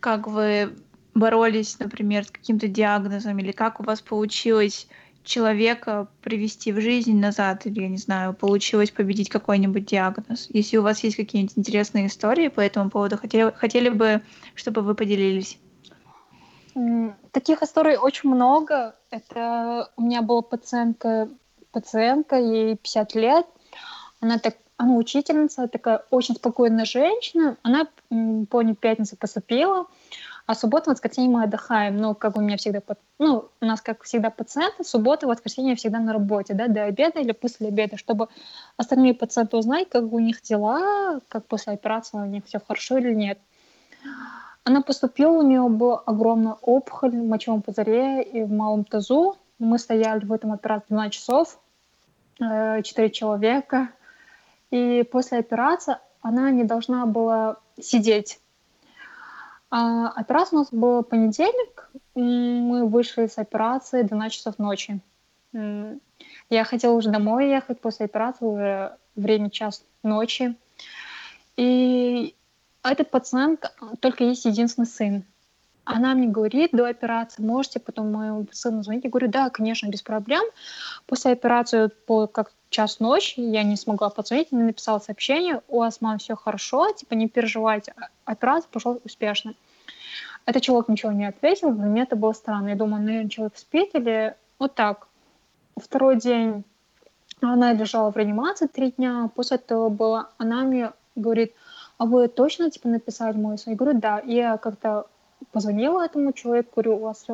как 0.00 0.26
вы 0.26 0.74
боролись, 1.14 1.78
например, 1.78 2.24
с 2.24 2.30
каким-то 2.30 2.66
диагнозом, 2.66 3.38
или 3.38 3.52
как 3.52 3.80
у 3.80 3.84
вас 3.84 4.00
получилось 4.00 4.88
человека 5.22 6.08
привести 6.22 6.72
в 6.72 6.80
жизнь 6.80 7.18
назад, 7.18 7.66
или, 7.66 7.82
я 7.82 7.88
не 7.88 7.98
знаю, 7.98 8.32
получилось 8.32 8.90
победить 8.90 9.28
какой-нибудь 9.28 9.84
диагноз. 9.84 10.48
Если 10.50 10.78
у 10.78 10.82
вас 10.82 11.04
есть 11.04 11.16
какие-нибудь 11.16 11.58
интересные 11.58 12.06
истории 12.06 12.48
по 12.48 12.60
этому 12.60 12.90
поводу, 12.90 13.18
хотели, 13.18 13.52
хотели 13.54 13.90
бы, 13.90 14.22
чтобы 14.54 14.80
вы 14.80 14.94
поделились. 14.94 15.58
Таких 17.32 17.62
историй 17.62 17.96
очень 17.96 18.30
много. 18.30 18.96
Это 19.10 19.90
у 19.96 20.02
меня 20.02 20.22
была 20.22 20.40
пациентка, 20.40 21.28
пациентка, 21.70 22.36
ей 22.36 22.76
50 22.76 23.14
лет. 23.14 23.46
Она 24.20 24.38
так 24.38 24.56
она 24.80 24.94
учительница, 24.94 25.68
такая 25.68 26.04
очень 26.10 26.36
спокойная 26.36 26.86
женщина. 26.86 27.58
Она 27.62 27.86
по 28.48 28.64
пятницу 28.74 29.14
поступила, 29.14 29.86
а 30.46 30.54
субботу, 30.54 30.90
воскресенье 30.90 31.30
мы 31.30 31.42
отдыхаем. 31.44 31.98
Ну, 31.98 32.14
как 32.14 32.38
у 32.38 32.40
меня 32.40 32.56
всегда, 32.56 32.80
ну, 33.18 33.50
у 33.60 33.64
нас, 33.66 33.82
как 33.82 34.04
всегда, 34.04 34.30
пациенты, 34.30 34.82
суббота, 34.84 35.26
воскресенье 35.26 35.76
всегда 35.76 35.98
на 35.98 36.14
работе, 36.14 36.54
да, 36.54 36.66
до 36.66 36.84
обеда 36.84 37.20
или 37.20 37.32
после 37.32 37.68
обеда, 37.68 37.98
чтобы 37.98 38.28
остальные 38.78 39.12
пациенты 39.12 39.58
узнать, 39.58 39.90
как 39.90 40.10
у 40.10 40.18
них 40.18 40.40
дела, 40.40 41.20
как 41.28 41.44
после 41.44 41.74
операции 41.74 42.16
у 42.16 42.24
них 42.24 42.46
все 42.46 42.58
хорошо 42.58 42.96
или 42.96 43.12
нет. 43.12 43.38
Она 44.64 44.80
поступила, 44.80 45.32
у 45.32 45.42
нее 45.42 45.68
была 45.68 45.98
огромная 46.06 46.56
опухоль 46.62 47.10
в 47.10 47.28
мочевом 47.28 47.60
пузыре 47.60 48.22
и 48.22 48.44
в 48.44 48.50
малом 48.50 48.84
тазу. 48.84 49.36
Мы 49.58 49.78
стояли 49.78 50.24
в 50.24 50.32
этом 50.32 50.52
операции 50.52 50.86
12 50.88 51.12
часов, 51.12 51.58
4 52.38 52.80
э, 52.80 53.10
человека, 53.10 53.90
и 54.70 55.02
после 55.02 55.38
операции 55.38 55.96
она 56.22 56.50
не 56.50 56.64
должна 56.64 57.06
была 57.06 57.56
сидеть. 57.80 58.40
А 59.70 60.08
операция 60.08 60.56
у 60.56 60.60
нас 60.60 60.68
была 60.72 61.02
понедельник, 61.02 61.90
мы 62.14 62.86
вышли 62.86 63.26
с 63.26 63.38
операции 63.38 64.02
12 64.02 64.36
часов 64.36 64.58
ночи. 64.58 65.00
Я 65.52 66.64
хотела 66.64 66.94
уже 66.94 67.10
домой 67.10 67.48
ехать 67.48 67.80
после 67.80 68.06
операции, 68.06 68.44
уже 68.44 68.96
время 69.14 69.50
час 69.50 69.84
ночи. 70.02 70.56
И 71.56 72.34
этот 72.82 73.10
пациент 73.10 73.64
только 74.00 74.24
есть 74.24 74.44
единственный 74.44 74.86
сын. 74.86 75.24
Она 75.92 76.14
мне 76.14 76.28
говорит 76.28 76.70
до 76.72 76.86
операции, 76.86 77.42
можете 77.42 77.80
потом 77.80 78.12
моему 78.12 78.46
сыну 78.52 78.82
звонить? 78.82 79.04
Я 79.04 79.10
говорю, 79.10 79.28
да, 79.28 79.50
конечно, 79.50 79.88
без 79.88 80.02
проблем. 80.02 80.42
После 81.06 81.32
операции 81.32 81.88
по 82.06 82.26
как 82.26 82.52
час 82.68 83.00
ночи, 83.00 83.40
я 83.40 83.64
не 83.64 83.76
смогла 83.76 84.10
позвонить, 84.10 84.52
не 84.52 84.62
написала 84.62 85.00
сообщение, 85.00 85.62
у 85.68 85.78
вас, 85.78 85.98
все 86.18 86.36
хорошо, 86.36 86.92
типа 86.92 87.14
не 87.14 87.28
переживайте, 87.28 87.92
а, 87.96 88.08
операция 88.24 88.68
пошла 88.70 88.96
успешно. 89.04 89.54
Этот 90.46 90.62
человек 90.62 90.88
ничего 90.88 91.12
не 91.12 91.26
ответил, 91.26 91.72
для 91.72 91.84
меня 91.84 92.04
это 92.04 92.16
было 92.16 92.32
странно. 92.32 92.68
Я 92.68 92.76
думаю, 92.76 93.02
наверное, 93.02 93.28
человек 93.28 93.56
спит 93.56 93.90
или 93.94 94.34
вот 94.58 94.74
так. 94.74 95.08
Второй 95.76 96.16
день 96.16 96.64
она 97.40 97.72
лежала 97.72 98.12
в 98.12 98.16
реанимации 98.16 98.66
три 98.66 98.92
дня, 98.92 99.28
после 99.34 99.56
этого 99.56 99.88
было, 99.88 100.30
она 100.38 100.62
мне 100.62 100.92
говорит, 101.16 101.54
а 101.98 102.06
вы 102.06 102.28
точно 102.28 102.70
типа 102.70 102.88
написали 102.88 103.36
мой 103.36 103.58
сон? 103.58 103.72
Я 103.72 103.76
говорю, 103.76 103.98
да. 103.98 104.18
И 104.20 104.34
я 104.34 104.56
как-то 104.56 105.06
позвонила 105.52 106.04
этому 106.04 106.32
человеку, 106.32 106.70
говорю, 106.76 106.96
у 106.96 107.00
вас. 107.00 107.26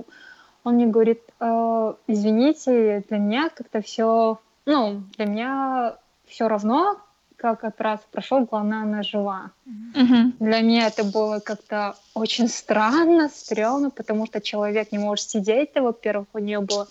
Он 0.65 0.75
мне 0.75 0.87
говорит, 0.87 1.23
э, 1.39 1.95
извините, 2.09 3.05
для 3.09 3.19
меня 3.19 3.51
как-то 3.51 3.81
все 3.81 4.39
ну, 4.67 5.05
для 5.17 5.27
меня 5.27 5.95
все 6.27 6.49
равно, 6.49 6.99
как 7.37 7.63
операция 7.65 8.07
прошел, 8.11 8.45
главное, 8.45 8.83
она 8.83 9.03
жива. 9.03 9.53
Мгм. 9.65 10.35
Для 10.41 10.61
меня 10.61 10.89
это 10.89 11.05
было 11.05 11.39
как-то 11.39 11.95
очень 12.15 12.49
странно, 12.49 13.29
стрёмно, 13.29 13.91
потому 13.91 14.27
что 14.27 14.41
человек 14.41 14.91
не 14.91 14.99
может 14.99 15.31
сидеть, 15.31 15.71
да, 15.75 15.83
во-первых, 15.83 16.27
у 16.33 16.39
нее 16.39 16.61
была 16.61 16.89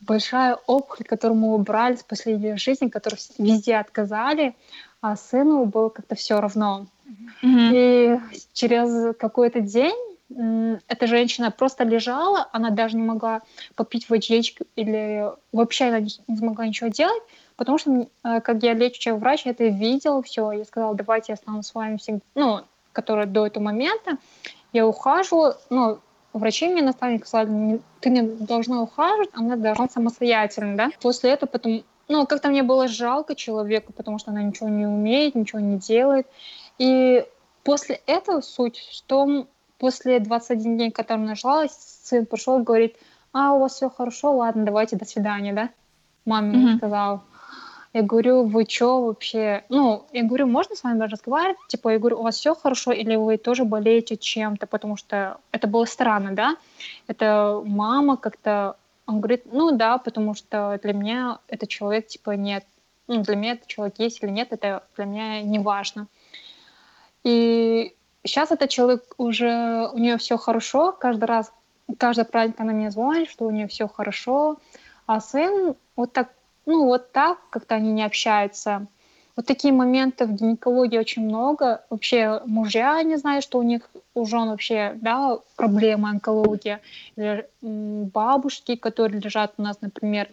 большая 0.00 0.54
опухоль, 0.66 1.04
которую 1.04 1.38
мы 1.38 1.54
убрали 1.54 1.96
с 1.96 2.02
последней 2.02 2.56
жизни, 2.56 2.88
которую 2.88 3.20
везде 3.38 3.76
отказали, 3.76 4.56
а 5.02 5.16
сыну 5.16 5.66
было 5.66 5.90
как-то 5.90 6.14
все 6.14 6.40
равно. 6.40 6.86
Мгм. 7.42 7.70
И 7.74 8.20
через 8.54 9.14
какой-то 9.16 9.60
день 9.60 9.96
эта 10.28 11.06
женщина 11.06 11.50
просто 11.50 11.84
лежала, 11.84 12.48
она 12.52 12.70
даже 12.70 12.96
не 12.96 13.02
могла 13.02 13.42
попить 13.76 14.08
водичку 14.08 14.64
или 14.74 15.30
вообще 15.52 15.84
она 15.86 16.00
не 16.00 16.10
не 16.26 16.36
смогла 16.36 16.66
ничего 16.66 16.88
делать, 16.88 17.22
потому 17.56 17.78
что, 17.78 18.08
э, 18.24 18.40
как 18.40 18.62
я 18.62 18.74
лечащий 18.74 19.12
врач, 19.12 19.46
я 19.46 19.52
это 19.52 19.64
видела 19.64 20.22
все. 20.22 20.50
Я 20.50 20.64
сказала, 20.64 20.94
давайте 20.94 21.26
я 21.32 21.34
останусь 21.34 21.66
с 21.66 21.74
вами 21.74 21.96
всегда, 21.96 22.20
ну, 22.34 22.60
которая 22.92 23.26
до 23.26 23.46
этого 23.46 23.62
момента. 23.62 24.18
Я 24.72 24.86
ухаживала, 24.86 25.58
ну, 25.70 26.00
врачи 26.32 26.68
мне 26.68 26.82
наставники 26.82 27.24
сказали, 27.26 27.50
«Не- 27.50 27.80
ты 28.00 28.10
не 28.10 28.22
должна 28.22 28.82
ухаживать, 28.82 29.30
она 29.32 29.56
должна 29.56 29.88
самостоятельно, 29.88 30.76
да. 30.76 30.90
После 31.00 31.30
этого 31.30 31.48
потом, 31.48 31.84
ну, 32.08 32.26
как-то 32.26 32.48
мне 32.48 32.62
было 32.62 32.88
жалко 32.88 33.34
человека, 33.36 33.92
потому 33.92 34.18
что 34.18 34.32
она 34.32 34.42
ничего 34.42 34.68
не 34.68 34.86
умеет, 34.86 35.34
ничего 35.34 35.60
не 35.60 35.78
делает. 35.78 36.26
И 36.78 37.24
после 37.64 38.00
этого 38.06 38.40
суть, 38.40 38.76
что 38.90 39.22
м, 39.24 39.48
после 39.78 40.20
21 40.20 40.76
дней, 40.76 40.90
который 40.90 41.22
она 41.22 41.34
жила, 41.34 41.66
сын 41.68 42.26
пришел 42.26 42.60
и 42.60 42.62
говорит, 42.62 42.96
а, 43.32 43.52
у 43.52 43.60
вас 43.60 43.74
все 43.74 43.90
хорошо, 43.90 44.36
ладно, 44.36 44.64
давайте, 44.64 44.96
до 44.96 45.04
свидания, 45.04 45.52
да? 45.52 45.70
Маме 46.24 46.58
Мгм. 46.58 46.78
сказал. 46.78 47.22
Я 47.92 48.02
говорю, 48.02 48.44
вы 48.44 48.66
что 48.68 49.06
вообще? 49.06 49.64
Ну, 49.70 50.04
я 50.12 50.22
говорю, 50.22 50.46
можно 50.46 50.76
с 50.76 50.84
вами 50.84 51.02
разговаривать? 51.04 51.56
Типа, 51.68 51.90
я 51.90 51.98
говорю, 51.98 52.18
у 52.18 52.22
вас 52.22 52.36
все 52.36 52.54
хорошо 52.54 52.92
или 52.92 53.16
вы 53.16 53.38
тоже 53.38 53.64
болеете 53.64 54.18
чем-то? 54.18 54.66
Потому 54.66 54.96
что 54.96 55.38
это 55.50 55.66
было 55.66 55.86
странно, 55.86 56.32
да? 56.32 56.56
Это 57.06 57.62
мама 57.64 58.18
как-то... 58.18 58.76
Он 59.06 59.20
говорит, 59.20 59.44
ну 59.46 59.70
да, 59.70 59.96
потому 59.98 60.34
что 60.34 60.78
для 60.82 60.92
меня 60.92 61.38
этот 61.48 61.70
человек, 61.70 62.08
типа, 62.08 62.32
нет. 62.32 62.66
Ну, 63.06 63.22
для 63.22 63.36
меня 63.36 63.52
этот 63.52 63.68
человек 63.68 63.94
есть 63.98 64.22
или 64.22 64.30
нет, 64.30 64.48
это 64.50 64.82
для 64.96 65.04
меня 65.06 65.42
не 65.42 65.58
важно. 65.58 66.06
И 67.24 67.94
сейчас 68.26 68.50
этот 68.50 68.70
человек 68.70 69.14
уже, 69.18 69.88
у 69.92 69.98
нее 69.98 70.16
все 70.18 70.36
хорошо, 70.36 70.92
каждый 70.92 71.24
раз, 71.24 71.52
каждый 71.98 72.24
праздник 72.24 72.60
она 72.60 72.72
мне 72.72 72.90
звонит, 72.90 73.30
что 73.30 73.46
у 73.46 73.50
нее 73.50 73.68
все 73.68 73.88
хорошо, 73.88 74.58
а 75.06 75.20
сын 75.20 75.74
вот 75.94 76.12
так, 76.12 76.30
ну 76.66 76.84
вот 76.84 77.12
так 77.12 77.38
как-то 77.50 77.76
они 77.76 77.92
не 77.92 78.04
общаются. 78.04 78.86
Вот 79.36 79.44
такие 79.44 79.72
моменты 79.72 80.24
в 80.24 80.32
гинекологии 80.32 80.96
очень 80.96 81.22
много. 81.22 81.84
Вообще 81.90 82.40
мужья 82.46 83.02
не 83.02 83.16
знают, 83.16 83.44
что 83.44 83.58
у 83.58 83.62
них 83.62 83.82
у 84.14 84.24
жен 84.24 84.48
вообще 84.48 84.94
да, 84.96 85.38
проблема 85.56 86.08
онкология. 86.08 86.80
Или 87.16 87.46
бабушки, 87.60 88.76
которые 88.76 89.20
лежат 89.20 89.52
у 89.58 89.62
нас, 89.62 89.82
например, 89.82 90.30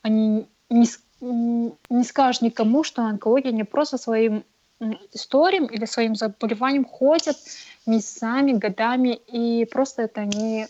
они 0.00 0.48
не, 0.70 0.86
не 1.20 2.04
скажут 2.04 2.40
никому, 2.40 2.84
что 2.84 3.02
онкология 3.02 3.52
не 3.52 3.64
просто 3.64 3.98
своим 3.98 4.44
историям 5.12 5.66
или 5.66 5.84
своим 5.84 6.14
заболеванием 6.14 6.84
ходят 6.84 7.36
месяцами, 7.86 8.52
годами, 8.52 9.20
и 9.26 9.64
просто 9.64 10.02
это 10.02 10.24
не, 10.24 10.68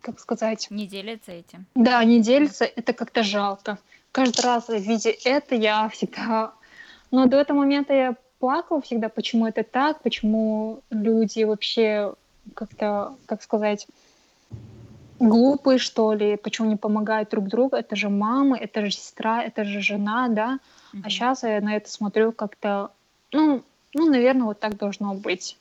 как 0.00 0.20
сказать, 0.20 0.68
Не 0.70 0.86
делятся 0.86 1.32
этим. 1.32 1.66
да, 1.74 2.04
не 2.04 2.20
делятся, 2.20 2.64
это 2.64 2.92
как-то 2.92 3.22
жалко. 3.22 3.78
Каждый 4.12 4.42
раз, 4.42 4.68
видя 4.68 5.12
это, 5.24 5.54
я 5.54 5.88
всегда... 5.88 6.52
Но 7.10 7.26
до 7.26 7.38
этого 7.38 7.58
момента 7.58 7.94
я 7.94 8.16
плакала 8.38 8.80
всегда, 8.82 9.08
почему 9.08 9.46
это 9.46 9.62
так, 9.64 10.02
почему 10.02 10.80
люди 10.90 11.42
вообще 11.44 12.14
как-то, 12.54 13.16
как 13.26 13.42
сказать, 13.42 13.86
глупые, 15.18 15.78
что 15.78 16.12
ли, 16.12 16.36
почему 16.36 16.68
не 16.68 16.76
помогают 16.76 17.30
друг 17.30 17.48
другу. 17.48 17.76
Это 17.76 17.96
же 17.96 18.08
мама, 18.08 18.56
это 18.56 18.84
же 18.84 18.92
сестра, 18.92 19.42
это 19.42 19.64
же 19.64 19.80
жена, 19.80 20.28
да. 20.28 20.58
Мгм. 20.92 21.02
А 21.04 21.10
сейчас 21.10 21.42
я 21.42 21.60
на 21.60 21.76
это 21.76 21.90
смотрю 21.90 22.32
как-то, 22.32 22.90
ну, 23.32 23.62
ну, 23.94 24.10
наверное, 24.10 24.44
вот 24.44 24.60
так 24.60 24.76
должно 24.76 25.14
быть. 25.14 25.56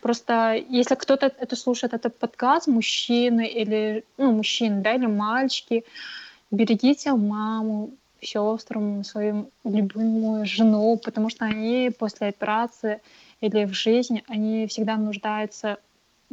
Просто 0.00 0.54
если 0.54 0.94
кто-то 0.94 1.26
это 1.26 1.56
слушает, 1.56 1.94
этот 1.94 2.18
подкаст, 2.18 2.66
мужчины 2.66 3.46
или, 3.46 4.04
ну, 4.18 4.32
мужчины, 4.32 4.82
да, 4.82 4.94
или 4.94 5.06
мальчики, 5.06 5.84
берегите 6.50 7.12
маму, 7.12 7.90
сестрам, 8.20 9.04
свою 9.04 9.50
любимую 9.64 10.46
жену, 10.46 10.98
потому 11.02 11.28
что 11.28 11.44
они 11.44 11.90
после 11.98 12.28
операции 12.28 13.00
или 13.40 13.64
в 13.64 13.74
жизни, 13.74 14.24
они 14.28 14.66
всегда 14.66 14.96
нуждаются 14.96 15.78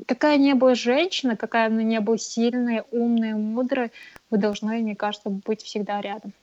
Какая 0.07 0.37
не 0.37 0.55
была 0.55 0.73
женщина, 0.73 1.37
какая 1.37 1.67
она 1.67 1.83
не 1.83 1.99
была 1.99 2.17
сильная, 2.17 2.83
умная, 2.91 3.35
мудрая, 3.35 3.91
вы 4.31 4.37
должны, 4.39 4.79
мне 4.79 4.95
кажется, 4.95 5.29
быть 5.29 5.61
всегда 5.61 6.01
рядом. 6.01 6.33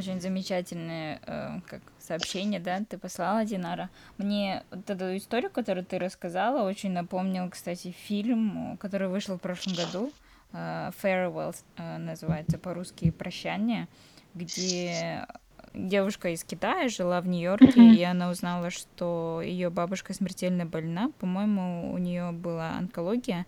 Очень 0.00 0.20
замечательное 0.20 1.20
э, 1.26 1.60
как 1.66 1.82
сообщение, 1.98 2.58
да, 2.58 2.80
ты 2.88 2.96
послала, 2.96 3.44
Динара. 3.44 3.90
Мне 4.16 4.62
вот 4.70 4.88
эту 4.88 5.14
историю, 5.14 5.50
которую 5.50 5.84
ты 5.84 5.98
рассказала, 5.98 6.66
очень 6.66 6.90
напомнил, 6.90 7.50
кстати, 7.50 7.94
фильм, 8.06 8.78
который 8.78 9.08
вышел 9.08 9.36
в 9.36 9.42
прошлом 9.42 9.74
году. 9.74 10.10
э, 10.52 10.90
Farewell 11.02 11.54
э, 11.76 11.98
называется 11.98 12.56
по-русски 12.58 13.10
«Прощание», 13.10 13.88
где 14.32 15.26
девушка 15.74 16.30
из 16.30 16.44
Китая 16.44 16.88
жила 16.88 17.20
в 17.20 17.28
Нью-Йорке, 17.28 17.94
и 17.94 18.02
она 18.02 18.30
узнала, 18.30 18.70
что 18.70 19.42
ее 19.44 19.68
бабушка 19.68 20.14
смертельно 20.14 20.64
больна. 20.64 21.10
По-моему, 21.18 21.92
у 21.92 21.98
нее 21.98 22.32
была 22.32 22.70
онкология. 22.78 23.44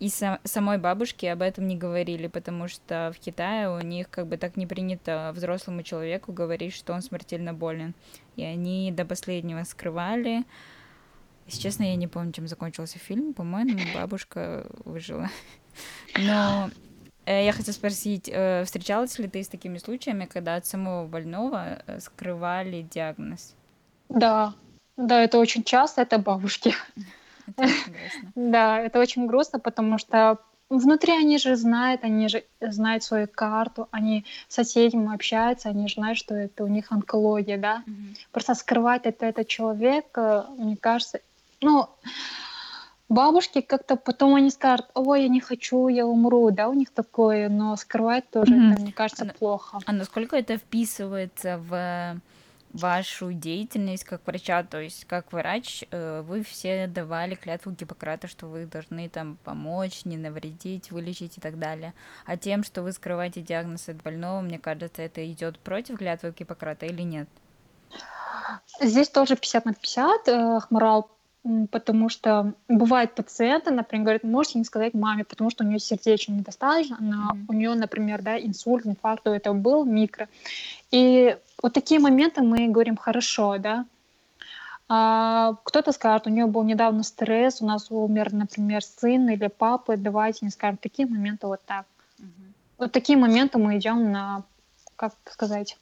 И 0.00 0.06
са- 0.06 0.40
самой 0.44 0.78
бабушке 0.78 1.30
об 1.30 1.42
этом 1.42 1.68
не 1.68 1.76
говорили, 1.76 2.26
потому 2.26 2.68
что 2.68 3.12
в 3.14 3.20
Китае 3.20 3.68
у 3.68 3.80
них 3.80 4.08
как 4.08 4.26
бы 4.26 4.38
так 4.38 4.56
не 4.56 4.66
принято 4.66 5.30
взрослому 5.34 5.82
человеку 5.82 6.32
говорить, 6.32 6.72
что 6.72 6.94
он 6.94 7.02
смертельно 7.02 7.52
болен. 7.52 7.94
И 8.36 8.42
они 8.42 8.90
до 8.92 9.04
последнего 9.04 9.62
скрывали. 9.64 10.44
Если 11.46 11.60
честно, 11.60 11.82
я 11.82 11.96
не 11.96 12.06
помню, 12.06 12.32
чем 12.32 12.48
закончился 12.48 12.98
фильм. 12.98 13.34
По-моему, 13.34 13.78
бабушка 13.94 14.66
выжила. 14.86 15.28
Но 16.18 16.70
э, 17.26 17.44
я 17.44 17.52
хотела 17.52 17.74
спросить, 17.74 18.30
э, 18.32 18.64
встречалась 18.64 19.18
ли 19.18 19.28
ты 19.28 19.42
с 19.44 19.48
такими 19.48 19.76
случаями, 19.76 20.24
когда 20.24 20.56
от 20.56 20.64
самого 20.64 21.06
больного 21.06 21.82
э, 21.86 22.00
скрывали 22.00 22.82
диагноз? 22.82 23.54
Да, 24.08 24.54
да, 24.96 25.22
это 25.22 25.38
очень 25.38 25.62
часто, 25.62 26.02
это 26.02 26.18
бабушки. 26.18 26.74
Это 27.56 27.62
очень 27.62 27.92
грустно. 27.92 28.32
Да, 28.34 28.80
это 28.80 28.98
очень 29.00 29.26
грустно, 29.26 29.58
потому 29.58 29.98
что 29.98 30.38
внутри 30.68 31.12
они 31.12 31.38
же 31.38 31.56
знают, 31.56 32.04
они 32.04 32.28
же 32.28 32.44
знают 32.60 33.02
свою 33.02 33.26
карту, 33.26 33.88
они 33.90 34.24
с 34.48 34.54
соседями 34.54 35.12
общаются, 35.14 35.68
они 35.68 35.88
же 35.88 35.94
знают, 35.94 36.18
что 36.18 36.34
это 36.34 36.64
у 36.64 36.68
них 36.68 36.92
онкология, 36.92 37.58
да. 37.58 37.82
Просто 38.32 38.54
скрывать 38.54 39.02
это 39.04 39.26
этот 39.26 39.48
человек, 39.48 40.06
э, 40.16 40.44
мне 40.58 40.76
кажется, 40.76 41.20
ну, 41.60 41.88
бабушки 43.08 43.60
как-то 43.60 43.96
потом 43.96 44.34
они 44.36 44.50
скажут, 44.50 44.86
ой, 44.94 45.22
я 45.22 45.28
не 45.28 45.40
хочу, 45.40 45.88
я 45.88 46.06
умру, 46.06 46.50
да, 46.50 46.68
у 46.68 46.74
них 46.74 46.90
такое, 46.90 47.48
но 47.48 47.74
скрывать 47.76 48.30
тоже, 48.30 48.54
это, 48.54 48.80
мне 48.82 48.92
кажется, 48.92 49.24
Она- 49.24 49.34
плохо. 49.34 49.78
А 49.84 49.92
насколько 49.92 50.36
это 50.36 50.56
вписывается 50.56 51.58
в 51.58 52.20
вашу 52.72 53.32
деятельность 53.32 54.04
как 54.04 54.26
врача? 54.26 54.62
То 54.62 54.80
есть, 54.80 55.04
как 55.04 55.32
врач, 55.32 55.84
э, 55.90 56.22
вы 56.22 56.42
все 56.42 56.86
давали 56.86 57.34
клятву 57.34 57.72
Гиппократа, 57.72 58.28
что 58.28 58.46
вы 58.46 58.66
должны 58.66 59.08
там 59.08 59.38
помочь, 59.44 60.04
не 60.04 60.16
навредить, 60.16 60.90
вылечить 60.90 61.38
и 61.38 61.40
так 61.40 61.58
далее. 61.58 61.94
А 62.26 62.36
тем, 62.36 62.64
что 62.64 62.82
вы 62.82 62.92
скрываете 62.92 63.40
диагноз 63.40 63.88
от 63.88 64.02
больного, 64.02 64.40
мне 64.40 64.58
кажется, 64.58 65.02
это 65.02 65.30
идет 65.30 65.58
против 65.58 65.98
клятвы 65.98 66.34
Гиппократа 66.36 66.86
или 66.86 67.02
нет? 67.02 67.28
Здесь 68.80 69.08
тоже 69.08 69.36
50 69.36 69.64
на 69.64 69.74
50, 69.74 70.28
э, 70.28 70.60
Хмарал, 70.60 71.10
потому 71.70 72.08
что 72.08 72.52
бывают 72.68 73.14
пациенты, 73.14 73.70
например, 73.70 74.04
говорят, 74.04 74.24
можете 74.24 74.58
не 74.58 74.64
сказать 74.64 74.94
маме, 74.94 75.24
потому 75.24 75.50
что 75.50 75.64
у 75.64 75.66
нее 75.66 75.78
сердечная 75.78 76.36
недостаточно, 76.38 76.96
она, 76.98 77.32
Мгм. 77.32 77.46
у 77.48 77.52
нее, 77.52 77.74
например, 77.74 78.22
да, 78.22 78.38
инсульт, 78.38 78.86
инфаркт, 78.86 79.24
то 79.24 79.34
это 79.34 79.52
был 79.52 79.84
микро. 79.84 80.28
И 80.90 81.36
вот 81.62 81.72
такие 81.72 82.00
моменты 82.00 82.42
мы 82.42 82.68
говорим 82.68 82.96
хорошо, 82.96 83.58
да. 83.58 83.86
А 84.88 85.54
кто-то 85.64 85.92
скажет, 85.92 86.26
у 86.26 86.30
нее 86.30 86.46
был 86.46 86.64
недавно 86.64 87.02
стресс, 87.04 87.62
у 87.62 87.66
нас 87.66 87.90
умер, 87.90 88.32
например, 88.32 88.82
сын 88.82 89.28
или 89.28 89.46
папа, 89.46 89.96
давайте 89.96 90.44
не 90.44 90.50
скажем, 90.50 90.78
такие 90.78 91.06
моменты 91.06 91.46
вот 91.46 91.62
так. 91.64 91.86
Вот 92.76 92.92
такие 92.92 93.18
моменты 93.18 93.58
мы 93.58 93.76
идем 93.76 94.10
на, 94.10 94.42
как 94.96 95.14
сказать, 95.30 95.78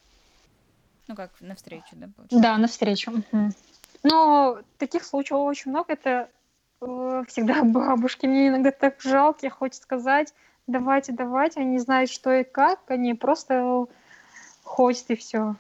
Ну 1.06 1.14
как, 1.14 1.30
навстречу, 1.40 1.86
да, 1.92 2.08
получается? 2.14 2.38
да, 2.40 2.58
навстречу. 2.58 3.12
Мгм. 3.32 3.54
Но 4.02 4.58
таких 4.78 5.04
случаев 5.04 5.38
очень 5.40 5.70
много. 5.70 5.92
Это 5.92 6.28
э, 6.80 7.22
всегда 7.28 7.62
бабушки. 7.62 8.26
Мне 8.26 8.48
иногда 8.48 8.72
так 8.72 9.00
жалко, 9.00 9.48
хочется 9.48 9.82
сказать, 9.82 10.34
давайте, 10.66 11.12
давайте. 11.12 11.60
Они 11.60 11.78
знают, 11.78 12.10
что 12.10 12.34
и 12.34 12.44
как. 12.44 12.80
Они 12.90 13.14
просто 13.14 13.86
уходит 14.64 15.04
и 15.08 15.16
все. 15.16 15.54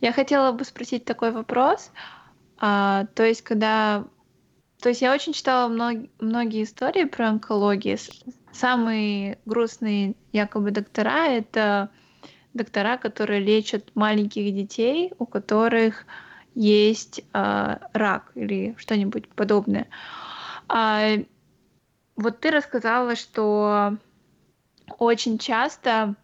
Я 0.00 0.12
хотела 0.12 0.52
бы 0.52 0.64
спросить 0.64 1.04
такой 1.04 1.32
вопрос. 1.32 1.90
А, 2.58 3.06
то 3.14 3.24
есть, 3.24 3.42
когда... 3.42 4.04
То 4.80 4.90
есть 4.90 5.02
я 5.02 5.12
очень 5.12 5.32
читала 5.32 5.68
мног... 5.68 6.08
многие 6.20 6.64
истории 6.64 7.04
про 7.04 7.28
онкологию. 7.28 7.98
Самые 8.52 9.38
грустные 9.46 10.14
якобы 10.32 10.70
доктора— 10.70 11.26
это 11.28 11.90
доктора, 12.54 12.96
которые 12.96 13.40
лечат 13.40 13.90
маленьких 13.94 14.54
детей, 14.54 15.12
у 15.18 15.26
которых 15.26 16.06
есть 16.54 17.20
э, 17.34 17.76
рак 17.92 18.32
или 18.34 18.74
что-нибудь 18.78 19.28
подобное. 19.28 19.88
А, 20.68 21.10
вот 22.16 22.40
ты 22.40 22.50
рассказала, 22.50 23.14
что 23.14 23.98
очень 24.98 25.38
часто 25.38 26.14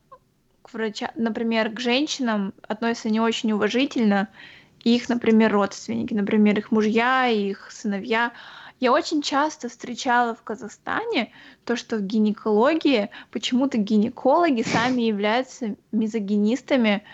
к 0.73 1.13
например, 1.17 1.71
к 1.71 1.81
женщинам 1.81 2.55
относятся 2.67 3.11
не 3.11 3.21
очень 3.21 3.53
уважительно, 3.53 4.29
их, 4.85 5.09
например, 5.09 5.53
родственники, 5.53 6.13
например, 6.13 6.59
их 6.59 6.73
мужья, 6.73 7.29
их 7.29 7.71
сыновья. 7.71 8.33
Я 8.81 8.93
очень 8.93 9.23
часто 9.23 9.69
встречала 9.69 10.35
в 10.35 10.43
Казахстане 10.43 11.31
то, 11.65 11.77
что 11.77 11.99
в 11.99 12.03
гинекологии 12.03 13.11
почему-то 13.31 13.79
гинекологи 13.79 14.63
сами 14.63 15.03
являются 15.03 15.77
мизогинистами 15.93 17.05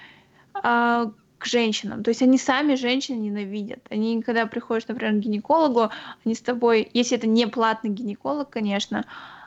э, 0.54 1.10
к 1.38 1.44
женщинам. 1.44 2.02
То 2.02 2.08
есть 2.08 2.22
они 2.22 2.38
сами 2.38 2.74
женщин 2.74 3.22
ненавидят. 3.22 3.80
Они, 3.90 4.22
когда 4.22 4.46
приходишь, 4.46 4.88
например, 4.88 5.14
к 5.14 5.24
гинекологу, 5.24 5.90
они 6.24 6.34
с 6.34 6.40
тобой, 6.40 6.88
если 6.92 7.16
это 7.16 7.26
не 7.26 7.46
платный 7.46 7.90
гинеколог, 7.90 8.50
конечно, 8.50 9.04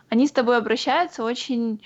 они 0.10 0.28
с 0.28 0.32
тобой 0.32 0.58
обращаются 0.58 1.24
очень, 1.24 1.82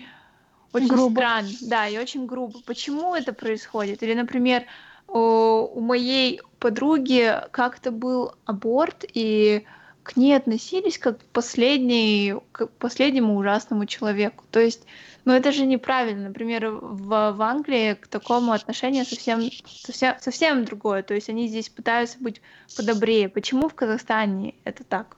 очень 0.75 0.87
грубо. 0.87 1.19
странно. 1.19 1.49
Да, 1.61 1.87
и 1.87 1.97
очень 1.97 2.25
грубо. 2.25 2.59
Почему 2.65 3.15
это 3.15 3.33
происходит? 3.33 4.03
Или, 4.03 4.13
например, 4.13 4.65
у, 5.07 5.19
у 5.19 5.79
моей 5.79 6.41
подруги 6.59 7.41
как-то 7.51 7.91
был 7.91 8.33
аборт, 8.45 9.05
и 9.13 9.65
к 10.03 10.17
ней 10.17 10.35
относились 10.37 10.99
как 10.99 11.19
к, 11.19 11.23
последней, 11.25 12.35
к 12.51 12.67
последнему 12.67 13.35
ужасному 13.35 13.85
человеку. 13.87 14.43
То 14.51 14.59
есть, 14.59 14.83
ну 15.25 15.33
это 15.33 15.51
же 15.51 15.65
неправильно. 15.65 16.27
Например, 16.27 16.69
в, 16.69 17.31
в 17.31 17.41
Англии 17.41 17.95
к 17.95 18.07
такому 18.07 18.51
отношению 18.51 19.05
совсем, 19.05 19.49
совсем, 19.65 20.15
совсем 20.21 20.63
другое. 20.63 21.01
То 21.01 21.15
есть 21.15 21.29
они 21.29 21.47
здесь 21.47 21.69
пытаются 21.69 22.17
быть 22.19 22.39
подобрее. 22.77 23.29
Почему 23.29 23.67
в 23.67 23.73
Казахстане 23.73 24.53
это 24.63 24.83
так? 24.83 25.17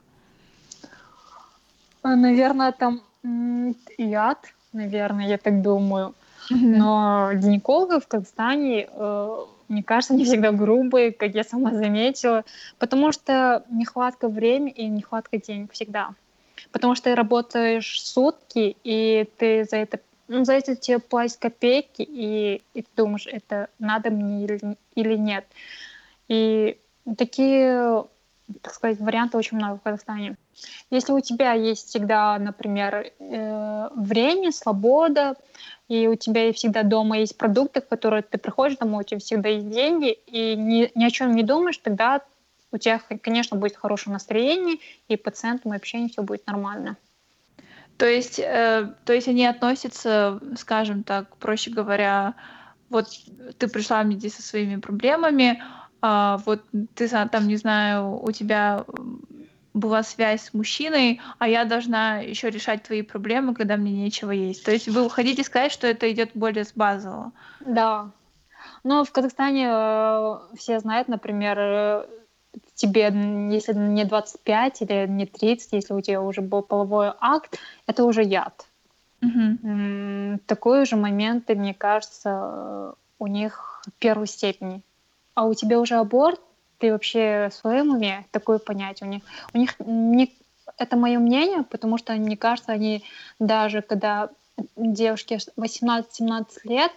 А, 2.02 2.16
наверное, 2.16 2.72
там 2.72 3.02
яд, 3.98 4.46
наверное, 4.78 5.28
я 5.28 5.38
так 5.38 5.62
думаю. 5.62 6.14
Но 6.50 7.30
гинекологов 7.34 8.04
в 8.04 8.08
Казахстане 8.08 8.88
э, 8.90 9.44
мне 9.68 9.82
кажется, 9.82 10.14
они 10.14 10.24
всегда 10.24 10.50
грубые, 10.50 11.12
как 11.12 11.34
я 11.34 11.44
сама 11.44 11.74
заметила, 11.74 12.44
потому 12.78 13.12
что 13.12 13.64
нехватка 13.70 14.28
времени 14.28 14.70
и 14.70 14.86
нехватка 14.86 15.38
денег 15.38 15.72
всегда. 15.72 16.10
Потому 16.72 16.94
что 16.94 17.10
ты 17.10 17.14
работаешь 17.14 18.00
сутки, 18.02 18.76
и 18.82 19.28
ты 19.36 19.64
за 19.64 19.76
это 19.76 20.00
ну, 20.28 20.44
за 20.44 20.54
это 20.54 20.76
тебе 20.76 20.98
платят 20.98 21.38
копейки, 21.38 22.02
и, 22.02 22.62
и 22.74 22.82
ты 22.82 22.88
думаешь, 22.96 23.26
это 23.26 23.70
надо 23.78 24.10
мне 24.10 24.44
или, 24.44 24.60
или 24.94 25.16
нет. 25.16 25.46
И 26.28 26.76
такие, 27.16 28.04
так 28.60 28.74
сказать, 28.74 29.00
варианты 29.00 29.38
очень 29.38 29.56
много 29.56 29.78
в 29.78 29.82
Казахстане. 29.82 30.36
Если 30.90 31.12
у 31.12 31.20
тебя 31.20 31.52
есть 31.52 31.88
всегда, 31.88 32.38
например, 32.38 33.12
э, 33.18 33.88
время, 33.94 34.52
свобода, 34.52 35.34
и 35.88 36.06
у 36.06 36.14
тебя 36.16 36.52
всегда 36.52 36.82
дома 36.82 37.18
есть 37.18 37.36
продукты, 37.36 37.80
в 37.80 37.88
которые 37.88 38.22
ты 38.22 38.38
приходишь 38.38 38.78
домой, 38.78 39.02
у 39.02 39.06
тебя 39.06 39.20
всегда 39.20 39.48
есть 39.48 39.70
деньги, 39.70 40.12
и 40.12 40.54
ни, 40.56 40.90
ни 40.94 41.04
о 41.04 41.10
чем 41.10 41.34
не 41.34 41.42
думаешь, 41.42 41.78
тогда 41.78 42.22
у 42.72 42.78
тебя, 42.78 43.00
конечно, 43.22 43.56
будет 43.56 43.76
хорошее 43.76 44.12
настроение, 44.12 44.78
и 45.08 45.16
пациентам 45.16 45.72
общение 45.72 46.10
все 46.10 46.22
будет 46.22 46.46
нормально. 46.46 46.96
То 47.96 48.06
есть, 48.06 48.38
э, 48.38 48.92
то 49.04 49.12
есть 49.12 49.28
они 49.28 49.44
относятся, 49.46 50.40
скажем 50.56 51.02
так, 51.02 51.36
проще 51.36 51.70
говоря, 51.70 52.34
вот 52.90 53.08
ты 53.58 53.68
пришла 53.68 54.02
мне 54.02 54.16
здесь 54.16 54.36
со 54.36 54.42
своими 54.42 54.76
проблемами, 54.76 55.62
а 56.00 56.38
вот 56.46 56.62
ты 56.94 57.08
там, 57.08 57.48
не 57.48 57.56
знаю, 57.56 58.22
у 58.22 58.30
тебя 58.30 58.84
была 59.78 60.02
связь 60.02 60.44
с 60.44 60.54
мужчиной, 60.54 61.20
а 61.38 61.48
я 61.48 61.64
должна 61.64 62.18
еще 62.18 62.50
решать 62.50 62.82
твои 62.82 63.02
проблемы, 63.02 63.54
когда 63.54 63.76
мне 63.76 63.92
нечего 63.92 64.30
есть. 64.30 64.64
То 64.64 64.72
есть 64.72 64.88
вы 64.88 65.08
хотите 65.10 65.42
сказать, 65.42 65.72
что 65.72 65.86
это 65.86 66.10
идет 66.10 66.30
более 66.34 66.64
с 66.64 66.72
базового? 66.72 67.32
Да. 67.60 68.10
Но 68.84 69.04
в 69.04 69.12
Казахстане 69.12 69.68
э, 69.70 70.38
все 70.56 70.80
знают, 70.80 71.08
например, 71.08 71.58
э, 71.58 72.06
тебе, 72.74 73.12
если 73.50 73.74
не 73.74 74.04
25 74.04 74.82
или 74.82 75.06
не 75.08 75.26
30, 75.26 75.72
если 75.72 75.94
у 75.94 76.00
тебя 76.00 76.22
уже 76.22 76.40
был 76.40 76.62
половой 76.62 77.12
акт, 77.20 77.58
это 77.86 78.04
уже 78.04 78.22
яд. 78.22 78.66
Угу. 79.22 80.40
Такой 80.46 80.86
же 80.86 80.96
момент, 80.96 81.48
мне 81.48 81.74
кажется, 81.74 82.94
у 83.18 83.26
них 83.26 83.82
в 83.86 83.92
первой 83.98 84.26
степени. 84.26 84.82
А 85.34 85.46
у 85.46 85.54
тебя 85.54 85.80
уже 85.80 85.96
аборт, 85.96 86.40
ты 86.78 86.92
вообще 86.92 87.48
в 87.50 87.54
своем 87.54 87.90
уме 87.90 88.26
такое 88.30 88.58
понятие 88.58 89.08
у 89.08 89.12
них. 89.12 89.22
У 89.52 89.58
них 89.58 89.74
не, 89.78 90.32
это 90.76 90.96
мое 90.96 91.18
мнение, 91.18 91.64
потому 91.64 91.98
что 91.98 92.12
мне 92.14 92.36
кажется, 92.36 92.72
они 92.72 93.04
даже 93.38 93.82
когда 93.82 94.30
девушке 94.76 95.38
18-17 95.56 96.46
лет, 96.64 96.92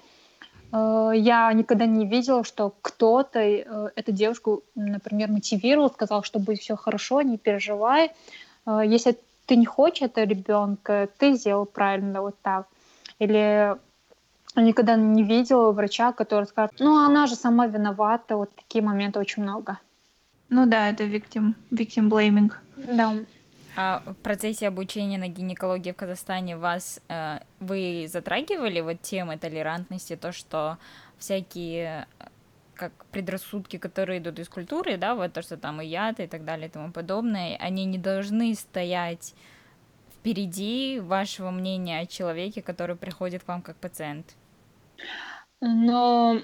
э, 0.71 1.11
я 1.15 1.51
никогда 1.53 1.85
не 1.85 2.05
видела, 2.05 2.43
что 2.43 2.73
кто-то 2.81 3.39
э, 3.39 3.89
эту 3.95 4.11
девушку, 4.11 4.63
например, 4.75 5.29
мотивировал, 5.29 5.89
сказал, 5.91 6.23
что 6.23 6.39
будет 6.39 6.59
все 6.59 6.75
хорошо, 6.75 7.21
не 7.21 7.37
переживай. 7.37 8.11
Э, 8.65 8.81
если 8.85 9.17
ты 9.45 9.55
не 9.55 9.65
хочешь 9.65 10.03
этого 10.03 10.25
ребенка, 10.25 11.09
ты 11.17 11.33
сделал 11.33 11.65
правильно 11.65 12.21
вот 12.21 12.35
так. 12.41 12.67
Или 13.19 13.75
никогда 14.59 14.95
не 14.95 15.23
видела 15.23 15.71
врача, 15.71 16.11
который 16.11 16.45
скажет, 16.45 16.73
ну, 16.79 16.97
она 16.97 17.27
же 17.27 17.35
сама 17.35 17.67
виновата, 17.67 18.35
вот 18.35 18.53
такие 18.55 18.83
моменты 18.83 19.19
очень 19.19 19.43
много. 19.43 19.79
Ну 20.49 20.65
да, 20.65 20.89
это 20.89 21.05
victim, 21.05 21.53
victim 21.71 22.09
blaming. 22.09 22.51
Да. 22.75 23.13
А 23.77 24.03
в 24.05 24.15
процессе 24.15 24.67
обучения 24.67 25.17
на 25.17 25.29
гинекологии 25.29 25.93
в 25.93 25.95
Казахстане 25.95 26.57
вас 26.57 26.99
э, 27.07 27.39
вы 27.61 28.09
затрагивали 28.11 28.81
вот 28.81 29.01
темы 29.01 29.37
толерантности, 29.37 30.17
то, 30.17 30.33
что 30.33 30.77
всякие 31.17 32.05
как 32.75 32.91
предрассудки, 33.11 33.77
которые 33.77 34.19
идут 34.19 34.39
из 34.39 34.49
культуры, 34.49 34.97
да, 34.97 35.15
вот 35.15 35.33
то, 35.33 35.41
что 35.41 35.55
там 35.55 35.81
и 35.81 35.85
яд 35.85 36.19
и 36.19 36.27
так 36.27 36.43
далее 36.43 36.67
и 36.67 36.71
тому 36.71 36.91
подобное, 36.91 37.55
они 37.57 37.85
не 37.85 37.99
должны 37.99 38.55
стоять 38.55 39.35
впереди 40.09 40.99
вашего 40.99 41.51
мнения 41.51 41.99
о 41.99 42.05
человеке, 42.07 42.61
который 42.61 42.95
приходит 42.95 43.43
к 43.43 43.47
вам 43.47 43.61
как 43.61 43.77
пациент. 43.77 44.35
Но, 45.61 46.41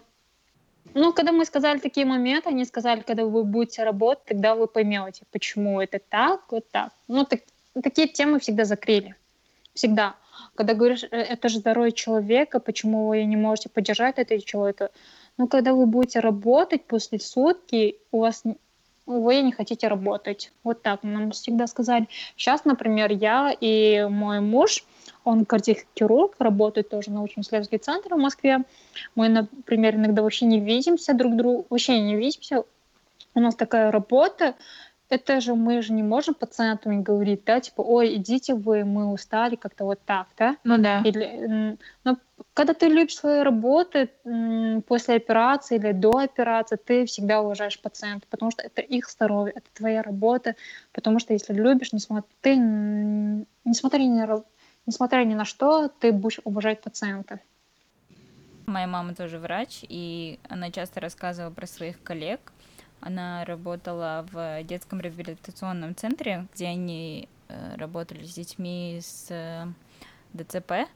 ну, 0.93 1.13
когда 1.13 1.31
мы 1.31 1.45
сказали 1.45 1.79
такие 1.79 2.05
моменты, 2.05 2.49
они 2.49 2.65
сказали, 2.65 3.01
когда 3.01 3.25
вы 3.25 3.43
будете 3.43 3.83
работать, 3.83 4.25
тогда 4.25 4.55
вы 4.55 4.67
поймете, 4.67 5.23
почему 5.31 5.81
это 5.81 5.99
так, 5.99 6.51
вот 6.51 6.69
так. 6.71 6.91
Ну, 7.07 7.25
так, 7.25 7.41
такие 7.83 8.07
темы 8.07 8.39
всегда 8.39 8.65
закрыли. 8.65 9.15
Всегда. 9.73 10.15
Когда 10.55 10.73
говоришь, 10.73 11.03
«Э, 11.03 11.17
это 11.17 11.49
же 11.49 11.59
здоровье 11.59 11.91
человека, 11.91 12.59
почему 12.59 13.07
вы 13.07 13.23
не 13.25 13.35
можете 13.35 13.69
поддержать 13.69 14.17
этого 14.17 14.41
человека? 14.41 14.91
Но 15.37 15.47
когда 15.47 15.73
вы 15.73 15.85
будете 15.85 16.19
работать 16.19 16.85
после 16.85 17.19
сутки, 17.19 17.97
у 18.11 18.19
вас 18.19 18.43
вы 19.07 19.41
не 19.41 19.51
хотите 19.51 19.87
работать. 19.87 20.51
Вот 20.63 20.81
так 20.83 21.01
нам 21.03 21.31
всегда 21.31 21.65
сказали. 21.65 22.07
Сейчас, 22.35 22.65
например, 22.65 23.11
я 23.11 23.51
и 23.59 24.05
мой 24.09 24.41
муж– 24.41 24.83
он 25.27 25.43
кардиохирург, 25.43 26.35
работает 26.39 26.87
тоже 26.89 27.11
научно-исследовательский 27.11 27.79
центр 27.79 28.13
в 28.13 28.17
Москве. 28.17 28.59
Мы, 29.13 29.27
например, 29.27 29.95
иногда 29.95 30.21
вообще 30.21 30.45
не 30.45 30.61
видимся 30.61 31.13
друг 31.13 31.35
другу, 31.35 31.65
вообще 31.69 31.99
не 31.99 32.15
видимся. 32.15 32.63
У 33.35 33.41
нас 33.41 33.53
такая 33.53 33.91
работа, 33.91 34.55
это 35.09 35.39
же 35.39 35.55
мы 35.55 35.81
же 35.81 35.93
не 35.93 36.03
можем 36.03 36.33
пациентам 36.33 37.01
говорить, 37.03 37.43
да, 37.45 37.59
типа, 37.59 37.81
ой, 37.81 38.15
идите 38.15 38.53
вы, 38.53 38.83
мы 38.83 39.11
устали, 39.11 39.55
как-то 39.55 39.85
вот 39.85 39.99
так, 40.05 40.27
да? 40.37 40.57
Ну 40.63 40.77
да. 40.77 41.01
Или, 41.05 41.77
но 42.03 42.17
когда 42.53 42.73
ты 42.73 42.87
любишь 42.87 43.15
свою 43.15 43.43
работу 43.43 44.07
после 44.87 45.15
операции 45.15 45.77
или 45.77 45.91
до 45.91 46.17
операции, 46.17 46.75
ты 46.75 47.05
всегда 47.05 47.41
уважаешь 47.41 47.79
пациента, 47.79 48.27
потому 48.29 48.51
что 48.51 48.63
это 48.63 48.81
их 48.81 49.09
здоровье, 49.09 49.53
это 49.55 49.67
твоя 49.73 50.01
работа, 50.01 50.55
потому 50.91 51.19
что 51.19 51.33
если 51.33 51.53
любишь, 51.53 51.93
несмотря, 51.93 52.27
ты, 52.41 52.55
несмотря 52.55 54.03
на 54.03 54.43
несмотря 54.85 55.23
ни 55.23 55.33
на 55.35 55.45
что, 55.45 55.89
ты 55.89 56.11
будешь 56.11 56.39
уважать 56.43 56.81
пациента. 56.81 57.39
Моя 58.65 58.87
мама 58.87 59.13
тоже 59.13 59.39
врач, 59.39 59.85
и 59.87 60.39
она 60.49 60.71
часто 60.71 60.99
рассказывала 60.99 61.51
про 61.51 61.67
своих 61.67 62.01
коллег. 62.03 62.51
Она 62.99 63.45
работала 63.45 64.25
в 64.31 64.63
детском 64.63 64.99
реабилитационном 64.99 65.95
центре, 65.95 66.47
где 66.53 66.67
они 66.67 67.29
э, 67.47 67.75
работали 67.75 68.25
с 68.25 68.33
детьми 68.33 68.99
с 69.01 69.27
э, 69.29 69.67
ДЦП. 70.33 70.89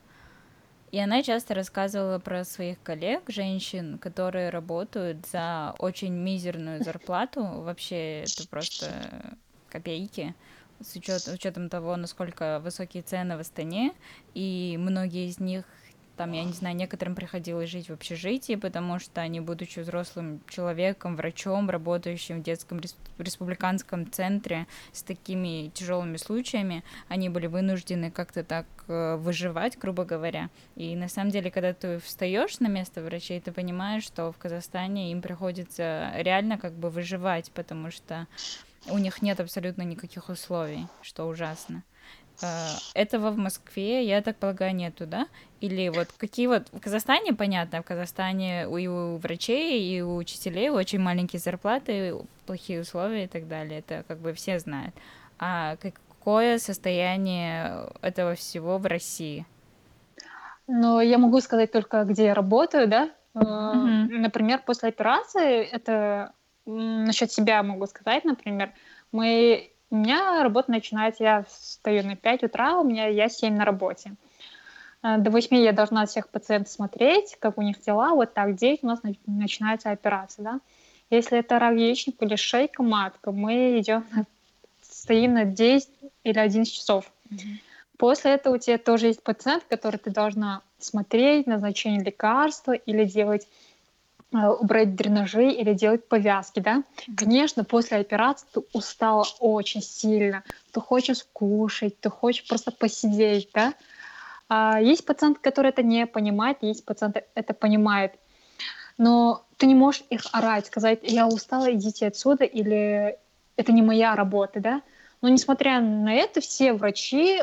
И 0.91 0.99
она 0.99 1.23
часто 1.23 1.53
рассказывала 1.53 2.19
про 2.19 2.43
своих 2.43 2.81
коллег, 2.83 3.23
женщин, 3.27 3.97
которые 3.97 4.49
работают 4.49 5.25
за 5.27 5.73
очень 5.79 6.13
мизерную 6.13 6.83
зарплату. 6.83 7.43
Вообще 7.43 8.23
это 8.23 8.47
просто 8.49 9.37
копейки 9.69 10.35
с 10.81 10.95
учет, 10.95 11.27
учетом 11.27 11.69
того, 11.69 11.95
насколько 11.95 12.59
высокие 12.59 13.03
цены 13.03 13.37
в 13.37 13.39
Астане, 13.39 13.93
и 14.33 14.75
многие 14.79 15.27
из 15.27 15.39
них 15.39 15.65
там, 16.17 16.31
я 16.33 16.43
не 16.43 16.53
знаю, 16.53 16.75
некоторым 16.75 17.15
приходилось 17.15 17.69
жить 17.69 17.89
в 17.89 17.93
общежитии, 17.93 18.55
потому 18.55 18.99
что 18.99 19.21
они, 19.21 19.39
будучи 19.39 19.79
взрослым 19.79 20.41
человеком, 20.49 21.15
врачом, 21.15 21.69
работающим 21.69 22.39
в 22.39 22.43
детском 22.43 22.79
республиканском 23.17 24.11
центре 24.11 24.67
с 24.91 25.03
такими 25.03 25.69
тяжелыми 25.69 26.17
случаями, 26.17 26.83
они 27.07 27.29
были 27.29 27.47
вынуждены 27.47 28.11
как-то 28.11 28.43
так 28.43 28.65
э, 28.87 29.15
выживать, 29.15 29.77
грубо 29.77 30.05
говоря. 30.05 30.49
И 30.75 30.95
на 30.95 31.07
самом 31.07 31.31
деле, 31.31 31.49
когда 31.51 31.73
ты 31.73 31.99
встаешь 31.99 32.59
на 32.59 32.67
место 32.67 33.01
врачей, 33.01 33.39
ты 33.39 33.51
понимаешь, 33.51 34.03
что 34.03 34.31
в 34.31 34.37
Казахстане 34.37 35.11
им 35.11 35.21
приходится 35.21 36.11
реально 36.15 36.57
как 36.57 36.73
бы 36.73 36.89
выживать, 36.89 37.51
потому 37.51 37.91
что 37.91 38.27
у 38.87 38.97
них 38.97 39.21
нет 39.21 39.39
абсолютно 39.39 39.83
никаких 39.83 40.29
условий, 40.29 40.87
что 41.01 41.27
ужасно. 41.27 41.83
Э, 42.41 42.69
этого 42.93 43.31
в 43.31 43.37
Москве, 43.37 44.05
я 44.05 44.21
так 44.21 44.37
полагаю, 44.37 44.75
нету, 44.75 45.05
да? 45.05 45.27
Или 45.59 45.89
вот 45.89 46.07
какие 46.17 46.47
вот... 46.47 46.69
В 46.71 46.79
Казахстане, 46.79 47.33
понятно, 47.33 47.81
в 47.81 47.85
Казахстане 47.85 48.63
и 48.63 48.87
у 48.87 49.17
врачей, 49.17 49.81
и 49.81 50.01
у 50.01 50.15
учителей 50.15 50.69
очень 50.69 50.99
маленькие 50.99 51.39
зарплаты, 51.39 52.15
плохие 52.45 52.81
условия 52.81 53.25
и 53.25 53.27
так 53.27 53.47
далее. 53.47 53.79
Это 53.79 54.03
как 54.07 54.17
бы 54.19 54.33
все 54.33 54.59
знают. 54.59 54.95
А 55.39 55.75
какое 55.77 56.57
состояние 56.57 57.87
этого 58.01 58.35
всего 58.35 58.77
в 58.77 58.85
России? 58.85 59.45
Ну, 60.67 60.99
я 60.99 61.17
могу 61.17 61.41
сказать 61.41 61.71
только, 61.71 62.03
где 62.03 62.25
я 62.25 62.33
работаю, 62.33 62.87
да? 62.87 63.09
Mm-hmm. 63.35 64.17
Например, 64.17 64.61
после 64.65 64.89
операции, 64.89 65.63
это 65.63 66.33
насчет 66.65 67.31
себя 67.31 67.63
могу 67.63 67.87
сказать, 67.87 68.23
например, 68.25 68.71
мы 69.11 69.70
у 69.91 69.95
меня 69.97 70.41
работа 70.41 70.71
начинается, 70.71 71.23
я 71.23 71.43
встаю 71.43 72.03
на 72.03 72.15
5 72.15 72.43
утра, 72.43 72.77
у 72.77 72.83
меня 72.83 73.07
я 73.07 73.29
7 73.29 73.55
на 73.55 73.65
работе. 73.65 74.13
Э, 75.03 75.17
до 75.17 75.29
8 75.29 75.57
я 75.57 75.73
должна 75.73 76.05
всех 76.05 76.29
пациентов 76.29 76.71
смотреть, 76.71 77.37
как 77.39 77.57
у 77.57 77.61
них 77.61 77.81
дела. 77.81 78.11
Вот 78.15 78.33
так, 78.33 78.55
9 78.55 78.79
у 78.83 78.87
нас 78.87 78.99
начинается 79.27 79.91
операция, 79.91 80.43
да. 80.43 80.59
Если 81.09 81.39
это 81.39 81.59
рак 81.59 81.75
яичника 81.75 82.23
или 82.23 82.37
шейка 82.37 82.83
матка, 82.83 83.33
мы 83.33 83.79
идем, 83.79 84.05
стоим 84.81 85.33
на 85.33 85.43
10 85.43 85.89
или 86.23 86.39
11 86.39 86.73
часов. 86.73 87.11
Mm-hmm. 87.29 87.37
После 87.97 88.31
этого 88.31 88.55
у 88.55 88.57
тебя 88.57 88.77
тоже 88.77 89.07
есть 89.07 89.21
пациент, 89.21 89.65
который 89.69 89.97
ты 89.97 90.09
должна 90.09 90.61
смотреть, 90.79 91.47
назначение 91.47 92.01
лекарства 92.01 92.71
или 92.71 93.03
делать 93.03 93.47
убрать 94.33 94.95
дренажи 94.95 95.49
или 95.49 95.73
делать 95.73 96.07
повязки, 96.07 96.59
да. 96.59 96.83
Конечно, 97.17 97.63
после 97.63 97.97
операции 97.97 98.47
ты 98.53 98.61
устала 98.73 99.25
очень 99.39 99.81
сильно, 99.81 100.43
ты 100.71 100.79
хочешь 100.79 101.25
кушать, 101.33 101.99
ты 101.99 102.09
хочешь 102.09 102.47
просто 102.47 102.71
посидеть, 102.71 103.49
да. 103.53 103.73
А 104.47 104.81
есть 104.81 105.05
пациенты, 105.05 105.39
которые 105.41 105.71
это 105.71 105.83
не 105.83 106.05
понимают, 106.05 106.59
есть 106.61 106.85
пациенты 106.85 107.25
это 107.35 107.53
понимают. 107.53 108.13
Но 108.97 109.45
ты 109.57 109.65
не 109.65 109.75
можешь 109.75 110.03
их 110.09 110.21
орать, 110.31 110.67
сказать, 110.67 110.99
я 111.03 111.27
устала, 111.27 111.73
идите 111.73 112.07
отсюда, 112.07 112.43
или 112.43 113.17
это 113.55 113.71
не 113.71 113.81
моя 113.81 114.15
работа, 114.15 114.59
да. 114.59 114.81
Но 115.21 115.29
несмотря 115.29 115.79
на 115.81 116.13
это, 116.13 116.41
все 116.41 116.73
врачи 116.73 117.41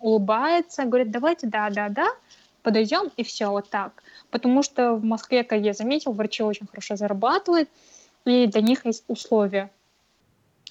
улыбаются, 0.00 0.84
говорят, 0.84 1.10
давайте, 1.10 1.46
да, 1.46 1.68
да, 1.70 1.88
да, 1.88 2.08
подойдем 2.68 3.10
и 3.16 3.22
все 3.22 3.46
вот 3.48 3.70
так. 3.70 4.02
Потому 4.30 4.62
что 4.62 4.92
в 4.92 5.04
Москве, 5.04 5.42
как 5.42 5.60
я 5.60 5.72
заметил, 5.72 6.12
врачи 6.12 6.42
очень 6.42 6.66
хорошо 6.66 6.96
зарабатывают, 6.96 7.70
и 8.26 8.46
для 8.46 8.60
них 8.60 8.84
есть 8.84 9.04
условия. 9.08 9.70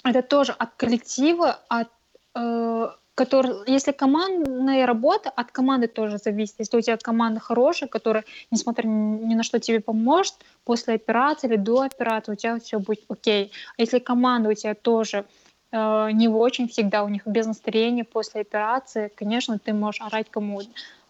Это 0.04 0.22
тоже 0.22 0.52
от 0.52 0.70
коллектива, 0.78 1.60
от 1.70 1.89
э, 2.36 2.88
который, 3.16 3.52
если 3.66 3.93
командная 3.93 4.86
работа, 4.86 5.32
от 5.32 5.52
команды 5.52 5.88
тоже 5.88 6.20
зависит. 6.20 6.56
Если 6.60 6.78
у 6.78 6.82
тебя 6.82 6.98
команда 6.98 7.39
хорошая, 7.39 7.89
которая, 7.89 8.24
несмотря 8.52 8.88
ни 8.88 9.34
на 9.34 9.41
что, 9.41 9.60
тебе 9.60 9.80
поможет 9.80 10.36
после 10.66 10.93
операции 10.93 11.48
или 11.48 11.56
до 11.56 11.82
операции, 11.82 12.34
у 12.34 12.36
тебя 12.36 12.60
все 12.60 12.78
будет 12.80 13.04
окей. 13.10 13.52
А 13.78 13.82
если 13.82 13.98
команда 13.98 14.50
у 14.50 14.54
тебя 14.54 14.76
тоже 14.76 15.26
э, 15.72 16.12
не 16.12 16.28
очень 16.28 16.68
всегда, 16.68 17.04
у 17.04 17.10
них 17.10 17.26
без 17.26 17.48
настроения 17.48 18.04
после 18.04 18.41
операции, 18.41 19.12
конечно, 19.16 19.58
ты 19.58 19.74
можешь 19.74 20.02
орать 20.02 20.28
кому 20.30 20.62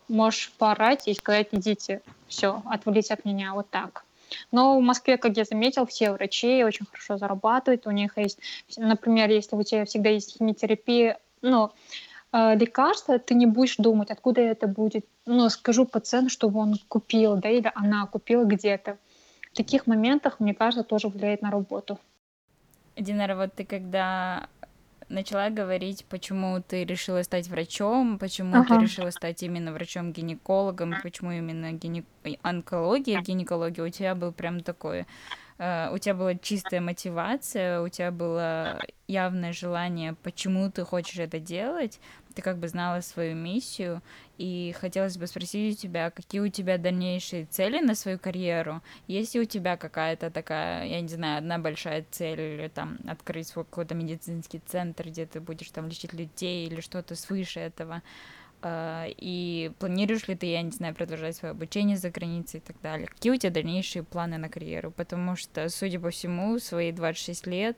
можешь 0.07 0.51
поорать 0.57 1.07
и 1.07 1.13
сказать, 1.13 1.49
идите, 1.51 2.01
все, 2.27 2.61
отвалите 2.65 3.13
от 3.13 3.25
меня, 3.25 3.53
вот 3.53 3.69
так. 3.69 4.03
Но 4.51 4.77
в 4.77 4.81
Москве, 4.81 5.17
как 5.17 5.37
я 5.37 5.45
заметил, 5.45 5.85
все 5.85 6.11
врачи 6.11 6.63
очень 6.63 6.85
хорошо 6.85 7.17
зарабатывают. 7.17 7.87
У 7.87 7.91
них 7.91 8.17
есть, 8.17 8.39
например, 8.77 9.29
если 9.29 9.55
у 9.55 9.63
тебя 9.63 9.85
всегда 9.85 10.09
есть 10.09 10.37
химиотерапия, 10.37 11.19
ну, 11.41 11.71
э, 12.33 12.55
лекарства, 12.55 13.19
ты 13.19 13.35
не 13.35 13.45
будешь 13.45 13.77
думать, 13.77 14.11
откуда 14.11 14.41
это 14.41 14.67
будет. 14.67 15.05
Ну, 15.25 15.49
скажу 15.49 15.85
пациенту, 15.85 16.29
чтобы 16.29 16.59
он 16.59 16.75
купил, 16.87 17.37
да, 17.37 17.49
или 17.49 17.71
она 17.75 18.05
купила 18.05 18.43
где-то. 18.43 18.97
В 19.53 19.55
таких 19.55 19.87
моментах, 19.87 20.39
мне 20.39 20.53
кажется, 20.53 20.83
тоже 20.83 21.07
влияет 21.07 21.41
на 21.41 21.51
работу. 21.51 21.99
Динара, 22.95 23.35
вот 23.35 23.53
ты 23.53 23.63
когда 23.63 24.47
начала 25.09 25.49
говорить, 25.49 26.05
почему 26.09 26.61
ты 26.61 26.83
решила 26.85 27.23
стать 27.23 27.47
врачом, 27.47 28.19
почему 28.19 28.57
ага. 28.57 28.75
ты 28.75 28.81
решила 28.83 29.09
стать 29.11 29.43
именно 29.43 29.71
врачом-гинекологом, 29.71 30.95
почему 31.01 31.31
именно 31.31 31.71
гине... 31.71 32.03
онкология, 32.41 33.21
гинекология 33.21 33.83
у 33.83 33.89
тебя 33.89 34.15
был 34.15 34.31
прям 34.31 34.61
такой 34.61 35.05
Uh, 35.59 35.91
у 35.91 35.97
тебя 35.97 36.13
была 36.13 36.35
чистая 36.35 36.81
мотивация, 36.81 37.81
у 37.81 37.89
тебя 37.89 38.11
было 38.11 38.79
явное 39.07 39.53
желание, 39.53 40.13
почему 40.21 40.69
ты 40.69 40.83
хочешь 40.83 41.17
это 41.17 41.39
делать, 41.39 41.99
ты 42.37 42.43
как 42.43 42.59
бы 42.59 42.67
знала 42.67 43.01
свою 43.01 43.35
миссию, 43.35 44.03
и 44.37 44.75
хотелось 44.79 45.17
бы 45.17 45.25
спросить 45.25 45.73
у 45.75 45.81
тебя, 45.81 46.11
какие 46.11 46.39
у 46.39 46.49
тебя 46.49 46.77
дальнейшие 46.77 47.45
цели 47.45 47.79
на 47.79 47.95
свою 47.95 48.19
карьеру? 48.19 48.83
Есть 49.07 49.33
ли 49.33 49.41
у 49.41 49.45
тебя 49.45 49.75
какая-то 49.75 50.29
такая, 50.29 50.85
я 50.85 51.01
не 51.01 51.07
знаю, 51.07 51.39
одна 51.39 51.57
большая 51.57 52.05
цель, 52.11 52.39
или 52.39 52.67
там 52.67 52.99
открыть 53.07 53.47
свой 53.47 53.65
какой-то 53.65 53.95
медицинский 53.95 54.61
центр, 54.67 55.07
где 55.07 55.25
ты 55.25 55.39
будешь 55.39 55.71
там 55.71 55.87
лечить 55.87 56.13
людей, 56.13 56.67
или 56.67 56.79
что-то 56.79 57.15
свыше 57.15 57.59
этого? 57.59 58.03
А, 58.61 59.07
и 59.07 59.71
планируешь 59.79 60.27
ли 60.27 60.35
ты, 60.35 60.45
я 60.45 60.61
не 60.61 60.69
знаю, 60.71 60.93
продолжать 60.93 61.35
свое 61.35 61.53
обучение 61.53 61.97
за 61.97 62.11
границей 62.11 62.59
и 62.59 62.61
так 62.61 62.79
далее? 62.83 63.07
Какие 63.07 63.31
у 63.31 63.37
тебя 63.37 63.49
дальнейшие 63.49 64.03
планы 64.03 64.37
на 64.37 64.47
карьеру? 64.47 64.91
Потому 64.91 65.35
что, 65.35 65.69
судя 65.69 65.99
по 65.99 66.11
всему, 66.11 66.59
свои 66.59 66.91
26 66.91 67.47
лет 67.47 67.77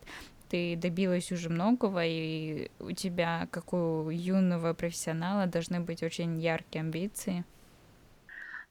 ты 0.49 0.75
добилась 0.75 1.31
уже 1.31 1.49
многого, 1.49 2.05
и 2.05 2.69
у 2.79 2.91
тебя, 2.91 3.47
как 3.51 3.73
у 3.73 4.09
юного 4.09 4.73
профессионала, 4.73 5.45
должны 5.45 5.79
быть 5.79 6.03
очень 6.03 6.39
яркие 6.41 6.81
амбиции. 6.81 7.45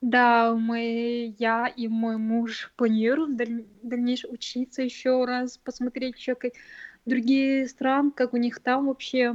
Да, 0.01 0.55
мы, 0.55 1.35
я 1.39 1.67
и 1.67 1.89
мой 1.89 2.19
муж 2.19 2.73
планируем 2.77 3.37
даль, 3.37 3.65
дальнейшее 3.83 4.33
учиться 4.33 4.83
еще 4.83 5.25
раз, 5.25 5.59
посмотреть 5.59 6.17
еще 6.17 6.37
как 6.37 6.53
другие 7.05 7.67
страны, 7.67 8.13
как 8.13 8.33
у 8.33 8.37
них 8.37 8.61
там 8.61 8.87
вообще. 8.87 9.35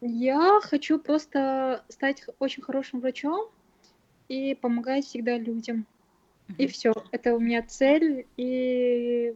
Я 0.00 0.60
хочу 0.62 0.98
просто 0.98 1.84
стать 1.88 2.24
очень 2.38 2.62
хорошим 2.62 3.00
врачом 3.00 3.50
и 4.28 4.54
помогать 4.54 5.04
всегда 5.04 5.36
людям. 5.36 5.86
Mm-hmm. 6.48 6.54
И 6.58 6.66
все, 6.68 6.94
это 7.10 7.34
у 7.34 7.40
меня 7.40 7.62
цель. 7.62 8.26
И 8.36 9.34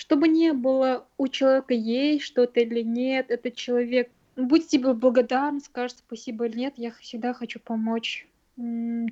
чтобы 0.00 0.28
не 0.28 0.54
было 0.54 1.06
у 1.18 1.28
человека 1.28 1.74
есть 1.74 2.24
что-то 2.24 2.60
или 2.60 2.80
нет, 2.80 3.30
этот 3.30 3.54
человек 3.54 4.10
будет 4.34 4.68
тебе 4.68 4.94
благодарен, 4.94 5.60
скажет 5.60 5.98
спасибо 5.98 6.46
или 6.46 6.60
нет, 6.60 6.74
я 6.78 6.90
всегда 6.92 7.34
хочу 7.34 7.60
помочь 7.60 8.26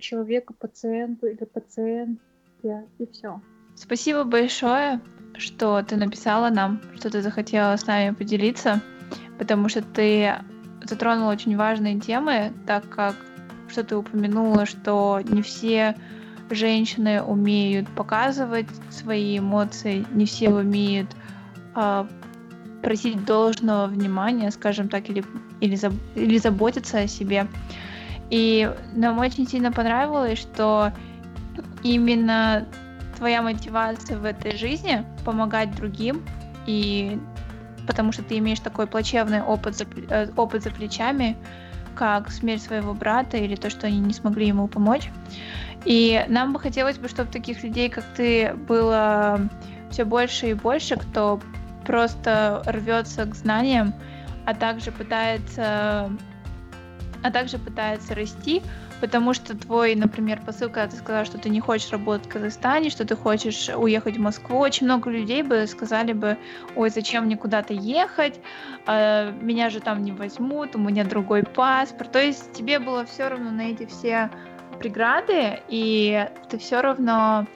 человеку, 0.01 0.55
пациенту 0.55 1.27
или 1.27 1.45
пациентке, 1.45 2.87
и 2.99 3.07
все. 3.13 3.39
Спасибо 3.77 4.25
большое, 4.25 5.03
что 5.37 5.83
ты 5.83 5.97
написала 5.97 6.49
нам, 6.49 6.81
что 6.97 7.11
ты 7.11 7.21
захотела 7.21 7.77
с 7.77 7.87
нами 7.87 8.15
поделиться, 8.15 8.81
потому 9.39 9.69
что 9.69 9.83
ты 9.83 10.37
затронула 10.85 11.33
очень 11.33 11.55
важные 11.55 12.01
темы, 12.01 12.55
так 12.67 12.89
как 12.89 13.15
что 13.69 13.85
ты 13.85 13.95
упомянула, 13.95 14.65
что 14.65 15.21
не 15.23 15.43
все 15.43 15.95
женщины 16.51 17.23
умеют 17.23 17.89
показывать 17.91 18.69
свои 18.91 19.39
эмоции, 19.39 20.05
не 20.13 20.27
все 20.27 20.51
умеют 20.51 21.09
э, 21.75 22.07
просить 22.83 23.25
должного 23.25 23.87
внимания, 23.87 24.51
скажем 24.51 24.89
так, 24.89 25.09
или, 25.11 25.25
или, 25.61 25.77
заб, 25.77 25.93
или 26.15 26.39
заботиться 26.39 27.01
о 27.01 27.07
себе. 27.07 27.47
И 28.31 28.71
нам 28.95 29.19
очень 29.19 29.49
сильно 29.49 29.73
понравилось, 29.73 30.39
что 30.39 30.93
именно 31.83 32.67
твоя 33.17 33.43
мотивация 33.43 34.19
в 34.19 34.25
этой 34.25 34.57
жизни 34.57 35.05
помогать 35.25 35.75
другим, 35.75 36.23
и 36.67 37.19
потому 37.87 38.13
что 38.13 38.23
ты 38.23 38.39
имеешь 38.39 38.61
такой 38.61 38.87
плачевный 38.87 39.43
опыт 39.43 39.77
за, 39.77 39.87
э, 40.11 40.29
опыт 40.37 40.63
за 40.63 40.71
плечами, 40.71 41.37
как 41.95 42.31
смерть 42.31 42.63
своего 42.63 42.95
брата 42.95 43.37
или 43.39 43.57
то, 43.57 43.71
что 43.71 43.87
они 43.87 43.99
не 43.99 44.13
смогли 44.13 44.47
ему 44.47 44.69
помочь. 44.69 45.11
И 45.85 46.25
нам 46.29 46.53
бы 46.53 46.61
хотелось 46.61 46.99
бы, 46.99 47.09
чтобы 47.09 47.31
таких 47.31 47.63
людей, 47.63 47.89
как 47.89 48.05
ты, 48.17 48.55
было 48.55 49.41
все 49.91 50.05
больше 50.05 50.51
и 50.51 50.55
больше, 50.55 50.97
кто 50.97 51.41
просто 51.87 52.63
рвется 52.67 53.25
к 53.25 53.35
знаниям, 53.35 53.95
а 54.45 54.55
также 54.55 54.93
пытается, 54.93 56.11
а 57.23 57.31
также 57.31 57.59
пытается 57.59 58.15
расти, 58.15 58.63
потому 59.01 59.33
что 59.33 59.57
твой, 59.57 59.95
например, 59.95 60.41
посыл, 60.45 60.69
когда 60.69 60.89
ты 60.89 60.97
сказал, 60.97 61.25
что 61.25 61.39
ты 61.39 61.49
не 61.49 61.61
хочешь 61.61 61.91
работать 61.91 62.27
в 62.27 62.31
Казахстане, 62.31 62.91
что 62.91 63.05
ты 63.07 63.17
хочешь 63.17 63.71
уехать 63.75 64.17
в 64.17 64.21
Москву, 64.21 64.59
очень 64.59 64.87
много 64.87 65.11
людей 65.11 65.43
бы 65.43 65.67
сказали 65.67 66.13
бы, 66.13 66.37
ой, 66.77 66.91
зачем 66.91 67.25
мне 67.25 67.37
куда-то 67.37 67.73
ехать, 67.73 68.41
а, 68.87 69.31
меня 69.41 69.71
же 69.71 69.81
там 69.81 70.03
не 70.03 70.13
возьмут, 70.13 70.77
у 70.77 70.79
меня 70.79 71.05
другой 71.05 71.45
паспорт. 71.45 72.13
То 72.13 72.23
есть 72.23 72.53
тебе 72.53 72.79
было 72.79 73.05
все 73.05 73.29
равно 73.29 73.51
на 73.51 73.63
эти 73.63 73.87
все 73.87 74.31
преграды, 74.79 75.61
и 75.69 76.29
ты 76.49 76.59
все 76.59 76.81
равно 76.81 77.47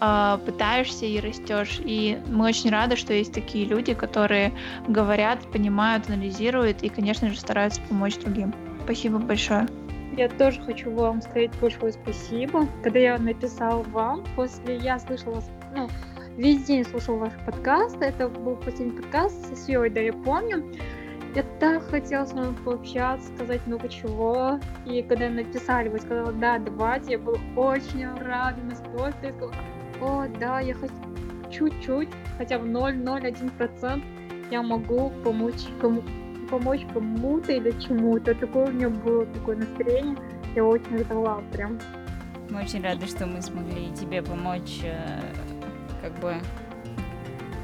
э, 0.00 0.38
пытаешься 0.44 1.06
и 1.06 1.20
растешь. 1.20 1.80
И 1.84 2.18
мы 2.28 2.46
очень 2.46 2.70
рады, 2.70 2.96
что 2.96 3.12
есть 3.12 3.32
такие 3.32 3.64
люди, 3.64 3.94
которые 3.94 4.52
говорят, 4.86 5.40
понимают, 5.50 6.08
анализируют 6.08 6.82
и, 6.82 6.88
конечно 6.88 7.28
же, 7.30 7.38
стараются 7.38 7.80
помочь 7.88 8.16
другим. 8.18 8.54
Спасибо 8.84 9.18
большое. 9.18 9.66
Я 10.16 10.28
тоже 10.28 10.60
хочу 10.62 10.90
вам 10.90 11.22
сказать 11.22 11.50
большое 11.60 11.92
спасибо. 11.92 12.66
Когда 12.82 12.98
я 12.98 13.18
написал 13.18 13.82
вам, 13.84 14.24
после 14.34 14.78
я 14.78 14.98
слышала, 14.98 15.42
ну, 15.76 15.88
весь 16.36 16.64
день 16.64 16.84
слушал 16.84 17.18
ваш 17.18 17.32
подкаст. 17.46 17.96
Это 18.00 18.28
был 18.28 18.56
последний 18.56 19.00
подкаст 19.00 19.56
с 19.56 19.68
Йой, 19.68 19.90
да, 19.90 20.00
я 20.00 20.12
помню. 20.12 20.72
Я 21.34 21.44
так 21.60 21.82
хотела 21.90 22.24
с 22.24 22.32
вами 22.32 22.54
пообщаться, 22.64 23.28
сказать 23.34 23.66
много 23.66 23.88
чего. 23.88 24.58
И 24.86 25.02
когда 25.02 25.28
написали, 25.28 25.88
вы 25.88 25.98
сказали, 25.98 26.34
да, 26.38 26.58
давайте, 26.58 27.12
я 27.12 27.18
была 27.18 27.38
очень 27.56 28.06
рада, 28.06 28.60
настолько. 28.62 29.18
Я 29.22 29.32
сказала, 29.32 29.54
о, 30.00 30.26
да, 30.40 30.60
я 30.60 30.74
хочу 30.74 30.94
чуть-чуть, 31.50 32.08
хотя 32.36 32.58
бы 32.58 32.68
0,01% 32.68 34.02
я 34.50 34.62
могу 34.62 35.10
помочь 35.24 35.66
кому 35.80 36.02
помочь 36.50 36.86
кому-то 36.94 37.52
или 37.52 37.70
чему-то. 37.78 38.34
Такое 38.34 38.68
у 38.68 38.72
меня 38.72 38.88
было 38.88 39.26
такое 39.26 39.56
настроение. 39.56 40.16
Я 40.54 40.64
очень 40.64 40.98
ждала 40.98 41.42
прям. 41.52 41.78
Мы 42.48 42.62
очень 42.62 42.82
рады, 42.82 43.06
что 43.06 43.26
мы 43.26 43.42
смогли 43.42 43.92
тебе 43.92 44.22
помочь 44.22 44.80
э, 44.82 45.20
как 46.00 46.18
бы 46.20 46.36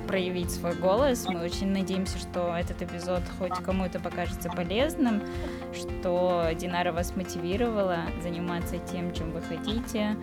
проявить 0.06 0.50
свой 0.50 0.74
голос. 0.74 1.26
Мы 1.28 1.42
очень 1.42 1.68
надеемся, 1.68 2.18
что 2.18 2.54
этот 2.56 2.82
эпизод 2.82 3.22
хоть 3.38 3.54
кому-то 3.64 4.00
покажется 4.00 4.50
полезным, 4.50 5.22
что 5.72 6.50
Динара 6.58 6.92
вас 6.92 7.16
мотивировала 7.16 8.00
заниматься 8.22 8.78
тем, 8.78 9.12
чем 9.12 9.32
вы 9.32 9.42
хотите, 9.42 10.16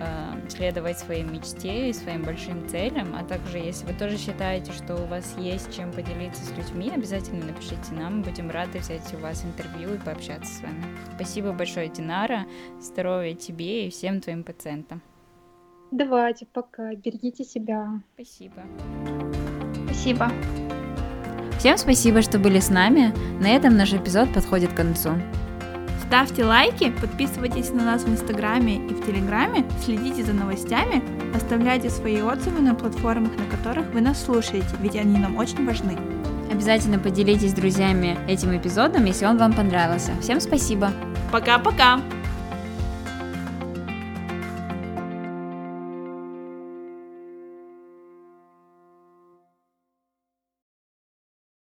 э, 0.00 0.48
следовать 0.48 0.98
своей 0.98 1.22
мечте 1.22 1.90
и 1.90 1.92
своим 1.92 2.22
большим 2.22 2.68
целям, 2.68 3.14
а 3.14 3.24
также, 3.24 3.58
если 3.58 3.86
вы 3.86 3.92
тоже 3.92 4.16
считаете, 4.16 4.72
что 4.72 4.94
у 4.96 5.06
вас 5.06 5.34
есть 5.38 5.74
чем 5.74 5.92
поделиться 5.92 6.44
с 6.44 6.50
людьми, 6.56 6.90
обязательно 6.94 7.46
напишите 7.46 7.92
нам, 7.92 8.18
мы 8.18 8.24
будем 8.24 8.50
рады 8.50 8.78
взять 8.78 9.12
у 9.14 9.18
вас 9.18 9.44
интервью 9.44 9.94
и 9.94 9.98
пообщаться 9.98 10.52
с 10.52 10.60
вами. 10.62 10.84
Спасибо 11.16 11.52
большое, 11.52 11.88
Динара, 11.88 12.46
здоровья 12.80 13.34
тебе 13.34 13.86
и 13.86 13.90
всем 13.90 14.20
твоим 14.20 14.42
пациентам. 14.42 15.02
Давайте, 15.90 16.46
пока. 16.46 16.94
Берегите 16.94 17.44
себя. 17.44 18.00
Спасибо. 18.14 18.62
Спасибо. 19.86 20.30
Всем 21.58 21.76
спасибо, 21.76 22.22
что 22.22 22.38
были 22.38 22.58
с 22.58 22.70
нами. 22.70 23.12
На 23.40 23.48
этом 23.48 23.76
наш 23.76 23.92
эпизод 23.92 24.32
подходит 24.32 24.72
к 24.72 24.76
концу. 24.76 25.10
Ставьте 26.06 26.44
лайки, 26.44 26.90
подписывайтесь 27.00 27.70
на 27.70 27.84
нас 27.84 28.02
в 28.02 28.08
Инстаграме 28.08 28.76
и 28.86 28.94
в 28.94 29.06
Телеграме, 29.06 29.64
следите 29.84 30.24
за 30.24 30.32
новостями, 30.32 31.04
оставляйте 31.36 31.88
свои 31.88 32.20
отзывы 32.20 32.60
на 32.62 32.74
платформах, 32.74 33.30
на 33.36 33.44
которых 33.44 33.92
вы 33.92 34.00
нас 34.00 34.24
слушаете, 34.24 34.66
ведь 34.80 34.96
они 34.96 35.20
нам 35.20 35.36
очень 35.36 35.64
важны. 35.64 35.96
Обязательно 36.50 36.98
поделитесь 36.98 37.52
с 37.52 37.54
друзьями 37.54 38.18
этим 38.26 38.56
эпизодом, 38.56 39.04
если 39.04 39.26
он 39.26 39.38
вам 39.38 39.52
понравился. 39.52 40.12
Всем 40.20 40.40
спасибо. 40.40 40.90
Пока-пока. 41.30 42.00